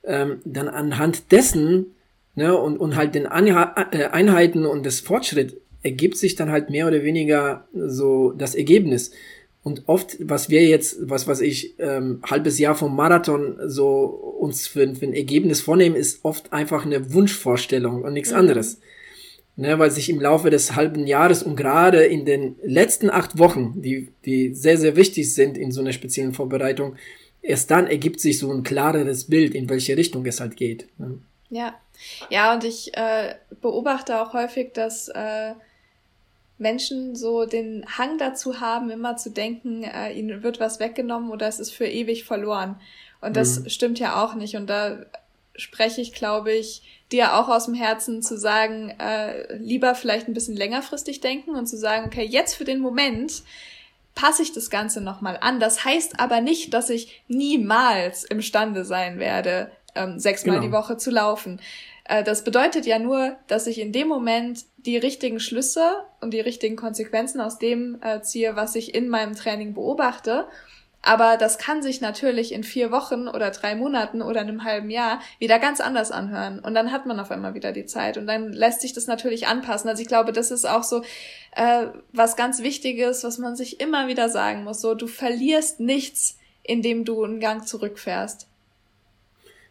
[0.03, 1.87] ähm, dann anhand dessen
[2.35, 6.69] ne, und, und halt den Anha äh, Einheiten und des Fortschritt ergibt sich dann halt
[6.69, 9.11] mehr oder weniger so das Ergebnis.
[9.63, 14.67] Und oft, was wir jetzt, was was ich, ähm, halbes Jahr vom Marathon so uns
[14.67, 18.39] für, für ein Ergebnis vornehmen, ist oft einfach eine Wunschvorstellung und nichts mhm.
[18.39, 18.79] anderes
[19.55, 23.81] ne, weil sich im Laufe des halben Jahres und gerade in den letzten acht Wochen,
[23.81, 26.95] die, die sehr, sehr wichtig sind in so einer speziellen Vorbereitung,
[27.41, 30.87] erst dann ergibt sich so ein klareres Bild, in welche Richtung es halt geht.
[30.97, 31.19] Ne?
[31.49, 31.75] Ja,
[32.29, 35.53] ja, und ich äh, beobachte auch häufig, dass äh,
[36.57, 41.47] Menschen so den Hang dazu haben, immer zu denken, äh, ihnen wird was weggenommen oder
[41.47, 42.79] es ist für ewig verloren.
[43.21, 43.69] Und das mhm.
[43.69, 44.55] stimmt ja auch nicht.
[44.55, 45.05] Und da
[45.55, 50.33] spreche ich, glaube ich, dir auch aus dem Herzen zu sagen, äh, lieber vielleicht ein
[50.33, 53.43] bisschen längerfristig denken und zu sagen, okay, jetzt für den Moment
[54.15, 55.59] passe ich das Ganze nochmal an.
[55.59, 60.67] Das heißt aber nicht, dass ich niemals imstande sein werde, ähm, sechsmal genau.
[60.67, 61.61] die Woche zu laufen.
[62.05, 66.41] Äh, das bedeutet ja nur, dass ich in dem Moment die richtigen Schlüsse und die
[66.41, 70.47] richtigen Konsequenzen aus dem äh, ziehe, was ich in meinem Training beobachte
[71.05, 75.19] aber das kann sich natürlich in vier Wochen oder drei Monaten oder einem halben Jahr
[75.37, 76.59] wieder ganz anders anhören.
[76.59, 78.17] Und dann hat man auf einmal wieder die Zeit.
[78.17, 79.89] Und dann lässt sich das natürlich anpassen.
[79.89, 81.03] Also ich glaube, das ist auch so
[81.57, 84.79] äh, was ganz Wichtiges, was man sich immer wieder sagen muss.
[84.79, 88.47] So, du verlierst nichts, indem du einen Gang zurückfährst.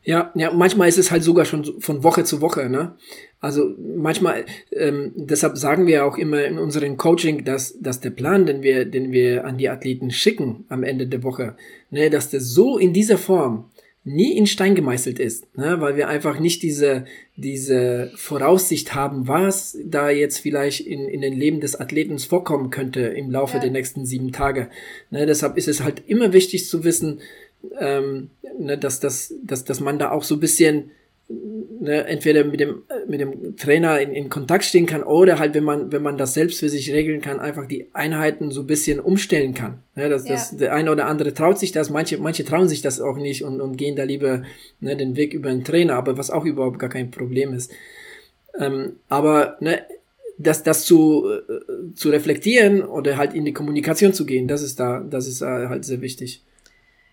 [0.04, 2.96] Ja, ja, manchmal ist es halt sogar schon von Woche zu Woche, ne?
[3.40, 8.46] Also manchmal, ähm, deshalb sagen wir auch immer in unserem Coaching, dass, dass der Plan,
[8.46, 11.56] den wir, den wir an die Athleten schicken am Ende der Woche,
[11.90, 13.70] ne, dass der so in dieser Form
[14.04, 17.04] nie in Stein gemeißelt ist, ne, weil wir einfach nicht diese,
[17.36, 23.00] diese Voraussicht haben, was da jetzt vielleicht in, in den Leben des Athleten vorkommen könnte
[23.00, 23.62] im Laufe ja.
[23.62, 24.68] der nächsten sieben Tage.
[25.10, 27.20] Ne, deshalb ist es halt immer wichtig zu wissen,
[27.78, 30.90] ähm, ne, dass, dass, dass, dass man da auch so ein bisschen
[31.80, 35.64] ne, entweder mit dem, mit dem Trainer in, in Kontakt stehen kann oder halt, wenn
[35.64, 39.00] man, wenn man das selbst für sich regeln kann, einfach die Einheiten so ein bisschen
[39.00, 39.78] umstellen kann.
[39.94, 40.34] Ne, dass, ja.
[40.34, 43.44] dass der eine oder andere traut sich das, manche, manche trauen sich das auch nicht
[43.44, 44.42] und, und gehen da lieber
[44.80, 47.72] ne, den Weg über einen Trainer, aber was auch überhaupt gar kein Problem ist.
[48.58, 49.82] Ähm, aber ne,
[50.38, 54.80] das, das zu, äh, zu reflektieren oder halt in die Kommunikation zu gehen, das ist
[54.80, 56.42] da, das ist äh, halt sehr wichtig.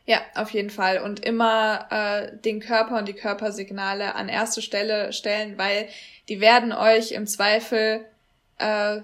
[0.09, 1.03] Ja, auf jeden Fall.
[1.03, 5.87] Und immer äh, den Körper und die Körpersignale an erste Stelle stellen, weil
[6.29, 8.05] die werden euch im Zweifel
[8.57, 9.01] äh,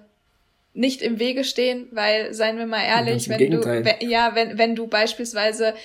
[0.73, 3.83] nicht im Wege stehen, weil, seien wir mal ehrlich, wenn Gegenteil.
[3.83, 5.75] du, wenn, ja, wenn, wenn du beispielsweise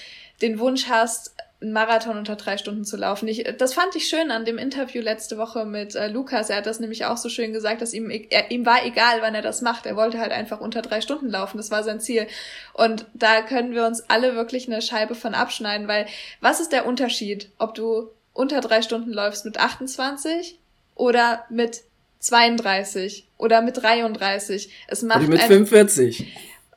[0.41, 3.29] den Wunsch hast, einen Marathon unter drei Stunden zu laufen.
[3.29, 6.49] Ich, das fand ich schön an dem Interview letzte Woche mit äh, Lukas.
[6.49, 9.35] Er hat das nämlich auch so schön gesagt, dass ihm, er, ihm war egal, wann
[9.35, 9.85] er das macht.
[9.85, 11.59] Er wollte halt einfach unter drei Stunden laufen.
[11.59, 12.27] Das war sein Ziel.
[12.73, 16.07] Und da können wir uns alle wirklich eine Scheibe von abschneiden, weil
[16.41, 20.59] was ist der Unterschied, ob du unter drei Stunden läufst mit 28
[20.95, 21.83] oder mit
[22.21, 24.71] 32 oder mit 33?
[24.87, 26.27] Es macht oder mit 45.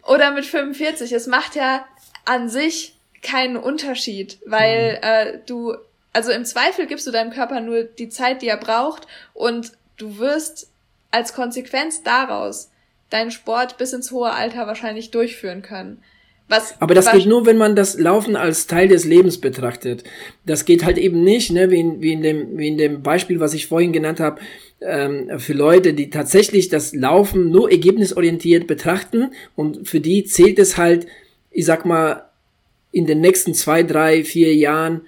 [0.06, 1.14] Oder mit 45.
[1.14, 1.86] Es macht ja
[2.26, 5.00] an sich keinen Unterschied, weil mhm.
[5.02, 5.76] äh, du,
[6.12, 10.18] also im Zweifel gibst du deinem Körper nur die Zeit, die er braucht und du
[10.20, 10.70] wirst
[11.12, 12.70] als Konsequenz daraus
[13.10, 16.04] deinen Sport bis ins hohe Alter wahrscheinlich durchführen können.
[16.50, 20.04] Was, Aber das geht nur, wenn man das Laufen als Teil des Lebens betrachtet.
[20.46, 23.40] Das geht halt eben nicht, ne, wie in, wie in, dem, wie in dem Beispiel,
[23.40, 24.42] was ich vorhin genannt habe,
[24.82, 30.78] ähm, für Leute, die tatsächlich das Laufen nur ergebnisorientiert betrachten und für die zählt es
[30.78, 31.08] halt,
[31.50, 32.26] ich sag mal,
[32.94, 35.02] in den nächsten zwei, drei, vier Jahren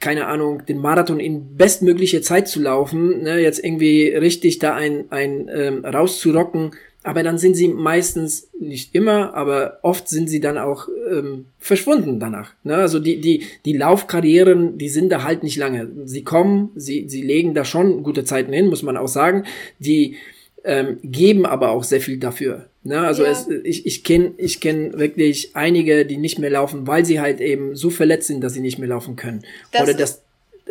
[0.00, 5.06] keine Ahnung, den Marathon in bestmögliche Zeit zu laufen, ne, jetzt irgendwie richtig da ein,
[5.08, 6.72] ein ähm, rauszurocken,
[7.06, 12.18] aber dann sind sie meistens, nicht immer, aber oft sind sie dann auch ähm, verschwunden
[12.18, 12.54] danach.
[12.64, 12.76] Ne?
[12.76, 15.90] Also die, die, die Laufkarrieren, die sind da halt nicht lange.
[16.06, 19.44] Sie kommen, sie, sie legen da schon gute Zeiten hin, muss man auch sagen.
[19.78, 20.16] Die
[20.64, 22.66] ähm, geben aber auch sehr viel dafür.
[22.82, 23.00] Ne?
[23.00, 23.30] Also ja.
[23.30, 27.40] es, ich, ich kenne ich kenn wirklich einige, die nicht mehr laufen, weil sie halt
[27.40, 29.42] eben so verletzt sind, dass sie nicht mehr laufen können.
[29.72, 30.22] Das oder das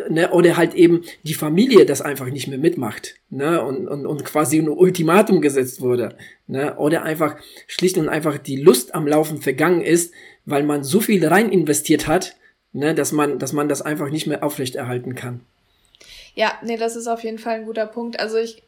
[0.08, 4.24] ne, oder halt eben die Familie das einfach nicht mehr mitmacht, ne, und, und, und
[4.24, 6.16] quasi ein Ultimatum gesetzt wurde,
[6.46, 10.12] ne, oder einfach schlicht und einfach die Lust am Laufen vergangen ist,
[10.44, 12.36] weil man so viel rein investiert hat,
[12.72, 15.40] ne, dass man, dass man das einfach nicht mehr aufrechterhalten kann.
[16.34, 18.18] Ja, nee, das ist auf jeden Fall ein guter Punkt.
[18.18, 18.62] Also ich,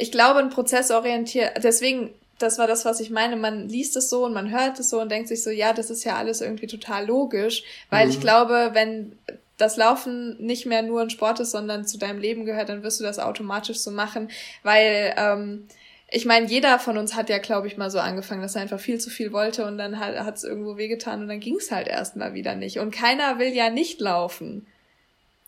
[0.00, 4.24] ich glaube, ein prozessorientiert, deswegen, das war das, was ich meine, man liest es so
[4.24, 6.66] und man hört es so und denkt sich so, ja, das ist ja alles irgendwie
[6.66, 8.12] total logisch, weil mhm.
[8.12, 9.18] ich glaube, wenn
[9.58, 12.98] das Laufen nicht mehr nur ein Sport ist, sondern zu deinem Leben gehört, dann wirst
[12.98, 14.30] du das automatisch so machen,
[14.62, 15.66] weil ähm,
[16.10, 18.80] ich meine, jeder von uns hat ja, glaube ich, mal so angefangen, dass er einfach
[18.80, 21.86] viel zu viel wollte und dann hat es irgendwo wehgetan und dann ging es halt
[21.86, 22.80] erstmal wieder nicht.
[22.80, 24.66] Und keiner will ja nicht laufen.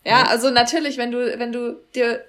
[0.05, 2.24] Ja, also natürlich, wenn du, wenn du dir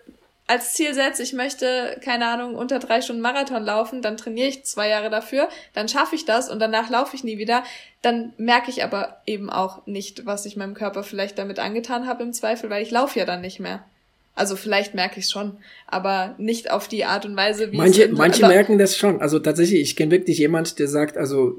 [0.48, 4.65] als Ziel setze, ich möchte, keine Ahnung, unter drei Stunden Marathon laufen, dann trainiere ich
[4.65, 7.64] zwei Jahre dafür, dann schaffe ich das und danach laufe ich nie wieder,
[8.02, 12.24] dann merke ich aber eben auch nicht, was ich meinem Körper vielleicht damit angetan habe
[12.24, 13.86] im Zweifel, weil ich laufe ja dann nicht mehr.
[14.36, 18.06] Also vielleicht merke ich es schon, aber nicht auf die Art und Weise, wie manche,
[18.06, 19.22] es Manche merken das schon.
[19.22, 21.56] Also tatsächlich, ich kenne wirklich jemand, der sagt, also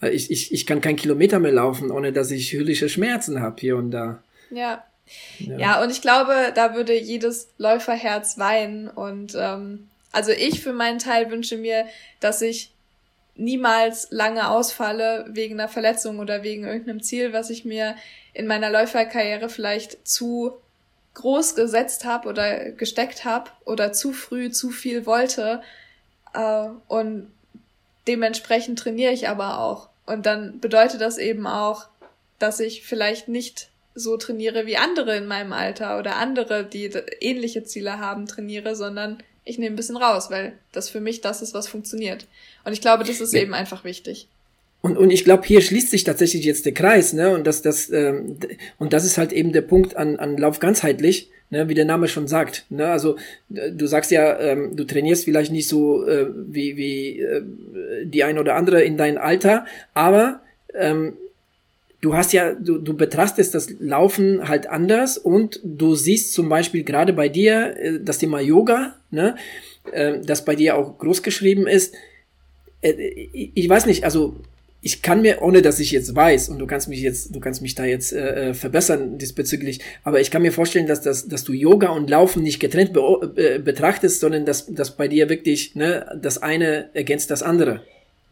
[0.00, 3.56] äh, ich, ich, ich kann keinen Kilometer mehr laufen, ohne dass ich hüllische Schmerzen habe
[3.60, 4.22] hier und da.
[4.50, 4.82] Ja,
[5.38, 5.58] ja.
[5.58, 8.88] ja, und ich glaube, da würde jedes Läuferherz weinen.
[8.88, 11.86] Und ähm, also ich für meinen Teil wünsche mir,
[12.20, 12.70] dass ich
[13.34, 17.96] niemals lange ausfalle wegen einer Verletzung oder wegen irgendeinem Ziel, was ich mir
[18.32, 20.56] in meiner Läuferkarriere vielleicht zu
[21.14, 25.62] groß gesetzt habe oder gesteckt habe oder zu früh zu viel wollte.
[26.34, 27.32] Äh, und
[28.06, 29.88] dementsprechend trainiere ich aber auch.
[30.06, 31.88] Und dann bedeutet das eben auch,
[32.38, 36.90] dass ich vielleicht nicht so trainiere wie andere in meinem Alter oder andere, die
[37.20, 41.42] ähnliche Ziele haben, trainiere, sondern ich nehme ein bisschen raus, weil das für mich das
[41.42, 42.26] ist, was funktioniert.
[42.64, 43.40] Und ich glaube, das ist ja.
[43.40, 44.28] eben einfach wichtig.
[44.82, 47.30] Und, und ich glaube, hier schließt sich tatsächlich jetzt der Kreis, ne?
[47.30, 48.36] Und das, das, ähm,
[48.78, 51.68] und das ist halt eben der Punkt an, an Lauf ganzheitlich, ne?
[51.68, 52.66] wie der Name schon sagt.
[52.68, 52.86] Ne?
[52.86, 53.16] Also
[53.48, 57.42] du sagst ja, ähm, du trainierst vielleicht nicht so äh, wie, wie äh,
[58.04, 60.40] die ein oder andere in deinem Alter, aber
[60.74, 61.14] ähm,
[62.06, 66.84] du hast ja, du, du betrachtest das Laufen halt anders und du siehst zum Beispiel
[66.84, 69.34] gerade bei dir äh, das Thema Yoga, ne,
[69.92, 71.94] äh, das bei dir auch groß geschrieben ist.
[72.80, 72.92] Äh,
[73.32, 74.36] ich weiß nicht, also
[74.82, 77.60] ich kann mir, ohne dass ich jetzt weiß, und du kannst mich jetzt, du kannst
[77.60, 81.52] mich da jetzt äh, verbessern diesbezüglich, aber ich kann mir vorstellen, dass, das, dass du
[81.52, 86.06] Yoga und Laufen nicht getrennt be äh, betrachtest, sondern dass, dass bei dir wirklich ne,
[86.22, 87.82] das eine ergänzt das andere.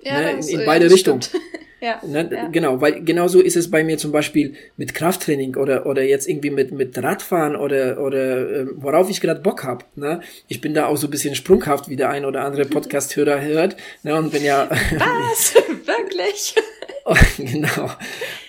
[0.01, 1.23] Ja, ne, in, in beide Richtungen.
[1.85, 2.31] Ja, ne?
[2.33, 2.49] ja.
[2.49, 6.49] Genau, weil genauso ist es bei mir zum Beispiel mit Krafttraining oder, oder jetzt irgendwie
[6.49, 9.85] mit, mit Radfahren oder, oder äh, worauf ich gerade Bock hab.
[9.95, 10.21] Ne?
[10.49, 13.77] Ich bin da auch so ein bisschen sprunghaft, wie der ein oder andere Podcast-Hörer hört.
[14.03, 14.15] Ne?
[14.15, 14.67] Und bin ja.
[14.71, 15.55] Was?
[15.85, 16.55] Wirklich?
[17.37, 17.91] genau.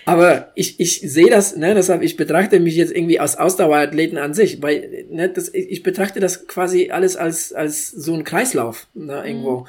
[0.06, 4.32] Aber ich, ich sehe das, ne, deshalb, ich betrachte mich jetzt irgendwie als Ausdauerathleten an
[4.32, 9.22] sich, weil, ne, das, ich betrachte das quasi alles als, als so ein Kreislauf, ne,
[9.26, 9.60] irgendwo.
[9.60, 9.66] Mhm.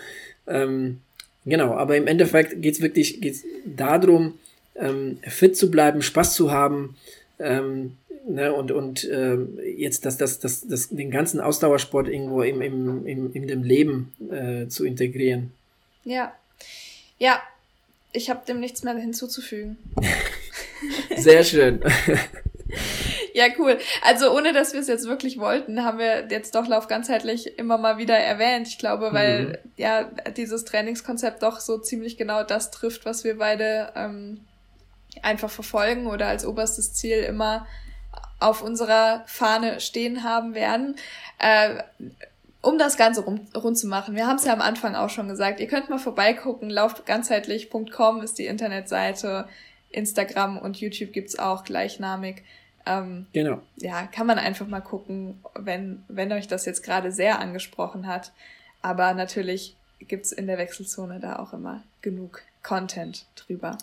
[0.47, 1.01] Ähm,
[1.47, 4.37] genau, aber im Endeffekt geht's wirklich geht's darum,
[4.75, 6.95] ähm, fit zu bleiben, Spaß zu haben,
[7.39, 7.97] ähm,
[8.27, 13.05] ne, und, und ähm, jetzt das, das, das, das, den ganzen Ausdauersport irgendwo im, im,
[13.07, 15.51] im, in dem Leben äh, zu integrieren.
[16.03, 16.33] Ja.
[17.19, 17.41] Ja,
[18.13, 19.77] ich habe dem nichts mehr hinzuzufügen.
[21.17, 21.81] Sehr schön.
[23.37, 23.77] ja, cool.
[24.01, 27.77] Also ohne dass wir es jetzt wirklich wollten, haben wir jetzt doch Lauf ganzheitlich immer
[27.77, 28.67] mal wieder erwähnt.
[28.67, 29.55] Ich glaube, weil mhm.
[29.75, 30.05] ja
[30.35, 34.43] dieses Trainingskonzept doch so ziemlich genau das trifft, was wir beide ähm,
[35.21, 37.67] einfach verfolgen oder als oberstes Ziel immer
[38.39, 40.95] auf unserer Fahne stehen haben werden.
[41.37, 41.83] Äh,
[42.61, 45.27] um das Ganze rund, rund zu machen, wir haben es ja am Anfang auch schon
[45.27, 49.47] gesagt, ihr könnt mal vorbeigucken, laufganzheitlich.com ist die Internetseite,
[49.91, 52.43] Instagram und YouTube gibt's auch gleichnamig.
[52.87, 53.61] Ähm, genau.
[53.75, 58.31] Ja, kann man einfach mal gucken, wenn, wenn euch das jetzt gerade sehr angesprochen hat.
[58.81, 63.77] Aber natürlich gibt's in der Wechselzone da auch immer genug Content drüber.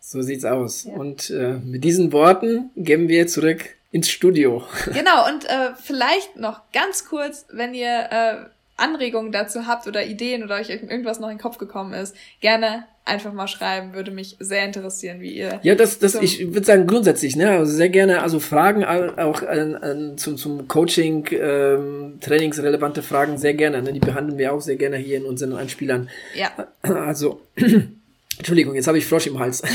[0.00, 0.84] So sieht's aus.
[0.84, 0.94] Ja.
[0.94, 4.62] Und äh, mit diesen Worten geben wir zurück ins Studio.
[4.92, 8.36] Genau, und äh, vielleicht noch ganz kurz, wenn ihr äh,
[8.76, 12.86] Anregungen dazu habt oder Ideen oder euch irgendwas noch in den Kopf gekommen ist, gerne
[13.10, 15.60] einfach mal schreiben, würde mich sehr interessieren, wie ihr.
[15.62, 19.74] Ja, das, das, ich würde sagen grundsätzlich, ne, also sehr gerne, also Fragen auch an,
[19.74, 24.76] an, zum, zum Coaching, ähm, trainingsrelevante Fragen sehr gerne, ne, die behandeln wir auch sehr
[24.76, 26.08] gerne hier in unseren Einspielern.
[26.34, 26.50] Ja.
[26.82, 27.42] Also,
[28.38, 29.62] Entschuldigung, jetzt habe ich Frosch im Hals.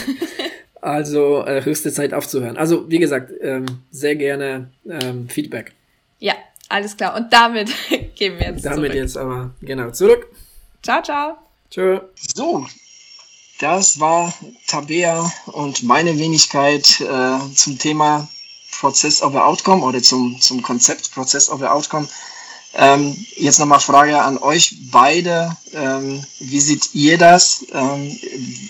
[0.82, 2.57] Also äh, höchste Zeit aufzuhören.
[2.57, 5.74] Also wie gesagt, ähm, sehr gerne ähm, Feedback.
[6.20, 6.36] Ja,
[6.70, 7.16] alles klar.
[7.16, 7.72] Und damit
[8.16, 8.94] gehen wir jetzt Damit zurück.
[8.94, 10.28] jetzt aber genau zurück.
[10.84, 11.38] Ciao, ciao.
[11.72, 12.02] Tschö.
[12.36, 12.68] So,
[13.60, 14.34] das war
[14.68, 18.27] Tabea und meine Wenigkeit äh, zum Thema
[18.80, 22.07] Process over Outcome oder zum, zum Konzept Process over Outcome.
[22.77, 25.56] Ähm, jetzt nochmal Frage an euch beide.
[25.72, 27.65] Ähm, wie seht ihr das?
[27.72, 28.19] Ähm,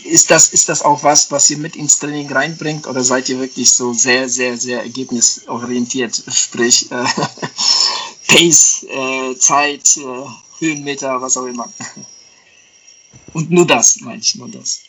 [0.03, 0.49] ist das?
[0.49, 3.94] Ist das auch was, was ihr mit ins Training reinbringt oder seid ihr wirklich so
[3.94, 6.24] sehr, sehr, sehr ergebnisorientiert?
[6.32, 7.03] Sprich, äh,
[8.28, 10.30] Pace, äh, Zeit, äh,
[10.60, 11.68] Höhenmeter, was auch immer.
[13.36, 14.84] Und nur das, meine ich, nur das.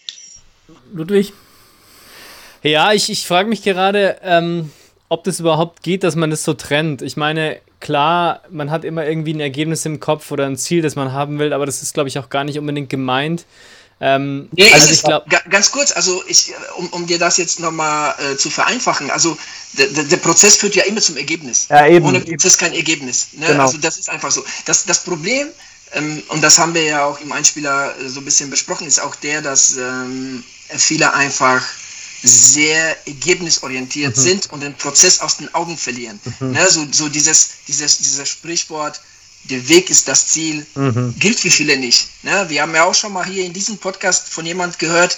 [0.93, 1.32] Ludwig?
[2.62, 4.70] Ja, ich, ich frage mich gerade, ähm,
[5.09, 7.02] ob das überhaupt geht, dass man das so trennt.
[7.02, 10.94] Ich meine, klar, man hat immer irgendwie ein Ergebnis im Kopf oder ein Ziel, das
[10.94, 13.47] man haben will, aber das ist, glaube ich, auch gar nicht unbedingt gemeint.
[13.98, 18.14] Ähm, nee, also ich glaube, ganz kurz, also ich, um, um dir das jetzt nochmal
[18.18, 19.36] äh, zu vereinfachen, also
[19.73, 21.66] der, der Prozess führt ja immer zum Ergebnis.
[21.68, 22.06] Ja, eben.
[22.06, 23.28] Ohne Prozess kein Ergebnis.
[23.32, 23.47] Ne?
[23.48, 23.64] Genau.
[23.64, 24.44] Also das ist einfach so.
[24.66, 25.48] Das, das Problem,
[26.28, 29.14] und das haben wir ja auch im Einspieler äh, so ein bisschen besprochen, ist auch
[29.14, 30.42] der, dass ähm,
[30.76, 31.62] viele einfach
[32.22, 34.20] sehr ergebnisorientiert mhm.
[34.20, 36.18] sind und den Prozess aus den Augen verlieren.
[36.40, 36.52] Mhm.
[36.52, 39.00] Ne, so, so dieses, dieses, dieses Sprichwort,
[39.44, 41.14] der Weg ist das Ziel, mhm.
[41.18, 42.08] gilt für viele nicht.
[42.22, 42.46] Ne?
[42.48, 45.16] Wir haben ja auch schon mal hier in diesem Podcast von jemand gehört,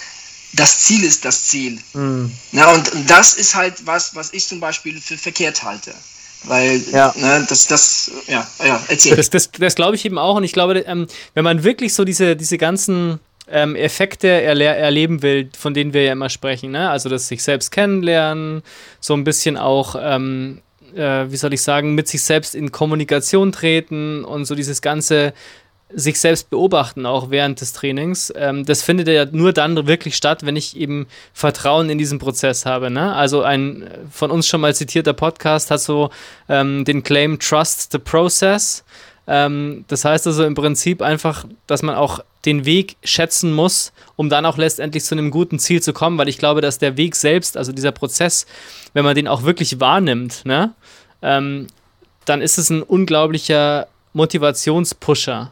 [0.52, 1.80] das Ziel ist das Ziel.
[1.94, 2.32] Mhm.
[2.52, 2.68] Ne?
[2.68, 5.94] Und, und das ist halt was, was ich zum Beispiel für verkehrt halte.
[6.44, 7.12] Weil, ja.
[7.16, 9.16] ne, das, das, ja, ja, erzähl.
[9.16, 10.36] Das, das, das glaube ich eben auch.
[10.36, 13.20] Und ich glaube, ähm, wenn man wirklich so diese, diese ganzen
[13.50, 16.72] ähm, Effekte erle erleben will, von denen wir ja immer sprechen.
[16.72, 16.90] Ne?
[16.90, 18.62] Also das sich selbst kennenlernen,
[19.00, 20.60] so ein bisschen auch, ähm,
[20.94, 25.32] äh, wie soll ich sagen, mit sich selbst in Kommunikation treten und so dieses ganze
[25.94, 28.32] sich selbst beobachten, auch während des Trainings.
[28.36, 32.66] Ähm, das findet ja nur dann wirklich statt, wenn ich eben Vertrauen in diesen Prozess
[32.66, 32.90] habe.
[32.90, 33.14] Ne?
[33.14, 36.10] Also ein von uns schon mal zitierter Podcast hat so
[36.48, 38.84] ähm, den Claim Trust the Process.
[39.26, 44.28] Ähm, das heißt also im Prinzip einfach, dass man auch den Weg schätzen muss, um
[44.28, 47.16] dann auch letztendlich zu einem guten Ziel zu kommen, weil ich glaube, dass der Weg
[47.16, 48.46] selbst, also dieser Prozess,
[48.94, 50.72] wenn man den auch wirklich wahrnimmt, ne,
[51.20, 51.66] ähm,
[52.24, 55.50] dann ist es ein unglaublicher Motivationspusher.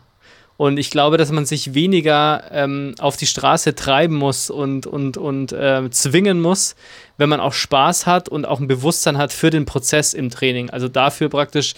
[0.56, 5.18] Und ich glaube, dass man sich weniger ähm, auf die Straße treiben muss und, und,
[5.18, 6.76] und äh, zwingen muss,
[7.18, 10.70] wenn man auch Spaß hat und auch ein Bewusstsein hat für den Prozess im Training.
[10.70, 11.74] Also dafür praktisch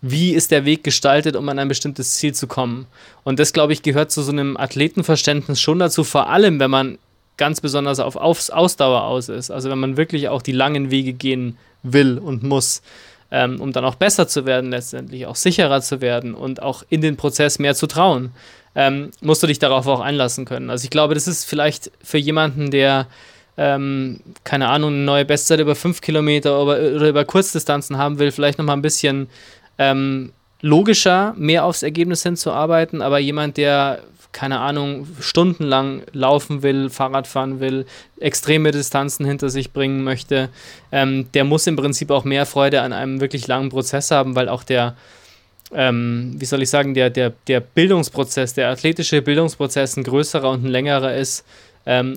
[0.00, 2.86] wie ist der Weg gestaltet, um an ein bestimmtes Ziel zu kommen.
[3.24, 6.98] Und das, glaube ich, gehört zu so einem Athletenverständnis schon dazu, vor allem wenn man
[7.36, 9.50] ganz besonders auf Ausdauer aus ist.
[9.50, 12.82] Also wenn man wirklich auch die langen Wege gehen will und muss,
[13.30, 17.00] ähm, um dann auch besser zu werden, letztendlich auch sicherer zu werden und auch in
[17.00, 18.32] den Prozess mehr zu trauen,
[18.74, 20.70] ähm, musst du dich darauf auch einlassen können.
[20.70, 23.06] Also ich glaube, das ist vielleicht für jemanden, der
[23.58, 28.30] ähm, keine Ahnung, eine neue Bestzeit über fünf Kilometer oder, oder über Kurzdistanzen haben will,
[28.30, 29.28] vielleicht nochmal ein bisschen
[29.78, 34.00] ähm, logischer, mehr aufs Ergebnis hinzuarbeiten, aber jemand, der,
[34.32, 37.86] keine Ahnung, stundenlang laufen will, Fahrrad fahren will,
[38.20, 40.50] extreme Distanzen hinter sich bringen möchte,
[40.92, 44.48] ähm, der muss im Prinzip auch mehr Freude an einem wirklich langen Prozess haben, weil
[44.48, 44.96] auch der,
[45.72, 50.64] ähm, wie soll ich sagen, der, der, der Bildungsprozess, der athletische Bildungsprozess ein größerer und
[50.64, 51.44] ein längerer ist,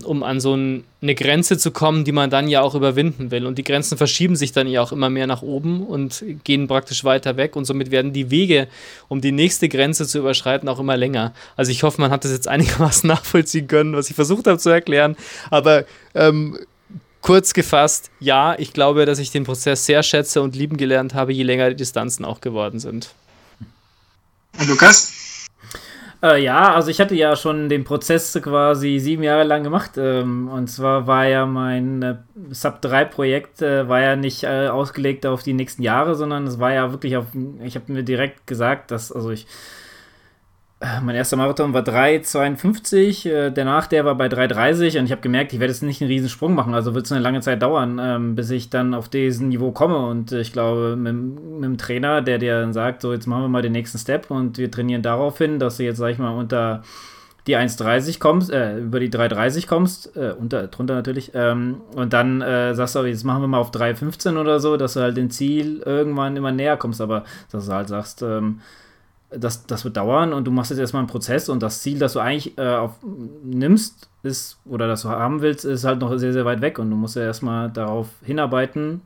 [0.04, 3.46] um an so ein, eine Grenze zu kommen, die man dann ja auch überwinden will.
[3.46, 7.04] Und die Grenzen verschieben sich dann ja auch immer mehr nach oben und gehen praktisch
[7.04, 7.56] weiter weg.
[7.56, 8.68] Und somit werden die Wege,
[9.08, 11.34] um die nächste Grenze zu überschreiten, auch immer länger.
[11.56, 14.70] Also ich hoffe, man hat das jetzt einigermaßen nachvollziehen können, was ich versucht habe zu
[14.70, 15.16] erklären.
[15.50, 15.86] Aber
[16.16, 16.60] ähm,
[17.22, 21.32] kurz gefasst, ja, ich glaube, dass ich den Prozess sehr schätze und lieben gelernt habe,
[21.32, 23.14] je länger die Distanzen auch geworden sind.
[24.68, 25.14] Lukas?
[26.23, 29.91] Äh, ja, also ich hatte ja schon den Prozess quasi sieben Jahre lang gemacht.
[29.98, 32.15] Ähm, und zwar war ja mein äh,
[32.52, 36.91] Sub-3-Projekt äh, war ja nicht äh, ausgelegt auf die nächsten Jahre, sondern es war ja
[36.91, 37.26] wirklich auf,
[37.64, 39.48] ich habe mir direkt gesagt, dass, also ich
[41.03, 45.53] mein erster Marathon war 3,52, äh, danach der war bei 3,30 und ich habe gemerkt,
[45.53, 47.99] ich werde jetzt nicht einen riesen Sprung machen, also wird es eine lange Zeit dauern,
[48.02, 49.99] ähm, bis ich dann auf diesen Niveau komme.
[50.08, 53.44] Und äh, ich glaube, mit, mit, dem Trainer, der dir dann sagt, so jetzt machen
[53.44, 56.18] wir mal den nächsten Step und wir trainieren darauf hin, dass du jetzt, sag ich
[56.18, 56.82] mal, unter
[57.45, 62.41] die 1,30 kommst, äh, über die 3,30 kommst, äh, unter, drunter natürlich, ähm, und dann
[62.41, 65.30] äh, sagst du, jetzt machen wir mal auf 3,15 oder so, dass du halt dem
[65.30, 68.62] Ziel irgendwann immer näher kommst, aber dass du halt sagst, ähm,
[69.32, 72.14] das, das wird dauern und du machst jetzt erstmal einen Prozess und das Ziel, das
[72.14, 72.91] du eigentlich äh, auf,
[73.44, 76.90] nimmst, ist, oder das du haben willst, ist halt noch sehr, sehr weit weg und
[76.90, 79.02] du musst ja erstmal darauf hinarbeiten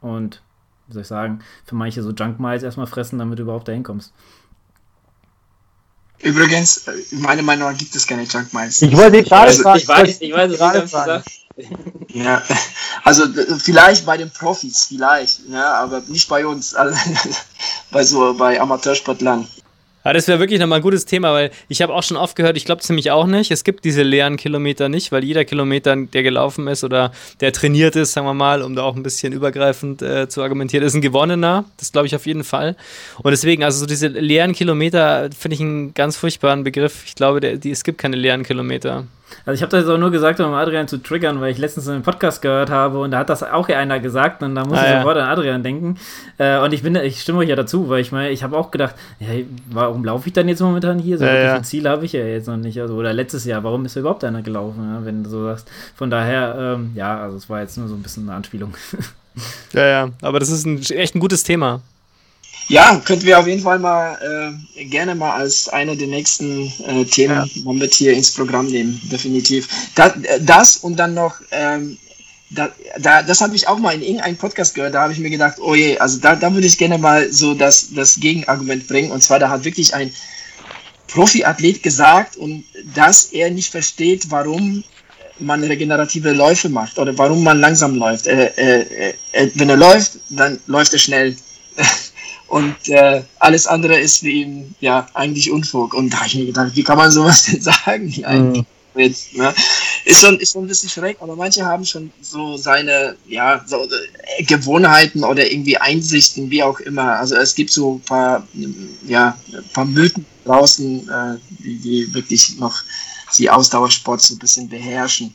[0.00, 0.42] und,
[0.86, 3.82] wie soll ich sagen, für manche so Junk Miles erstmal fressen, damit du überhaupt dahin
[3.82, 4.12] kommst.
[6.20, 8.80] Übrigens, äh, meiner Meinung nach gibt es keine Junk Miles.
[8.80, 11.22] Ich wollte gerade also, ich weiß, ich weiß, gerade fragen.
[12.08, 12.42] Ja,
[13.04, 13.24] also
[13.58, 16.98] vielleicht bei den Profis, vielleicht, ja, aber nicht bei uns, also,
[17.90, 19.46] bei so bei Amateursportlern.
[20.06, 22.56] Ja, das wäre wirklich nochmal ein gutes Thema, weil ich habe auch schon oft gehört,
[22.56, 25.96] ich glaube es nämlich auch nicht, es gibt diese leeren Kilometer nicht, weil jeder Kilometer,
[25.96, 27.10] der gelaufen ist oder
[27.40, 30.86] der trainiert ist, sagen wir mal, um da auch ein bisschen übergreifend äh, zu argumentieren,
[30.86, 31.64] ist ein gewonnener.
[31.78, 32.76] Das glaube ich auf jeden Fall.
[33.20, 37.02] Und deswegen, also so diese leeren Kilometer finde ich einen ganz furchtbaren Begriff.
[37.04, 39.08] Ich glaube, der, die, es gibt keine leeren Kilometer.
[39.44, 41.88] Also ich habe das jetzt auch nur gesagt, um Adrian zu triggern, weil ich letztens
[41.88, 44.84] einen Podcast gehört habe und da hat das auch einer gesagt und da muss ah,
[44.84, 45.24] ich sofort ja.
[45.24, 45.98] an Adrian denken.
[46.38, 48.70] Äh, und ich bin, ich stimme euch ja dazu, weil ich meine, ich habe auch
[48.70, 49.28] gedacht, ja,
[49.70, 51.18] warum laufe ich dann jetzt momentan hier?
[51.18, 51.62] So ja, ja.
[51.62, 52.80] Ziel habe ich ja jetzt noch nicht.
[52.80, 55.70] Also, oder letztes Jahr, warum ist überhaupt einer gelaufen, ja, wenn du so sagst.
[55.94, 58.74] Von daher, ähm, ja, also es war jetzt nur so ein bisschen eine Anspielung.
[59.74, 61.82] Ja, ja, aber das ist ein, echt ein gutes Thema.
[62.68, 67.04] Ja, könnten wir auf jeden Fall mal äh, gerne mal als eine der nächsten äh,
[67.04, 67.62] Themen ja.
[67.62, 69.68] mal mit hier ins Programm nehmen, definitiv.
[69.94, 71.96] Das, das und dann noch, ähm,
[72.50, 75.30] da, da, das habe ich auch mal in irgendeinem Podcast gehört, da habe ich mir
[75.30, 79.12] gedacht, oh je, also da, da würde ich gerne mal so das, das Gegenargument bringen.
[79.12, 80.12] Und zwar, da hat wirklich ein
[81.06, 82.64] Profiathlet gesagt und
[82.94, 84.82] dass er nicht versteht, warum
[85.38, 88.26] man regenerative Läufe macht oder warum man langsam läuft.
[88.26, 91.36] Äh, äh, äh, wenn er läuft, dann läuft er schnell.
[92.48, 95.94] Und äh, alles andere ist für ihn ja eigentlich Unfug.
[95.94, 98.06] Und da habe ich mir gedacht, wie kann man sowas denn sagen?
[98.06, 98.66] Mhm.
[98.94, 99.52] Mit, ne?
[100.06, 103.76] ist, schon, ist schon ein bisschen schräg, aber manche haben schon so seine ja, so,
[104.38, 107.18] äh, Gewohnheiten oder irgendwie Einsichten, wie auch immer.
[107.18, 108.46] Also es gibt so ein paar,
[109.06, 112.82] ja, ein paar Mythen draußen, äh, die, die wirklich noch
[113.36, 115.34] die Ausdauersport so ein bisschen beherrschen.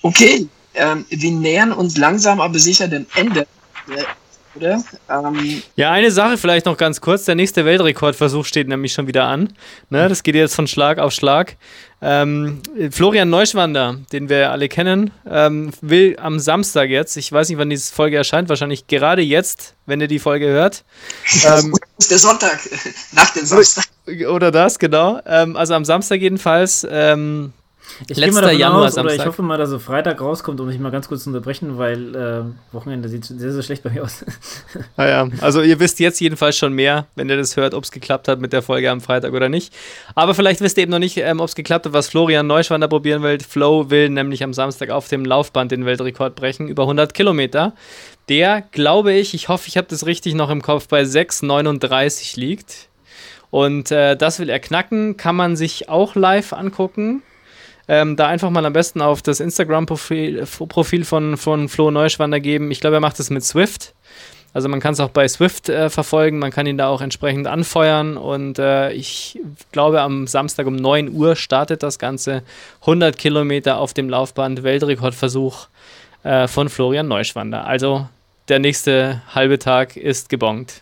[0.00, 3.46] Okay, ähm, wir nähern uns langsam aber sicher dem Ende
[4.58, 4.82] oder?
[5.08, 7.24] Ähm, ja, eine Sache vielleicht noch ganz kurz.
[7.24, 9.52] Der nächste Weltrekordversuch steht nämlich schon wieder an.
[9.90, 11.56] Ne, das geht jetzt von Schlag auf Schlag.
[12.00, 12.60] Ähm,
[12.92, 17.70] Florian Neuschwander, den wir alle kennen, ähm, will am Samstag jetzt, ich weiß nicht, wann
[17.70, 20.84] diese Folge erscheint, wahrscheinlich gerade jetzt, wenn ihr die Folge hört.
[21.44, 22.60] Ähm, das ist der Sonntag,
[23.12, 23.84] nach dem Samstag.
[24.28, 25.20] Oder das, genau.
[25.26, 27.52] Ähm, also am Samstag jedenfalls ähm,
[28.08, 29.14] ich Letzter mal Januar aus, Samstag.
[29.14, 31.78] Oder ich hoffe mal, dass so Freitag rauskommt, um mich mal ganz kurz zu unterbrechen,
[31.78, 34.24] weil äh, Wochenende sieht sehr, sehr schlecht bei mir aus.
[34.96, 37.90] Naja, ah also ihr wisst jetzt jedenfalls schon mehr, wenn ihr das hört, ob es
[37.90, 39.74] geklappt hat mit der Folge am Freitag oder nicht.
[40.14, 42.88] Aber vielleicht wisst ihr eben noch nicht, ähm, ob es geklappt hat, was Florian Neuschwander
[42.88, 43.38] probieren will.
[43.40, 47.74] Flo will nämlich am Samstag auf dem Laufband den Weltrekord brechen, über 100 Kilometer.
[48.28, 52.88] Der, glaube ich, ich hoffe, ich habe das richtig noch im Kopf, bei 6,39 liegt.
[53.50, 57.22] Und äh, das will er knacken, kann man sich auch live angucken.
[57.88, 62.70] Ähm, da einfach mal am besten auf das Instagram-Profil Profil von, von Flo Neuschwander geben.
[62.70, 63.94] Ich glaube, er macht das mit Swift.
[64.54, 67.46] Also man kann es auch bei Swift äh, verfolgen, man kann ihn da auch entsprechend
[67.46, 69.38] anfeuern und äh, ich
[69.72, 72.42] glaube am Samstag um 9 Uhr startet das Ganze.
[72.80, 75.68] 100 Kilometer auf dem Laufband, Weltrekordversuch
[76.22, 77.66] äh, von Florian Neuschwander.
[77.66, 78.08] Also
[78.48, 80.80] der nächste halbe Tag ist gebongt.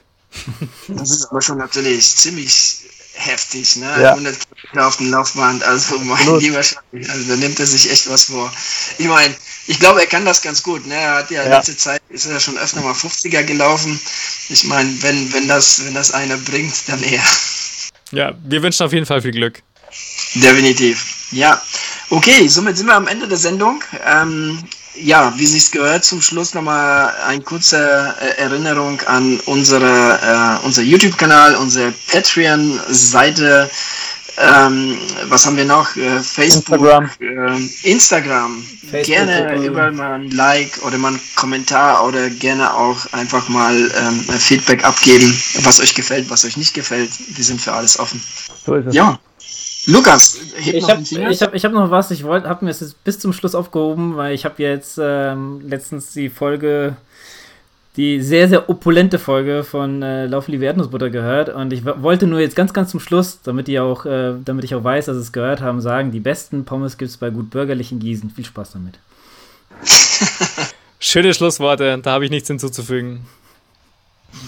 [0.88, 2.85] Das ist aber schon natürlich ziemlich
[3.16, 3.86] heftig, ne?
[4.01, 4.10] Ja.
[4.10, 8.09] 100 Kilometer auf dem Laufband, also mein lieber Schatz, also da nimmt er sich echt
[8.09, 8.52] was vor.
[8.98, 9.34] Ich meine,
[9.66, 10.94] ich glaube, er kann das ganz gut, ne?
[10.94, 11.56] Er hat ja, ja.
[11.56, 13.98] letzte Zeit ist er schon öfter mal 50er gelaufen.
[14.48, 17.24] Ich meine, wenn, wenn das, wenn das einer bringt, dann er.
[18.12, 19.62] Ja, wir wünschen auf jeden Fall viel Glück.
[20.34, 21.05] Definitiv.
[21.32, 21.60] Ja.
[22.10, 23.82] Okay, somit sind wir am Ende der Sendung.
[24.05, 24.62] Ähm,
[25.02, 30.18] ja, wie sich's gehört, zum Schluss nochmal eine kurze äh, Erinnerung an unsere,
[30.62, 33.70] äh, unser YouTube-Kanal, unsere Patreon-Seite.
[34.39, 34.98] Ähm,
[35.28, 35.97] was haben wir noch?
[35.97, 37.10] Äh, Facebook, Instagram.
[37.20, 38.64] Äh, Instagram.
[38.90, 43.74] Facebook, gerne überall mal ein Like oder mal einen Kommentar oder gerne auch einfach mal
[43.74, 47.10] ähm, Feedback abgeben, was euch gefällt, was euch nicht gefällt.
[47.28, 48.23] Wir sind für alles offen.
[48.66, 48.94] So ist es.
[48.94, 49.18] Ja.
[49.86, 52.10] Lukas, ich habe ich hab, ich hab noch was.
[52.10, 56.28] Ich habe mir es bis zum Schluss aufgehoben, weil ich habe jetzt ähm, letztens die
[56.28, 56.96] Folge,
[57.96, 61.50] die sehr, sehr opulente Folge von äh, Laufliebe Erdnussbutter gehört.
[61.50, 64.74] Und ich wollte nur jetzt ganz, ganz zum Schluss, damit, ihr auch, äh, damit ich
[64.74, 68.00] auch weiß, dass es gehört haben, sagen, die besten Pommes gibt es bei gut bürgerlichen
[68.00, 68.30] Gießen.
[68.30, 68.98] Viel Spaß damit.
[70.98, 73.20] Schöne Schlussworte, da habe ich nichts hinzuzufügen.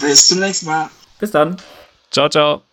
[0.01, 0.91] Bis zum nächsten Mal.
[1.21, 1.57] Bis dann.
[2.11, 2.68] Ciao, ciao.